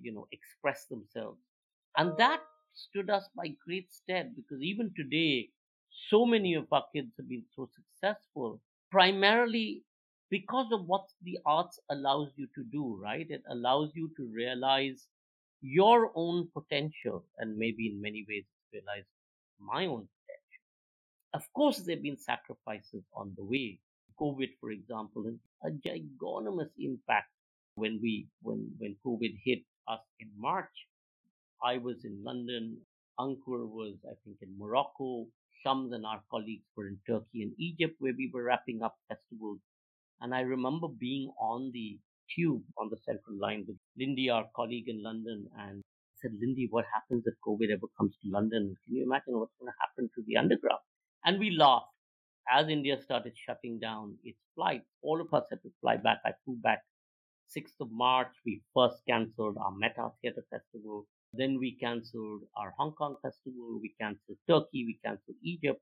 you 0.00 0.12
know, 0.12 0.26
express 0.32 0.86
themselves. 0.86 1.38
And 1.96 2.16
that 2.18 2.40
stood 2.74 3.10
us 3.10 3.28
by 3.36 3.54
great 3.64 3.92
stead 3.92 4.34
because 4.36 4.60
even 4.62 4.92
today, 4.96 5.50
so 6.10 6.26
many 6.26 6.54
of 6.54 6.66
our 6.72 6.84
kids 6.94 7.12
have 7.16 7.28
been 7.28 7.44
so 7.54 7.68
successful, 7.74 8.60
primarily 8.90 9.82
because 10.30 10.66
of 10.72 10.86
what 10.86 11.04
the 11.22 11.38
arts 11.46 11.78
allows 11.90 12.30
you 12.36 12.48
to 12.54 12.64
do, 12.64 12.98
right? 13.00 13.26
It 13.30 13.42
allows 13.50 13.90
you 13.94 14.10
to 14.16 14.26
realize 14.26 15.06
your 15.60 16.10
own 16.14 16.48
potential 16.52 17.24
and 17.38 17.56
maybe 17.56 17.86
in 17.88 18.00
many 18.00 18.26
ways 18.28 18.44
realize 18.72 19.04
my 19.60 19.86
own 19.86 20.08
potential. 20.26 20.64
Of 21.34 21.52
course, 21.54 21.78
there 21.78 21.96
have 21.96 22.02
been 22.02 22.18
sacrifices 22.18 23.04
on 23.14 23.32
the 23.36 23.44
way. 23.44 23.78
COVID, 24.20 24.50
for 24.60 24.70
example, 24.70 25.26
is 25.26 25.38
a 25.64 25.70
gigantic 25.70 26.72
impact 26.78 27.30
when 27.76 27.98
we 28.00 28.28
when 28.42 28.70
when 28.78 28.96
COVID 29.04 29.38
hit 29.44 29.62
us 29.88 30.00
in 30.20 30.30
March. 30.36 30.86
I 31.62 31.78
was 31.78 32.04
in 32.04 32.22
London. 32.24 32.78
Ankur 33.18 33.68
was, 33.68 33.94
I 34.04 34.14
think, 34.24 34.38
in 34.42 34.58
Morocco. 34.58 35.26
Shams 35.62 35.92
and 35.92 36.04
our 36.04 36.22
colleagues 36.30 36.66
were 36.76 36.88
in 36.88 36.98
Turkey 37.06 37.42
and 37.42 37.52
Egypt, 37.58 37.96
where 37.98 38.12
we 38.16 38.30
were 38.32 38.44
wrapping 38.44 38.82
up 38.82 38.96
festivals. 39.08 39.60
And 40.20 40.34
I 40.34 40.40
remember 40.40 40.88
being 40.88 41.30
on 41.40 41.70
the 41.72 41.98
tube 42.34 42.62
on 42.78 42.88
the 42.90 42.96
central 43.04 43.38
line 43.38 43.64
with 43.66 43.76
Lindy, 43.98 44.30
our 44.30 44.46
colleague 44.54 44.88
in 44.88 45.02
London, 45.02 45.46
and 45.58 45.80
I 45.80 46.14
said, 46.20 46.32
Lindy, 46.40 46.66
what 46.70 46.84
happens 46.92 47.24
if 47.26 47.34
COVID 47.46 47.70
ever 47.72 47.86
comes 47.98 48.14
to 48.22 48.30
London? 48.30 48.74
Can 48.84 48.96
you 48.96 49.04
imagine 49.04 49.38
what's 49.38 49.54
going 49.60 49.70
to 49.70 49.78
happen 49.80 50.10
to 50.14 50.22
the 50.26 50.36
underground? 50.36 50.80
And 51.24 51.38
we 51.38 51.50
laughed. 51.50 51.86
As 52.50 52.68
India 52.68 53.00
started 53.00 53.32
shutting 53.36 53.78
down 53.78 54.18
its 54.22 54.38
flights, 54.54 54.86
all 55.02 55.20
of 55.20 55.32
us 55.32 55.44
had 55.50 55.62
to 55.62 55.70
fly 55.80 55.96
back. 55.96 56.18
I 56.26 56.32
flew 56.44 56.56
back 56.62 56.82
6th 57.56 57.80
of 57.80 57.88
March, 57.90 58.32
we 58.44 58.62
first 58.74 59.02
cancelled 59.08 59.56
our 59.58 59.72
Meta 59.76 60.10
Theatre 60.20 60.44
Festival. 60.50 61.06
Then 61.32 61.58
we 61.58 61.76
cancelled 61.76 62.42
our 62.56 62.72
Hong 62.78 62.92
Kong 62.92 63.16
Festival. 63.22 63.80
We 63.80 63.94
cancelled 64.00 64.38
Turkey. 64.48 64.84
We 64.86 64.98
cancelled 65.04 65.36
Egypt. 65.42 65.80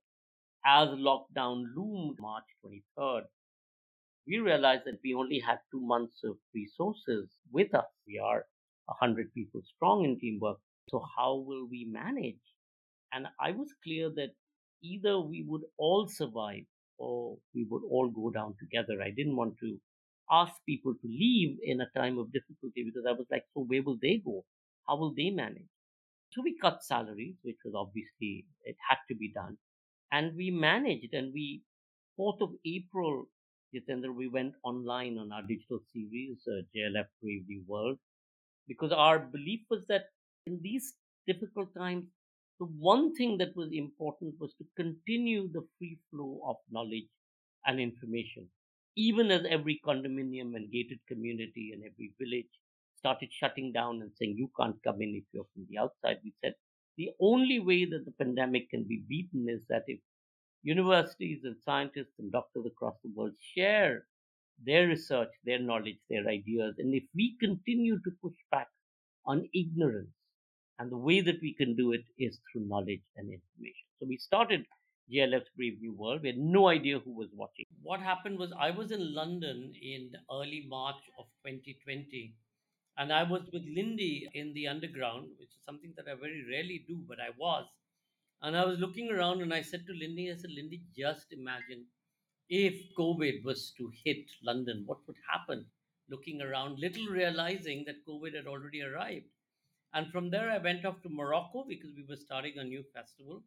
As 0.64 0.88
lockdown 0.90 1.64
loomed 1.76 2.16
March 2.20 2.44
23rd, 2.64 3.22
we 4.26 4.38
realized 4.38 4.84
that 4.86 5.00
we 5.02 5.14
only 5.14 5.40
had 5.40 5.58
two 5.70 5.80
months 5.80 6.22
of 6.24 6.36
resources 6.54 7.28
with 7.52 7.74
us. 7.74 7.88
We 8.06 8.18
are 8.18 8.46
100 8.86 9.32
people 9.34 9.62
strong 9.64 10.04
in 10.04 10.18
teamwork. 10.18 10.58
So, 10.88 11.04
how 11.16 11.36
will 11.36 11.66
we 11.68 11.84
manage? 11.90 12.40
And 13.12 13.26
I 13.40 13.52
was 13.52 13.74
clear 13.84 14.10
that 14.10 14.30
either 14.82 15.20
we 15.20 15.44
would 15.46 15.62
all 15.78 16.08
survive 16.08 16.64
or 16.98 17.38
we 17.54 17.64
would 17.68 17.82
all 17.90 18.08
go 18.08 18.30
down 18.30 18.54
together. 18.58 19.02
I 19.02 19.10
didn't 19.10 19.36
want 19.36 19.58
to 19.60 19.78
ask 20.30 20.54
people 20.66 20.94
to 20.94 21.08
leave 21.08 21.58
in 21.62 21.80
a 21.80 21.98
time 21.98 22.18
of 22.18 22.32
difficulty 22.32 22.84
because 22.84 23.04
I 23.08 23.12
was 23.12 23.26
like, 23.30 23.44
so 23.54 23.64
where 23.64 23.82
will 23.82 23.98
they 24.00 24.22
go? 24.24 24.44
How 24.88 24.96
will 24.96 25.14
they 25.14 25.30
manage? 25.30 25.68
So 26.32 26.42
we 26.42 26.56
cut 26.58 26.82
salaries, 26.82 27.36
which 27.42 27.58
was 27.64 27.74
obviously, 27.76 28.46
it 28.64 28.76
had 28.88 28.98
to 29.08 29.14
be 29.14 29.32
done. 29.32 29.58
And 30.10 30.34
we 30.36 30.50
managed 30.50 31.12
and 31.12 31.32
we, 31.32 31.62
4th 32.18 32.40
of 32.40 32.50
April, 32.66 33.26
Jitendra, 33.74 34.14
we 34.14 34.28
went 34.28 34.54
online 34.64 35.18
on 35.18 35.32
our 35.32 35.42
digital 35.42 35.80
series, 35.92 36.38
uh, 36.48 36.62
JLF 36.74 37.06
Brave 37.22 37.44
New 37.48 37.64
World, 37.66 37.98
because 38.68 38.92
our 38.92 39.18
belief 39.18 39.60
was 39.70 39.84
that 39.88 40.04
in 40.46 40.60
these 40.62 40.94
difficult 41.26 41.74
times, 41.76 42.04
the 42.60 42.66
one 42.66 43.14
thing 43.14 43.38
that 43.38 43.56
was 43.56 43.70
important 43.72 44.34
was 44.38 44.54
to 44.54 44.64
continue 44.76 45.50
the 45.52 45.66
free 45.78 45.98
flow 46.10 46.40
of 46.46 46.56
knowledge 46.70 47.08
and 47.66 47.80
information 47.80 48.48
even 48.96 49.30
as 49.30 49.44
every 49.48 49.80
condominium 49.84 50.54
and 50.56 50.70
gated 50.70 50.98
community 51.08 51.70
and 51.72 51.82
every 51.84 52.12
village 52.20 52.50
started 52.96 53.32
shutting 53.32 53.72
down 53.72 54.00
and 54.02 54.12
saying, 54.16 54.36
you 54.36 54.50
can't 54.58 54.76
come 54.84 55.02
in 55.02 55.14
if 55.14 55.24
you're 55.32 55.46
from 55.54 55.66
the 55.68 55.78
outside, 55.78 56.18
we 56.24 56.32
said 56.42 56.54
the 56.96 57.10
only 57.20 57.58
way 57.58 57.84
that 57.84 58.04
the 58.04 58.12
pandemic 58.12 58.68
can 58.70 58.84
be 58.84 59.02
beaten 59.08 59.46
is 59.48 59.64
that 59.68 59.84
if 59.86 59.98
universities 60.62 61.40
and 61.44 61.56
scientists 61.64 62.18
and 62.18 62.30
doctors 62.30 62.66
across 62.66 62.94
the 63.02 63.10
world 63.14 63.32
share 63.54 64.06
their 64.64 64.86
research, 64.86 65.30
their 65.44 65.58
knowledge, 65.58 65.98
their 66.08 66.28
ideas, 66.28 66.74
and 66.78 66.94
if 66.94 67.04
we 67.14 67.36
continue 67.40 67.98
to 67.98 68.10
push 68.22 68.36
back 68.50 68.68
on 69.26 69.48
ignorance, 69.54 70.10
and 70.78 70.90
the 70.90 70.96
way 70.96 71.20
that 71.20 71.40
we 71.40 71.54
can 71.54 71.74
do 71.76 71.92
it 71.92 72.04
is 72.18 72.38
through 72.50 72.66
knowledge 72.66 73.02
and 73.16 73.32
information. 73.32 73.86
So 73.98 74.06
we 74.06 74.16
started 74.16 74.66
JLF's 75.12 75.50
Brave 75.56 75.78
New 75.80 75.92
World. 75.92 76.22
We 76.22 76.28
had 76.30 76.38
no 76.38 76.68
idea 76.68 76.98
who 76.98 77.12
was 77.12 77.28
watching. 77.34 77.66
What 77.82 78.00
happened 78.00 78.38
was 78.38 78.50
I 78.58 78.70
was 78.70 78.90
in 78.90 79.14
London 79.14 79.74
in 79.82 80.12
early 80.30 80.64
March 80.68 81.02
of 81.18 81.26
2020, 81.44 82.34
and 82.96 83.12
I 83.12 83.22
was 83.22 83.42
with 83.52 83.62
Lindy 83.64 84.26
in 84.32 84.54
the 84.54 84.68
underground, 84.68 85.28
which 85.38 85.50
is 85.50 85.64
something 85.66 85.92
that 85.96 86.08
I 86.08 86.14
very 86.14 86.44
rarely 86.50 86.84
do, 86.88 87.04
but 87.06 87.18
I 87.20 87.28
was. 87.38 87.66
And 88.40 88.56
I 88.56 88.64
was 88.64 88.78
looking 88.78 89.10
around 89.10 89.42
and 89.42 89.52
I 89.52 89.60
said 89.60 89.86
to 89.86 89.92
Lindy, 89.92 90.32
I 90.32 90.36
said, 90.36 90.50
Lindy, 90.50 90.82
just 90.96 91.26
imagine 91.30 91.84
if 92.48 92.94
COVID 92.98 93.44
was 93.44 93.72
to 93.78 93.90
hit 94.04 94.30
London, 94.42 94.84
what 94.86 94.98
would 95.06 95.16
happen? 95.30 95.66
Looking 96.08 96.40
around, 96.40 96.78
little 96.78 97.06
realizing 97.06 97.84
that 97.86 98.06
COVID 98.08 98.34
had 98.34 98.46
already 98.46 98.82
arrived. 98.82 99.26
And 99.94 100.10
from 100.10 100.30
there, 100.30 100.50
I 100.50 100.58
went 100.58 100.86
off 100.86 101.02
to 101.02 101.08
Morocco 101.10 101.64
because 101.68 101.90
we 101.94 102.04
were 102.08 102.16
starting 102.16 102.54
a 102.56 102.64
new 102.64 102.82
festival. 102.94 103.42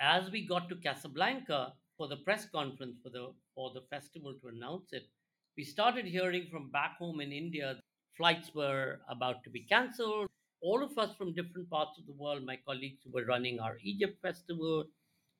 As 0.00 0.30
we 0.30 0.46
got 0.46 0.68
to 0.68 0.76
Casablanca 0.76 1.74
for 1.96 2.08
the 2.08 2.16
press 2.18 2.46
conference 2.48 2.96
for 3.02 3.10
the 3.10 3.34
for 3.54 3.72
the 3.72 3.82
festival 3.90 4.34
to 4.40 4.48
announce 4.48 4.92
it, 4.92 5.08
we 5.56 5.64
started 5.64 6.04
hearing 6.06 6.48
from 6.50 6.70
back 6.70 6.96
home 6.98 7.20
in 7.20 7.32
India 7.32 7.80
flights 8.16 8.54
were 8.54 9.00
about 9.08 9.42
to 9.44 9.50
be 9.50 9.60
cancelled. 9.60 10.28
All 10.62 10.82
of 10.82 10.96
us 10.98 11.14
from 11.16 11.34
different 11.34 11.68
parts 11.70 11.98
of 11.98 12.06
the 12.06 12.12
world, 12.12 12.44
my 12.44 12.56
colleagues 12.56 13.02
who 13.04 13.10
were 13.10 13.24
running 13.26 13.60
our 13.60 13.78
Egypt 13.82 14.20
festival, 14.22 14.84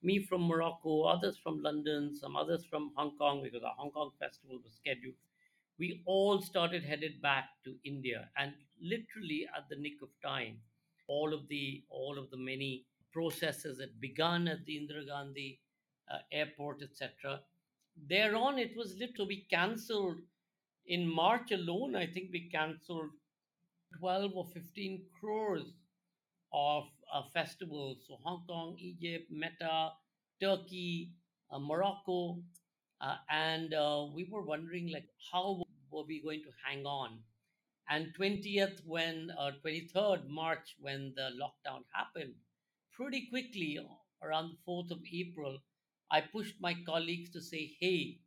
me 0.03 0.19
from 0.25 0.43
Morocco, 0.47 1.03
others 1.03 1.37
from 1.43 1.63
London, 1.63 2.15
some 2.15 2.37
others 2.37 2.65
from 2.65 2.93
Hong 2.97 3.17
Kong 3.19 3.43
because 3.43 3.63
our 3.63 3.75
Hong 3.77 3.91
Kong 3.91 4.11
festival 4.19 4.59
was 4.63 4.75
scheduled. 4.75 5.15
We 5.79 6.03
all 6.07 6.41
started 6.41 6.85
headed 6.85 7.21
back 7.23 7.51
to 7.65 7.77
India, 7.85 8.31
and 8.37 8.55
literally 8.81 9.47
at 9.57 9.69
the 9.69 9.77
nick 9.77 10.01
of 10.03 10.09
time, 10.23 10.61
all 11.09 11.35
of 11.35 11.49
the 11.49 11.85
all 11.91 12.19
of 12.19 12.31
the 12.31 12.37
many 12.37 12.85
processes 13.13 13.79
that 13.79 14.01
began 14.01 14.49
at 14.49 14.65
the 14.67 14.75
Indira 14.75 15.07
Gandhi 15.07 15.61
uh, 16.11 16.19
airport, 16.33 16.83
etc. 16.83 17.41
Thereon, 18.09 18.59
it 18.59 18.77
was 18.77 18.97
literally 18.99 19.47
cancelled 19.51 20.19
in 20.87 21.09
March 21.09 21.51
alone. 21.53 21.97
I 21.97 22.07
think 22.07 22.31
we 22.33 22.49
cancelled 22.51 23.11
12 23.99 24.33
or 24.35 24.47
15 24.53 25.03
crores 25.19 25.73
of 26.53 26.85
uh, 27.13 27.23
festivals. 27.33 27.99
So 28.07 28.19
Hong 28.23 28.45
Kong, 28.47 28.77
Egypt, 28.79 29.31
Meta, 29.31 29.91
Turkey, 30.41 31.13
uh, 31.51 31.59
Morocco, 31.59 32.39
uh, 33.01 33.17
and 33.31 33.75
uh, 33.75 34.07
we 34.15 34.29
were 34.31 34.43
wondering 34.43 34.91
like 34.93 35.09
how 35.33 35.63
were 35.91 36.05
we 36.05 36.23
going 36.23 36.43
to 36.43 36.51
hang 36.65 36.85
on? 36.85 37.19
And 37.89 38.13
20th, 38.19 38.81
when 38.85 39.31
uh, 39.39 39.53
23rd 39.65 40.29
March, 40.29 40.75
when 40.81 41.13
the 41.15 41.31
lockdown 41.41 41.83
happened, 41.93 42.35
pretty 42.97 43.27
quickly 43.29 43.79
around 44.23 44.51
the 44.51 44.73
4th 44.73 44.91
of 44.91 45.01
April, 45.13 45.59
I 46.11 46.23
pushed 46.23 46.55
my 46.61 46.75
colleagues 46.87 47.31
to 47.31 47.41
say, 47.43 47.77
hey, 47.81 48.21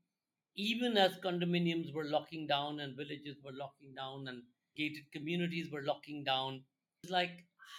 even 0.55 0.97
as 0.97 1.17
condominiums 1.24 1.93
were 1.93 2.05
locking 2.05 2.45
down 2.45 2.80
and 2.80 2.95
villages 2.95 3.38
were 3.43 3.53
locking 3.53 3.95
down 3.95 4.28
and 4.28 4.43
gated 4.78 5.11
communities 5.11 5.72
were 5.72 5.84
locking 5.84 6.24
down, 6.24 6.63
it's 7.03 7.11
like, 7.11 7.32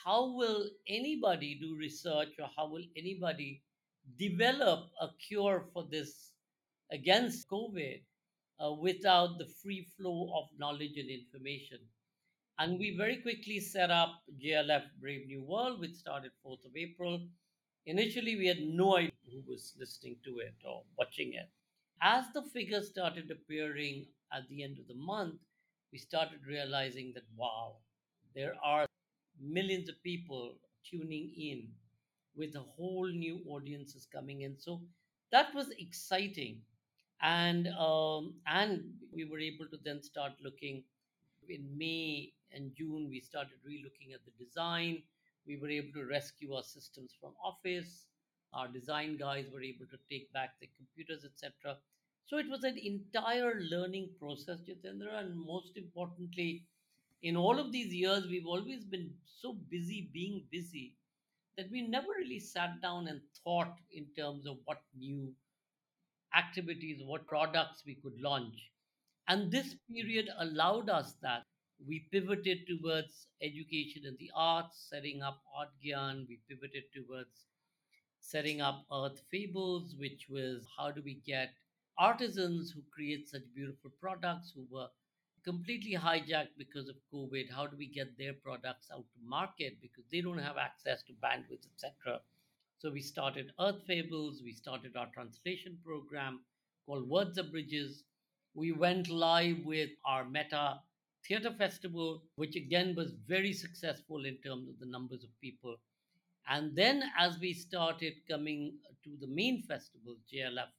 how 0.04 0.34
will 0.34 0.64
anybody 0.88 1.58
do 1.60 1.76
research 1.78 2.30
or 2.38 2.48
how 2.56 2.68
will 2.68 2.84
anybody 2.96 3.62
develop 4.18 4.90
a 5.00 5.08
cure 5.28 5.66
for 5.72 5.86
this 5.90 6.32
against 6.90 7.48
COVID 7.48 8.02
uh, 8.64 8.72
without 8.72 9.38
the 9.38 9.46
free 9.62 9.86
flow 9.96 10.32
of 10.36 10.48
knowledge 10.58 10.96
and 10.96 11.10
information? 11.10 11.78
And 12.60 12.78
we 12.78 12.94
very 12.94 13.16
quickly 13.16 13.58
set 13.58 13.90
up 13.90 14.20
JLF 14.38 14.82
Brave 15.00 15.26
New 15.26 15.42
World, 15.42 15.80
which 15.80 15.94
started 15.94 16.32
4th 16.46 16.66
of 16.66 16.76
April. 16.76 17.26
Initially, 17.86 18.36
we 18.36 18.46
had 18.48 18.60
no 18.60 18.98
idea 18.98 19.12
who 19.32 19.42
was 19.50 19.72
listening 19.80 20.16
to 20.26 20.40
it 20.40 20.54
or 20.68 20.82
watching 20.98 21.32
it. 21.32 21.48
As 22.02 22.26
the 22.34 22.42
figures 22.42 22.90
started 22.90 23.30
appearing 23.30 24.08
at 24.30 24.46
the 24.50 24.62
end 24.62 24.78
of 24.78 24.86
the 24.88 24.94
month, 24.94 25.36
we 25.90 25.98
started 25.98 26.40
realizing 26.46 27.12
that 27.14 27.22
wow, 27.34 27.76
there 28.34 28.54
are 28.62 28.86
millions 29.40 29.88
of 29.88 30.02
people 30.02 30.52
tuning 30.84 31.32
in 31.38 31.68
with 32.36 32.54
a 32.56 32.66
whole 32.76 33.08
new 33.08 33.40
audiences 33.48 34.06
coming 34.12 34.42
in. 34.42 34.58
So 34.58 34.82
that 35.32 35.54
was 35.54 35.70
exciting. 35.78 36.60
And 37.22 37.68
um, 37.68 38.34
and 38.46 38.92
we 39.14 39.24
were 39.24 39.38
able 39.40 39.64
to 39.70 39.78
then 39.82 40.02
start 40.02 40.32
looking 40.44 40.84
in 41.48 41.66
May 41.78 42.34
and 42.52 42.74
June, 42.74 43.08
we 43.10 43.20
started 43.20 43.58
re-looking 43.64 44.12
at 44.12 44.20
the 44.24 44.44
design. 44.44 45.02
We 45.46 45.56
were 45.56 45.70
able 45.70 45.92
to 45.94 46.06
rescue 46.06 46.54
our 46.54 46.62
systems 46.62 47.12
from 47.20 47.32
office. 47.44 48.06
Our 48.52 48.68
design 48.68 49.16
guys 49.16 49.46
were 49.52 49.62
able 49.62 49.86
to 49.86 49.98
take 50.10 50.32
back 50.32 50.58
the 50.60 50.68
computers, 50.76 51.24
etc. 51.24 51.78
So 52.26 52.38
it 52.38 52.48
was 52.48 52.64
an 52.64 52.78
entire 52.78 53.60
learning 53.60 54.10
process, 54.18 54.60
Jitendra. 54.60 55.20
And 55.20 55.36
most 55.36 55.76
importantly, 55.76 56.64
in 57.22 57.36
all 57.36 57.58
of 57.58 57.72
these 57.72 57.92
years, 57.94 58.26
we've 58.26 58.46
always 58.46 58.84
been 58.84 59.12
so 59.40 59.54
busy 59.70 60.10
being 60.12 60.44
busy 60.50 60.96
that 61.56 61.70
we 61.70 61.82
never 61.82 62.08
really 62.18 62.40
sat 62.40 62.80
down 62.82 63.08
and 63.08 63.20
thought 63.44 63.78
in 63.92 64.06
terms 64.16 64.46
of 64.46 64.58
what 64.64 64.82
new 64.96 65.34
activities, 66.34 67.02
what 67.04 67.26
products 67.26 67.84
we 67.86 67.94
could 67.94 68.18
launch. 68.20 68.70
And 69.28 69.50
this 69.50 69.74
period 69.90 70.28
allowed 70.38 70.88
us 70.88 71.14
that. 71.22 71.44
We 71.86 72.06
pivoted 72.12 72.66
towards 72.66 73.28
education 73.42 74.02
and 74.06 74.18
the 74.18 74.30
arts, 74.34 74.86
setting 74.90 75.22
up 75.22 75.42
Art 75.56 75.70
Gyan. 75.84 76.28
We 76.28 76.40
pivoted 76.48 76.84
towards 76.94 77.46
setting 78.20 78.60
up 78.60 78.84
Earth 78.92 79.22
Fables, 79.30 79.94
which 79.98 80.26
was 80.28 80.66
how 80.76 80.90
do 80.90 81.02
we 81.02 81.22
get 81.26 81.54
artisans 81.98 82.70
who 82.70 82.82
create 82.92 83.28
such 83.28 83.42
beautiful 83.54 83.90
products 84.00 84.52
who 84.54 84.66
were 84.70 84.88
completely 85.44 85.96
hijacked 85.96 86.56
because 86.58 86.88
of 86.88 86.96
COVID. 87.12 87.50
How 87.50 87.66
do 87.66 87.76
we 87.76 87.86
get 87.86 88.16
their 88.18 88.34
products 88.34 88.88
out 88.92 89.04
to 89.12 89.28
market 89.28 89.78
because 89.80 90.04
they 90.12 90.20
don't 90.20 90.38
have 90.38 90.56
access 90.58 91.02
to 91.04 91.12
bandwidth, 91.12 91.66
etc. 91.74 92.20
So 92.78 92.90
we 92.90 93.00
started 93.00 93.52
Earth 93.60 93.82
Fables. 93.86 94.42
We 94.42 94.52
started 94.52 94.96
our 94.96 95.08
translation 95.12 95.78
program 95.84 96.40
called 96.86 97.08
Words 97.08 97.38
of 97.38 97.50
Bridges. 97.50 98.04
We 98.54 98.72
went 98.72 99.08
live 99.08 99.64
with 99.64 99.90
our 100.04 100.24
Meta 100.24 100.80
Theatre 101.26 101.54
Festival, 101.56 102.22
which 102.36 102.56
again 102.56 102.94
was 102.96 103.12
very 103.26 103.52
successful 103.52 104.24
in 104.24 104.36
terms 104.38 104.68
of 104.68 104.78
the 104.78 104.86
numbers 104.86 105.22
of 105.22 105.40
people. 105.40 105.76
And 106.48 106.74
then 106.74 107.02
as 107.18 107.38
we 107.38 107.52
started 107.52 108.14
coming 108.28 108.78
to 109.04 109.10
the 109.20 109.28
main 109.28 109.62
festival, 109.62 110.16
JLF 110.32 110.70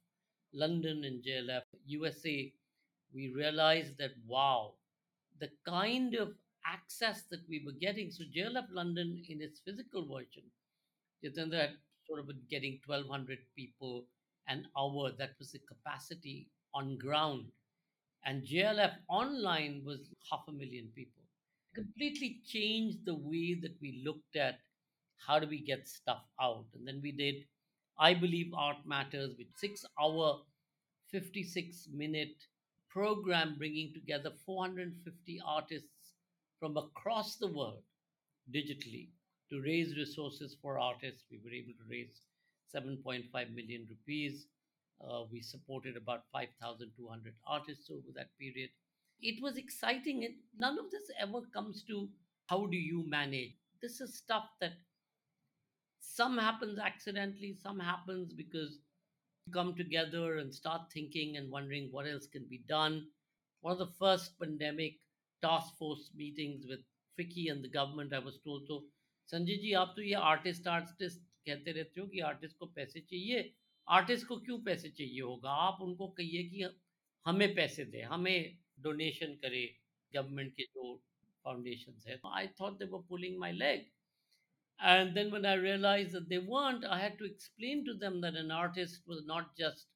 London 0.52 1.04
and 1.04 1.24
JLF 1.24 1.62
USA, 1.86 2.52
we 3.14 3.32
realized 3.34 3.96
that 3.98 4.12
wow, 4.26 4.74
the 5.40 5.48
kind 5.66 6.14
of 6.14 6.34
access 6.66 7.22
that 7.30 7.40
we 7.48 7.62
were 7.64 7.78
getting. 7.80 8.10
So 8.10 8.24
JLF 8.24 8.66
London 8.70 9.22
in 9.28 9.40
its 9.40 9.60
physical 9.60 10.06
version, 10.06 10.44
Jitendra 11.24 11.60
had 11.60 11.70
sort 12.06 12.20
of 12.20 12.30
getting 12.50 12.80
1,200 12.86 13.38
people 13.56 14.06
an 14.48 14.66
hour. 14.76 15.12
That 15.18 15.30
was 15.38 15.52
the 15.52 15.60
capacity 15.60 16.48
on 16.74 16.98
ground. 16.98 17.46
And 18.24 18.44
JLF 18.44 18.92
online 19.08 19.82
was 19.84 20.00
half 20.30 20.42
a 20.48 20.52
million 20.52 20.88
people. 20.94 21.22
Completely 21.74 22.40
changed 22.46 23.04
the 23.04 23.14
way 23.14 23.54
that 23.60 23.74
we 23.80 24.02
looked 24.04 24.36
at 24.36 24.58
how 25.26 25.38
do 25.38 25.46
we 25.46 25.60
get 25.60 25.88
stuff 25.88 26.22
out. 26.40 26.66
And 26.74 26.86
then 26.86 27.00
we 27.02 27.12
did, 27.12 27.44
I 27.98 28.14
believe, 28.14 28.52
Art 28.54 28.78
Matters, 28.86 29.34
which 29.38 29.48
six 29.56 29.84
hour, 30.00 30.40
56 31.10 31.88
minute 31.92 32.36
program 32.90 33.54
bringing 33.58 33.92
together 33.94 34.30
450 34.44 35.40
artists 35.46 36.12
from 36.60 36.76
across 36.76 37.36
the 37.36 37.48
world 37.48 37.82
digitally 38.54 39.08
to 39.50 39.62
raise 39.62 39.96
resources 39.96 40.56
for 40.60 40.78
artists. 40.78 41.24
We 41.30 41.40
were 41.44 41.52
able 41.52 41.72
to 41.72 41.90
raise 41.90 42.20
7.5 42.74 43.54
million 43.54 43.86
rupees. 43.88 44.46
Uh, 45.00 45.24
we 45.30 45.40
supported 45.40 45.96
about 45.96 46.24
5,200 46.32 47.34
artists 47.46 47.90
over 47.90 48.12
that 48.14 48.28
period. 48.38 48.70
It 49.20 49.42
was 49.42 49.56
exciting, 49.56 50.24
and 50.24 50.34
none 50.58 50.78
of 50.78 50.90
this 50.90 51.10
ever 51.20 51.40
comes 51.54 51.82
to 51.84 52.08
how 52.46 52.66
do 52.66 52.76
you 52.76 53.08
manage. 53.08 53.54
This 53.80 54.00
is 54.00 54.14
stuff 54.16 54.44
that 54.60 54.72
some 56.00 56.38
happens 56.38 56.78
accidentally, 56.78 57.56
some 57.62 57.80
happens 57.80 58.32
because 58.32 58.78
you 59.46 59.52
come 59.52 59.74
together 59.74 60.38
and 60.38 60.54
start 60.54 60.82
thinking 60.92 61.36
and 61.36 61.50
wondering 61.50 61.88
what 61.90 62.06
else 62.06 62.26
can 62.26 62.44
be 62.50 62.64
done. 62.68 63.06
One 63.60 63.72
of 63.72 63.78
the 63.78 63.94
first 63.98 64.38
pandemic 64.38 64.94
task 65.42 65.76
force 65.78 66.10
meetings 66.14 66.66
with 66.68 66.80
FICCI 67.18 67.50
and 67.50 67.64
the 67.64 67.68
government, 67.68 68.12
I 68.12 68.18
was 68.18 68.38
told, 68.44 68.62
so 68.66 68.82
Sanjay 69.32 69.56
ji 69.56 69.72
आप 69.72 69.94
artist, 69.96 70.66
artist, 70.66 70.66
artist, 70.66 70.92
artist, 70.92 71.18
कहते 71.48 71.72
artist, 71.72 71.98
हो 71.98 72.06
कि 72.06 72.20
artist 72.20 72.58
को 72.58 72.66
पैसे 72.66 73.00
artist 73.97 74.27
को 74.27 74.37
क्यों 74.45 74.59
पैसे 74.63 74.89
चाहिए 74.89 75.21
होगा 75.21 75.51
आप 75.67 75.81
उनको 75.81 76.07
कहिए 76.19 76.43
कि 76.49 76.69
हमें 77.25 77.53
पैसे 77.55 77.85
दें 77.93 78.01
हमें 78.15 78.57
डोनेशन 78.87 79.35
करे 79.43 79.65
गवर्नमेंट 80.15 80.53
के 80.55 80.63
जो 80.63 80.95
फाउंडेशन 81.43 82.01
है 82.07 82.19
I 82.33 82.47
thought 82.61 82.77
they 82.79 82.85
were 82.95 83.01
pulling 83.09 83.39
my 83.39 83.51
leg 83.61 83.85
and 84.79 85.15
then 85.17 85.31
when 85.31 85.45
I 85.45 85.55
realized 85.55 86.11
that 86.13 86.29
they 86.29 86.37
weren't, 86.37 86.85
I 86.85 86.99
had 86.99 87.17
to 87.19 87.25
explain 87.25 87.83
to 87.85 87.93
them 87.95 88.21
that 88.21 88.35
an 88.35 88.51
artist 88.51 89.01
was 89.07 89.23
not 89.25 89.55
just 89.57 89.87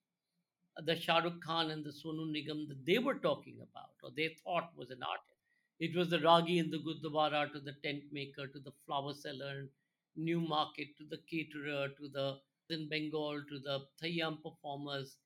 the 0.78 0.96
Shah 0.96 1.20
Rukh 1.20 1.42
Khan 1.42 1.70
and 1.70 1.86
the 1.86 1.92
Sonu 1.92 2.26
Nigam 2.32 2.68
that 2.68 2.86
they 2.86 2.98
were 2.98 3.16
talking 3.16 3.58
about 3.62 3.92
or 4.04 4.10
they 4.16 4.36
thought 4.44 4.72
was 4.76 4.90
an 4.90 5.04
artist. 5.04 5.38
It 5.80 5.96
was 5.96 6.10
the 6.10 6.20
Ragi 6.20 6.58
in 6.60 6.72
the 6.72 6.80
Gurdwara 6.80 7.52
to 7.52 7.60
the 7.60 7.74
tent 7.84 8.04
maker 8.12 8.48
to 8.48 8.60
the 8.60 8.72
flower 8.86 9.14
seller 9.14 9.60
in 9.60 9.70
New 10.16 10.42
Market 10.42 10.88
to 10.98 11.06
the 11.10 11.20
caterer 11.30 11.90
to 11.90 12.08
the 12.08 12.40
in 12.71 12.89
Bengal 12.89 13.43
to 13.49 13.59
the 13.59 13.81
Theyyam 14.03 14.43
performers 14.43 15.17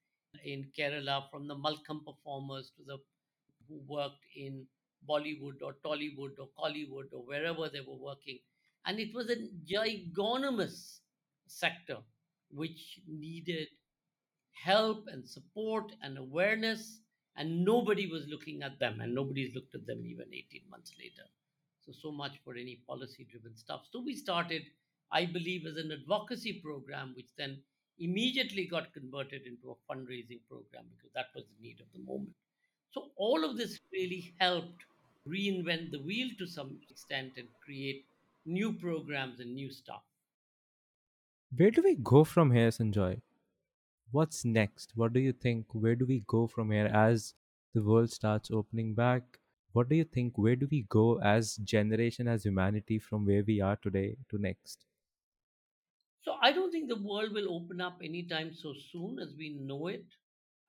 in 0.45 0.71
Kerala 0.79 1.31
from 1.31 1.49
the 1.49 1.55
Mallakhamb 1.55 2.05
performers 2.05 2.73
to 2.77 2.85
the 2.87 2.99
who 3.69 3.81
worked 3.87 4.25
in 4.35 4.67
Bollywood 5.09 5.63
or 5.63 5.77
Tollywood 5.85 6.33
or 6.39 6.49
Kollywood 6.59 7.13
or 7.13 7.25
wherever 7.25 7.69
they 7.69 7.81
were 7.81 7.97
working. 7.97 8.39
And 8.87 8.99
it 8.99 9.15
was 9.15 9.31
a 9.31 9.37
giganimous 9.65 10.99
sector 11.47 11.99
which 12.51 13.01
needed 13.07 13.69
help 14.53 15.07
and 15.07 15.27
support 15.27 15.93
and 16.03 16.19
awareness 16.19 17.01
and 17.37 17.65
nobody 17.65 18.07
was 18.07 18.27
looking 18.29 18.63
at 18.63 18.79
them 18.79 19.01
and 19.01 19.15
nobody's 19.15 19.55
looked 19.55 19.75
at 19.75 19.87
them 19.87 20.05
even 20.05 20.27
18 20.33 20.63
months 20.69 20.93
later. 20.99 21.29
So 21.87 21.93
so 21.93 22.13
much 22.13 22.33
for 22.45 22.55
any 22.55 22.83
policy 22.87 23.27
driven 23.31 23.57
stuff. 23.57 23.83
So 23.91 24.03
we 24.05 24.15
started 24.15 24.63
i 25.13 25.25
believe 25.25 25.67
as 25.67 25.77
an 25.77 25.93
advocacy 25.93 26.55
program 26.65 27.13
which 27.17 27.31
then 27.39 27.59
immediately 27.99 28.67
got 28.67 28.93
converted 28.93 29.43
into 29.47 29.71
a 29.71 29.93
fundraising 29.93 30.41
program 30.49 30.85
because 30.97 31.13
that 31.15 31.27
was 31.35 31.45
the 31.45 31.63
need 31.69 31.81
of 31.81 31.87
the 31.95 32.05
moment 32.11 32.35
so 32.91 33.09
all 33.17 33.45
of 33.45 33.57
this 33.57 33.79
really 33.93 34.35
helped 34.39 34.85
reinvent 35.29 35.91
the 35.91 36.01
wheel 36.01 36.29
to 36.39 36.47
some 36.47 36.79
extent 36.91 37.33
and 37.37 37.49
create 37.65 38.05
new 38.47 38.73
programs 38.73 39.41
and 39.41 39.55
new 39.55 39.71
stuff. 39.71 40.03
Where 41.57 41.71
do 41.71 41.83
we 41.83 41.97
go 41.97 42.25
from 42.25 42.53
here, 42.53 42.69
Sanjoy? 42.69 43.21
What's 44.13 44.45
next? 44.45 44.93
What 44.95 45.13
do 45.13 45.21
you 45.21 45.33
think? 45.33 45.67
Where 45.73 45.95
do 45.95 46.07
we 46.07 46.25
go 46.27 46.47
from 46.47 46.71
here 46.71 46.87
as 46.87 47.35
the 47.75 47.83
world 47.83 48.11
starts 48.11 48.51
opening 48.51 48.95
back? 48.95 49.23
What 49.73 49.89
do 49.89 49.95
you 49.95 50.05
think? 50.05 50.37
Where 50.37 50.57
do 50.57 50.67
we 50.71 50.83
go 50.89 51.21
as 51.21 51.57
generation, 51.57 52.27
as 52.27 52.45
humanity, 52.45 52.99
from 52.99 53.25
where 53.25 53.45
we 53.47 53.61
are 53.61 53.77
today 53.77 54.17
to 54.31 54.39
next? 54.39 54.87
So 56.23 56.37
I 56.43 56.53
don't 56.53 56.71
think 56.71 56.89
the 56.89 57.03
world 57.03 57.33
will 57.33 57.53
open 57.55 57.81
up 57.81 58.01
anytime 58.03 58.55
so 58.55 58.73
soon 58.93 59.19
as 59.19 59.35
we 59.37 59.51
know 59.61 59.87
it. 59.89 60.05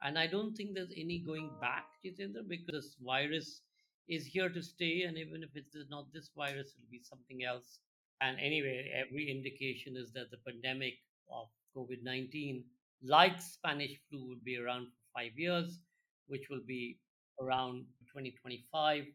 And 0.02 0.18
I 0.18 0.28
don't 0.28 0.56
think 0.56 0.74
there's 0.74 0.94
any 0.98 1.20
going 1.20 1.52
back, 1.62 1.86
Jitendra, 2.04 2.48
because 2.48 2.66
this 2.86 2.96
virus 3.06 3.62
is 4.08 4.26
here 4.26 4.50
to 4.50 4.62
stay. 4.62 5.04
And 5.04 5.18
even 5.18 5.44
if 5.44 5.50
it's 5.56 5.76
not 5.90 6.12
this 6.14 6.30
virus, 6.36 6.74
it'll 6.76 6.90
be 6.92 7.02
something 7.04 7.44
else. 7.44 7.80
And 8.22 8.38
anyway, 8.40 8.92
every 8.96 9.30
indication 9.30 9.96
is 9.98 10.12
that 10.14 10.32
the 10.32 10.38
pandemic 10.50 10.96
of 11.32 11.48
COVID 11.76 12.04
19, 12.04 12.64
like 13.04 13.42
Spanish 13.42 14.00
flu, 14.10 14.28
would 14.30 14.44
be 14.44 14.58
around 14.58 14.88
for 14.88 15.20
five 15.22 15.38
years, 15.38 15.80
which 16.28 16.50
will 16.50 16.64
be 16.66 17.00
around 17.42 17.86
2025, 18.14 19.06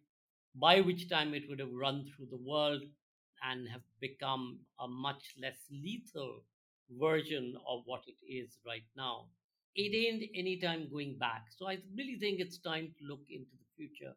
by 0.54 0.80
which 0.80 1.08
time 1.08 1.34
it 1.34 1.48
would 1.48 1.60
have 1.60 1.72
run 1.72 2.04
through 2.16 2.26
the 2.30 2.42
world 2.44 2.82
and 3.50 3.68
have 3.68 3.82
become 4.00 4.58
a 4.80 4.88
much 4.88 5.34
less 5.40 5.58
lethal 5.70 6.42
version 6.98 7.54
of 7.68 7.82
what 7.86 8.02
it 8.06 8.24
is 8.26 8.58
right 8.66 8.86
now. 8.96 9.26
It 9.74 9.94
ain't 9.94 10.30
any 10.34 10.58
time 10.58 10.88
going 10.90 11.18
back. 11.18 11.46
So 11.56 11.68
I 11.68 11.78
really 11.96 12.16
think 12.18 12.40
it's 12.40 12.58
time 12.58 12.94
to 12.98 13.06
look 13.06 13.22
into 13.30 13.50
the 13.52 13.66
future 13.76 14.14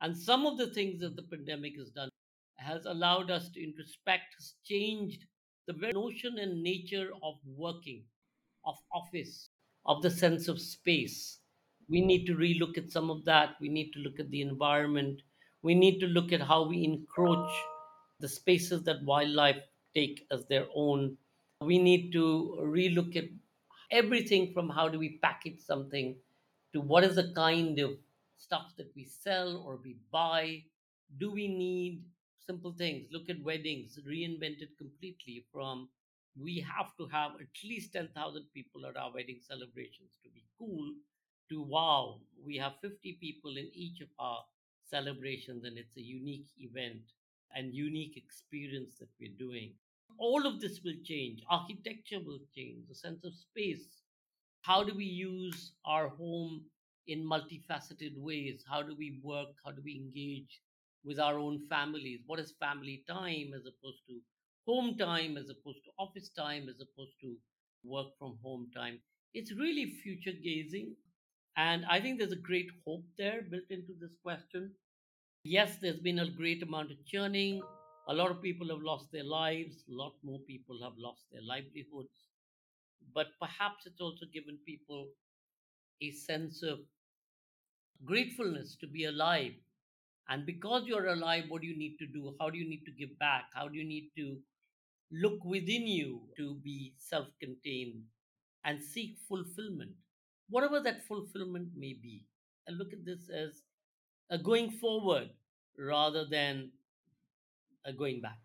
and 0.00 0.16
some 0.16 0.46
of 0.46 0.58
the 0.58 0.68
things 0.68 1.00
that 1.00 1.16
the 1.16 1.22
pandemic 1.22 1.76
has 1.78 1.90
done 1.90 2.10
has 2.56 2.84
allowed 2.86 3.30
us 3.30 3.48
to 3.50 3.62
introspect, 3.62 4.34
has 4.38 4.54
changed 4.64 5.24
the 5.66 5.72
very 5.72 5.92
notion 5.92 6.38
and 6.38 6.62
nature 6.62 7.10
of 7.22 7.36
working, 7.46 8.04
of 8.66 8.76
office, 8.92 9.48
of 9.86 10.02
the 10.02 10.10
sense 10.10 10.48
of 10.48 10.60
space. 10.60 11.38
We 11.88 12.00
need 12.02 12.26
to 12.26 12.34
relook 12.34 12.78
at 12.78 12.90
some 12.90 13.10
of 13.10 13.24
that. 13.24 13.56
We 13.60 13.68
need 13.68 13.92
to 13.94 14.00
look 14.00 14.20
at 14.20 14.30
the 14.30 14.42
environment. 14.42 15.22
We 15.62 15.74
need 15.74 16.00
to 16.00 16.06
look 16.06 16.32
at 16.32 16.42
how 16.42 16.68
we 16.68 16.84
encroach 16.84 17.50
the 18.24 18.28
spaces 18.28 18.82
that 18.84 19.04
wildlife 19.04 19.62
take 19.94 20.26
as 20.30 20.46
their 20.46 20.66
own. 20.74 21.18
We 21.60 21.78
need 21.78 22.10
to 22.12 22.56
relook 22.58 23.16
at 23.16 23.28
everything 23.90 24.54
from 24.54 24.70
how 24.70 24.88
do 24.88 24.98
we 24.98 25.18
package 25.22 25.60
something 25.60 26.16
to 26.72 26.80
what 26.80 27.04
is 27.04 27.16
the 27.16 27.34
kind 27.34 27.78
of 27.80 27.90
stuff 28.38 28.72
that 28.78 28.90
we 28.96 29.04
sell 29.04 29.62
or 29.66 29.78
we 29.84 29.96
buy? 30.10 30.62
Do 31.18 31.32
we 31.32 31.48
need 31.48 32.02
simple 32.46 32.72
things? 32.72 33.08
Look 33.12 33.28
at 33.28 33.44
weddings, 33.44 33.98
reinvented 34.08 34.70
completely 34.78 35.44
from 35.52 35.90
we 36.34 36.60
have 36.60 36.96
to 36.96 37.06
have 37.08 37.32
at 37.32 37.68
least 37.68 37.92
10,000 37.92 38.42
people 38.54 38.86
at 38.86 38.96
our 38.96 39.12
wedding 39.12 39.40
celebrations 39.46 40.16
to 40.22 40.30
be 40.30 40.44
cool 40.58 40.94
to 41.50 41.62
wow, 41.62 42.20
we 42.42 42.56
have 42.56 42.72
50 42.80 43.18
people 43.20 43.58
in 43.58 43.68
each 43.74 44.00
of 44.00 44.08
our 44.18 44.42
celebrations 44.90 45.64
and 45.64 45.76
it's 45.76 45.98
a 45.98 46.00
unique 46.00 46.48
event 46.58 47.02
and 47.54 47.74
unique 47.74 48.16
experience 48.16 48.96
that 48.98 49.08
we're 49.20 49.38
doing. 49.38 49.72
All 50.18 50.46
of 50.46 50.60
this 50.60 50.80
will 50.84 50.96
change. 51.04 51.42
Architecture 51.50 52.20
will 52.24 52.40
change, 52.54 52.86
the 52.88 52.94
sense 52.94 53.24
of 53.24 53.34
space. 53.34 53.86
How 54.62 54.84
do 54.84 54.94
we 54.94 55.04
use 55.04 55.72
our 55.84 56.08
home 56.08 56.64
in 57.06 57.24
multifaceted 57.24 58.16
ways. 58.16 58.64
How 58.68 58.82
do 58.82 58.94
we 58.96 59.20
work? 59.22 59.48
How 59.64 59.72
do 59.72 59.82
we 59.84 59.96
engage 59.96 60.60
with 61.04 61.18
our 61.18 61.38
own 61.38 61.60
families? 61.68 62.20
What 62.26 62.40
is 62.40 62.54
family 62.60 63.04
time 63.08 63.52
as 63.54 63.66
opposed 63.66 64.02
to 64.08 64.20
home 64.66 64.96
time, 64.96 65.36
as 65.36 65.50
opposed 65.50 65.84
to 65.84 65.90
office 65.98 66.30
time, 66.30 66.68
as 66.68 66.80
opposed 66.80 67.14
to 67.20 67.36
work 67.84 68.08
from 68.18 68.38
home 68.42 68.70
time? 68.74 69.00
It's 69.34 69.52
really 69.52 69.98
future 70.02 70.36
gazing. 70.42 70.94
And 71.56 71.84
I 71.88 72.00
think 72.00 72.18
there's 72.18 72.32
a 72.32 72.36
great 72.36 72.70
hope 72.86 73.04
there 73.18 73.42
built 73.42 73.70
into 73.70 73.92
this 74.00 74.16
question. 74.22 74.72
Yes, 75.44 75.76
there's 75.76 76.00
been 76.00 76.18
a 76.18 76.28
great 76.30 76.62
amount 76.62 76.90
of 76.90 77.04
churning. 77.06 77.62
A 78.08 78.14
lot 78.14 78.30
of 78.30 78.42
people 78.42 78.68
have 78.68 78.82
lost 78.82 79.12
their 79.12 79.24
lives. 79.24 79.84
A 79.88 79.92
lot 79.92 80.14
more 80.22 80.38
people 80.40 80.82
have 80.82 80.94
lost 80.98 81.24
their 81.30 81.42
livelihoods. 81.42 82.30
But 83.14 83.28
perhaps 83.40 83.86
it's 83.86 84.00
also 84.00 84.26
given 84.32 84.58
people 84.66 85.08
a 86.02 86.10
sense 86.12 86.62
of 86.62 86.80
gratefulness 88.04 88.76
to 88.76 88.86
be 88.86 89.04
alive. 89.04 89.52
And 90.28 90.46
because 90.46 90.86
you're 90.86 91.08
alive, 91.08 91.44
what 91.48 91.62
do 91.62 91.68
you 91.68 91.76
need 91.76 91.96
to 91.98 92.06
do? 92.06 92.34
How 92.40 92.50
do 92.50 92.58
you 92.58 92.68
need 92.68 92.84
to 92.86 92.92
give 92.92 93.18
back? 93.18 93.44
How 93.54 93.68
do 93.68 93.76
you 93.76 93.84
need 93.84 94.10
to 94.16 94.38
look 95.12 95.44
within 95.44 95.86
you 95.86 96.22
to 96.36 96.56
be 96.64 96.94
self 96.98 97.28
contained 97.40 98.02
and 98.64 98.82
seek 98.82 99.18
fulfillment, 99.28 99.92
whatever 100.48 100.80
that 100.80 101.06
fulfillment 101.06 101.68
may 101.76 101.94
be? 101.94 102.24
And 102.66 102.78
look 102.78 102.92
at 102.92 103.04
this 103.04 103.28
as 103.30 103.62
a 104.30 104.38
going 104.38 104.70
forward 104.70 105.30
rather 105.78 106.24
than 106.26 106.72
a 107.84 107.92
going 107.92 108.20
back. 108.20 108.38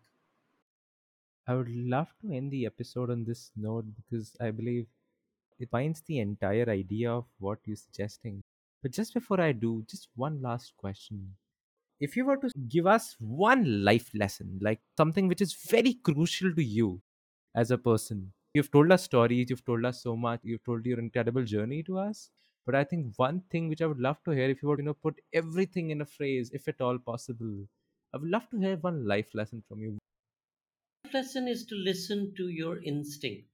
I 1.46 1.54
would 1.54 1.68
love 1.68 2.08
to 2.20 2.32
end 2.32 2.50
the 2.50 2.64
episode 2.66 3.10
on 3.10 3.24
this 3.24 3.50
note 3.56 3.86
because 3.94 4.36
I 4.40 4.50
believe 4.52 4.86
it 5.58 5.70
binds 5.70 6.02
the 6.02 6.18
entire 6.20 6.68
idea 6.70 7.12
of 7.12 7.26
what 7.38 7.60
you're 7.66 7.76
suggesting. 7.76 8.42
But 8.82 8.92
just 8.92 9.14
before 9.14 9.40
I 9.40 9.52
do, 9.52 9.84
just 9.88 10.08
one 10.14 10.40
last 10.42 10.76
question. 10.76 11.36
If 12.00 12.16
you 12.16 12.24
were 12.26 12.38
to 12.38 12.50
give 12.68 12.86
us 12.86 13.16
one 13.20 13.84
life 13.84 14.10
lesson, 14.14 14.58
like 14.62 14.80
something 14.96 15.28
which 15.28 15.42
is 15.42 15.54
very 15.54 15.94
crucial 15.94 16.54
to 16.54 16.64
you 16.64 17.02
as 17.54 17.70
a 17.70 17.78
person, 17.78 18.32
you've 18.54 18.70
told 18.70 18.92
us 18.92 19.04
stories, 19.04 19.50
you've 19.50 19.64
told 19.64 19.84
us 19.84 20.02
so 20.02 20.16
much, 20.16 20.40
you've 20.44 20.64
told 20.64 20.86
your 20.86 20.98
incredible 20.98 21.44
journey 21.44 21.82
to 21.84 21.98
us. 21.98 22.30
But 22.70 22.78
I 22.78 22.84
think 22.84 23.14
one 23.16 23.40
thing 23.50 23.68
which 23.68 23.82
I 23.82 23.86
would 23.86 23.98
love 23.98 24.22
to 24.24 24.30
hear, 24.30 24.48
if 24.48 24.62
you 24.62 24.76
to 24.76 24.80
you 24.80 24.86
know, 24.86 24.94
put 24.94 25.20
everything 25.32 25.90
in 25.90 26.02
a 26.02 26.06
phrase, 26.06 26.52
if 26.54 26.68
at 26.68 26.80
all 26.80 26.98
possible, 26.98 27.66
I 28.14 28.18
would 28.18 28.30
love 28.30 28.48
to 28.50 28.60
hear 28.60 28.76
one 28.76 29.08
life 29.08 29.34
lesson 29.34 29.64
from 29.66 29.80
you. 29.80 29.98
Life 31.04 31.14
lesson 31.14 31.48
is 31.48 31.64
to 31.66 31.74
listen 31.74 32.32
to 32.36 32.46
your 32.48 32.80
instinct. 32.84 33.48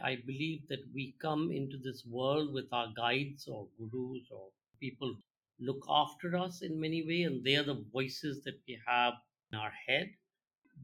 I 0.00 0.14
believe 0.24 0.68
that 0.68 0.84
we 0.94 1.16
come 1.20 1.50
into 1.50 1.76
this 1.76 2.04
world 2.06 2.54
with 2.54 2.66
our 2.70 2.92
guides 2.96 3.48
or 3.48 3.66
gurus 3.90 4.28
or 4.30 4.50
people 4.78 5.16
look 5.58 5.84
after 5.88 6.36
us 6.36 6.62
in 6.62 6.80
many 6.80 7.04
ways, 7.04 7.26
and 7.26 7.42
they 7.42 7.56
are 7.56 7.64
the 7.64 7.84
voices 7.92 8.44
that 8.44 8.60
we 8.68 8.78
have 8.86 9.14
in 9.52 9.58
our 9.58 9.72
head, 9.88 10.08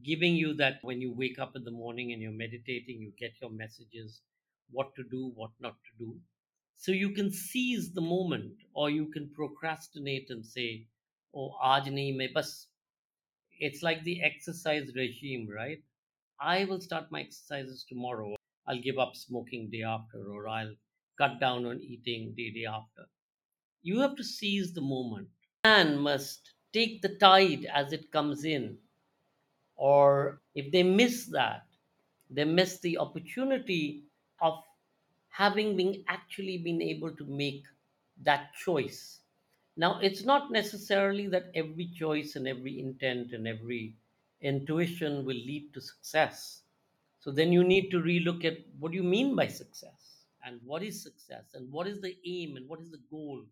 giving 0.03 0.35
you 0.35 0.53
that 0.55 0.79
when 0.81 0.99
you 0.99 1.13
wake 1.13 1.39
up 1.39 1.55
in 1.55 1.63
the 1.63 1.71
morning 1.71 2.11
and 2.11 2.21
you're 2.21 2.31
meditating, 2.33 2.99
you 2.99 3.13
get 3.17 3.39
your 3.41 3.51
messages, 3.51 4.19
what 4.69 4.93
to 4.95 5.03
do, 5.09 5.31
what 5.33 5.51
not 5.61 5.75
to 5.85 6.05
do. 6.05 6.19
So 6.77 6.91
you 6.91 7.09
can 7.11 7.31
seize 7.31 7.91
the 7.91 8.01
moment, 8.01 8.53
or 8.73 8.89
you 8.89 9.07
can 9.07 9.29
procrastinate 9.29 10.29
and 10.29 10.45
say, 10.45 10.87
oh 11.33 11.49
aaj 11.69 11.87
nahi 11.97 12.15
mein 12.15 12.33
bas 12.33 12.51
it's 13.59 13.81
like 13.83 14.03
the 14.03 14.21
exercise 14.21 14.91
regime 14.95 15.47
right? 15.49 15.83
I 16.39 16.65
will 16.65 16.79
start 16.79 17.11
my 17.11 17.21
exercises 17.21 17.83
tomorrow. 17.89 18.35
I'll 18.67 18.81
give 18.87 18.99
up 18.99 19.15
smoking 19.15 19.69
day 19.71 19.83
after 19.83 20.21
or 20.31 20.47
i'll 20.47 20.75
cut 21.17 21.39
down 21.39 21.65
on 21.65 21.81
eating 21.81 22.33
day 22.37 22.51
day 22.51 22.65
after. 22.65 23.07
You 23.81 23.99
have 24.01 24.15
to 24.17 24.23
seize 24.23 24.73
the 24.73 24.81
moment. 24.81 25.29
Man 25.65 25.97
must 25.97 26.53
take 26.73 27.01
the 27.01 27.15
tide 27.17 27.65
as 27.65 27.93
it 27.93 28.11
comes 28.11 28.45
in 28.45 28.77
or 29.75 30.41
if 30.55 30.71
they 30.71 30.83
miss 30.83 31.25
that 31.27 31.65
they 32.29 32.43
miss 32.43 32.79
the 32.79 32.97
opportunity 32.97 34.03
of 34.41 34.63
having 35.37 35.75
been 35.77 36.03
actually 36.07 36.57
been 36.57 36.81
able 36.81 37.11
to 37.21 37.25
make 37.25 37.65
that 38.29 38.53
choice 38.65 39.21
now 39.75 39.99
it's 40.01 40.23
not 40.23 40.51
necessarily 40.51 41.27
that 41.27 41.51
every 41.55 41.87
choice 42.01 42.35
and 42.35 42.47
every 42.47 42.79
intent 42.79 43.31
and 43.33 43.47
every 43.47 43.95
intuition 44.41 45.23
will 45.25 45.41
lead 45.51 45.73
to 45.73 45.81
success 45.81 46.63
so 47.19 47.31
then 47.31 47.51
you 47.51 47.63
need 47.63 47.89
to 47.91 47.97
relook 47.99 48.45
at 48.45 48.57
what 48.79 48.91
do 48.91 48.97
you 48.97 49.03
mean 49.03 49.35
by 49.35 49.47
success 49.47 50.25
and 50.45 50.59
what 50.63 50.83
is 50.83 51.01
success 51.03 51.53
and 51.53 51.71
what 51.71 51.87
is 51.87 52.01
the 52.01 52.17
aim 52.25 52.55
and 52.57 52.67
what 52.69 52.79
is 52.81 52.91
the 52.91 53.03
goal 53.11 53.43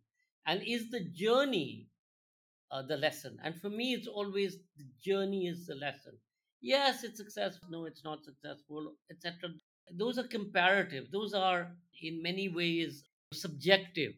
and 0.46 0.62
is 0.64 0.90
the 0.92 1.04
journey 1.24 1.88
uh, 2.72 2.82
the 2.82 2.98
lesson. 2.98 3.40
And 3.44 3.60
for 3.60 3.70
me, 3.70 3.94
it's 3.94 4.08
always 4.08 4.58
the 4.78 4.86
journey 5.02 5.48
is 5.48 5.68
the 5.68 5.76
lesson. 5.76 6.14
Yes, 6.62 7.04
it's 7.04 7.18
successful. 7.18 7.70
No, 7.70 7.86
it's 7.86 8.04
not 8.04 8.24
successful, 8.26 8.96
etc. 9.12 9.52
Those 9.92 10.18
are 10.18 10.28
comparative. 10.28 11.12
Those 11.12 11.34
are 11.34 11.72
in 12.02 12.22
many 12.22 12.50
ways 12.50 13.04
subjective. 13.34 14.14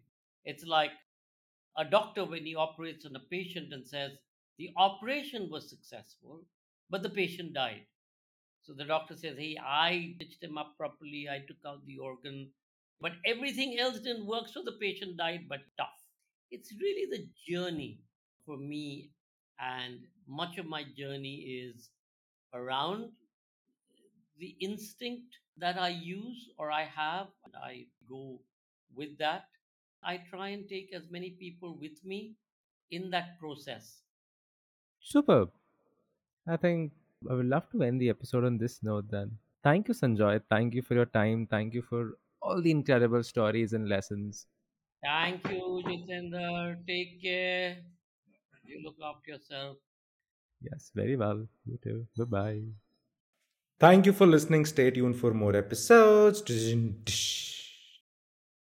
It's 0.46 0.66
like 0.66 0.92
a 1.78 1.86
doctor 1.86 2.26
when 2.26 2.46
he 2.46 2.56
operates 2.56 3.06
on 3.06 3.16
a 3.16 3.20
patient 3.20 3.74
and 3.74 3.86
says 3.86 4.12
the 4.58 4.72
operation 4.78 5.50
was 5.52 5.70
successful, 5.70 6.42
but 6.90 7.04
the 7.04 7.10
patient 7.10 7.54
died. 7.54 7.86
So 8.64 8.74
the 8.74 8.86
doctor 8.86 9.16
says, 9.16 9.38
Hey, 9.38 9.58
I 9.64 10.14
stitched 10.16 10.44
him 10.44 10.58
up 10.58 10.76
properly, 10.78 11.28
I 11.30 11.40
took 11.48 11.58
out 11.66 11.86
the 11.86 12.00
organ, 12.00 12.50
but 13.00 13.14
everything 13.26 13.78
else 13.80 14.00
didn't 14.00 14.26
work, 14.26 14.48
so 14.48 14.64
the 14.64 14.78
patient 14.82 15.18
died, 15.18 15.46
but 15.48 15.60
tough. 15.78 15.88
It's 16.50 16.74
really 16.82 17.10
the 17.10 17.28
journey 17.48 18.00
for 18.46 18.58
me, 18.58 19.12
and 19.60 20.00
much 20.28 20.58
of 20.58 20.66
my 20.66 20.84
journey 20.98 21.36
is 21.36 21.90
around 22.54 23.12
the 24.40 24.56
instinct 24.60 25.36
that 25.58 25.78
I 25.78 25.90
use 25.90 26.50
or 26.58 26.72
I 26.72 26.86
have, 26.86 27.28
and 27.46 27.56
I 27.56 27.88
go 28.08 28.40
with 28.96 29.18
that. 29.20 29.50
I 30.04 30.18
try 30.30 30.50
and 30.50 30.68
take 30.70 30.94
as 30.94 31.10
many 31.10 31.32
people 31.32 31.78
with 31.80 32.04
me 32.06 32.36
in 32.92 33.10
that 33.12 33.40
process. 33.40 34.02
Superb. 35.00 35.52
I 36.48 36.58
think 36.58 36.94
I 37.30 37.34
would 37.34 37.46
love 37.46 37.70
to 37.72 37.84
end 37.84 38.02
the 38.02 38.10
episode 38.10 38.44
on 38.46 38.58
this 38.58 38.84
note 38.84 39.10
then. 39.10 39.38
Thank 39.64 39.88
you, 39.88 39.94
Sanjoy. 39.94 40.42
Thank 40.50 40.74
you 40.74 40.82
for 40.82 40.96
your 40.96 41.06
time. 41.06 41.48
Thank 41.48 41.74
you 41.74 41.82
for 41.82 42.18
all 42.42 42.62
the 42.62 42.72
incredible 42.72 43.24
stories 43.24 43.74
and 43.74 43.88
lessons. 43.90 44.48
Thank 45.04 45.44
you, 45.50 45.82
Jitendra. 45.88 46.86
Take 46.86 47.20
care. 47.22 47.84
You 48.64 48.82
look 48.84 48.98
after 49.02 49.32
yourself. 49.32 49.78
Yes, 50.62 50.92
very 50.94 51.16
well. 51.16 51.48
You 51.66 51.78
too. 51.78 52.08
Bye 52.16 52.26
bye. 52.26 52.87
Thank 53.80 54.06
you 54.08 54.14
for 54.14 54.26
listening. 54.26 54.66
Stay 54.66 54.90
tuned 54.92 55.18
for 55.18 55.34
more 55.34 55.56
episodes. 55.56 56.42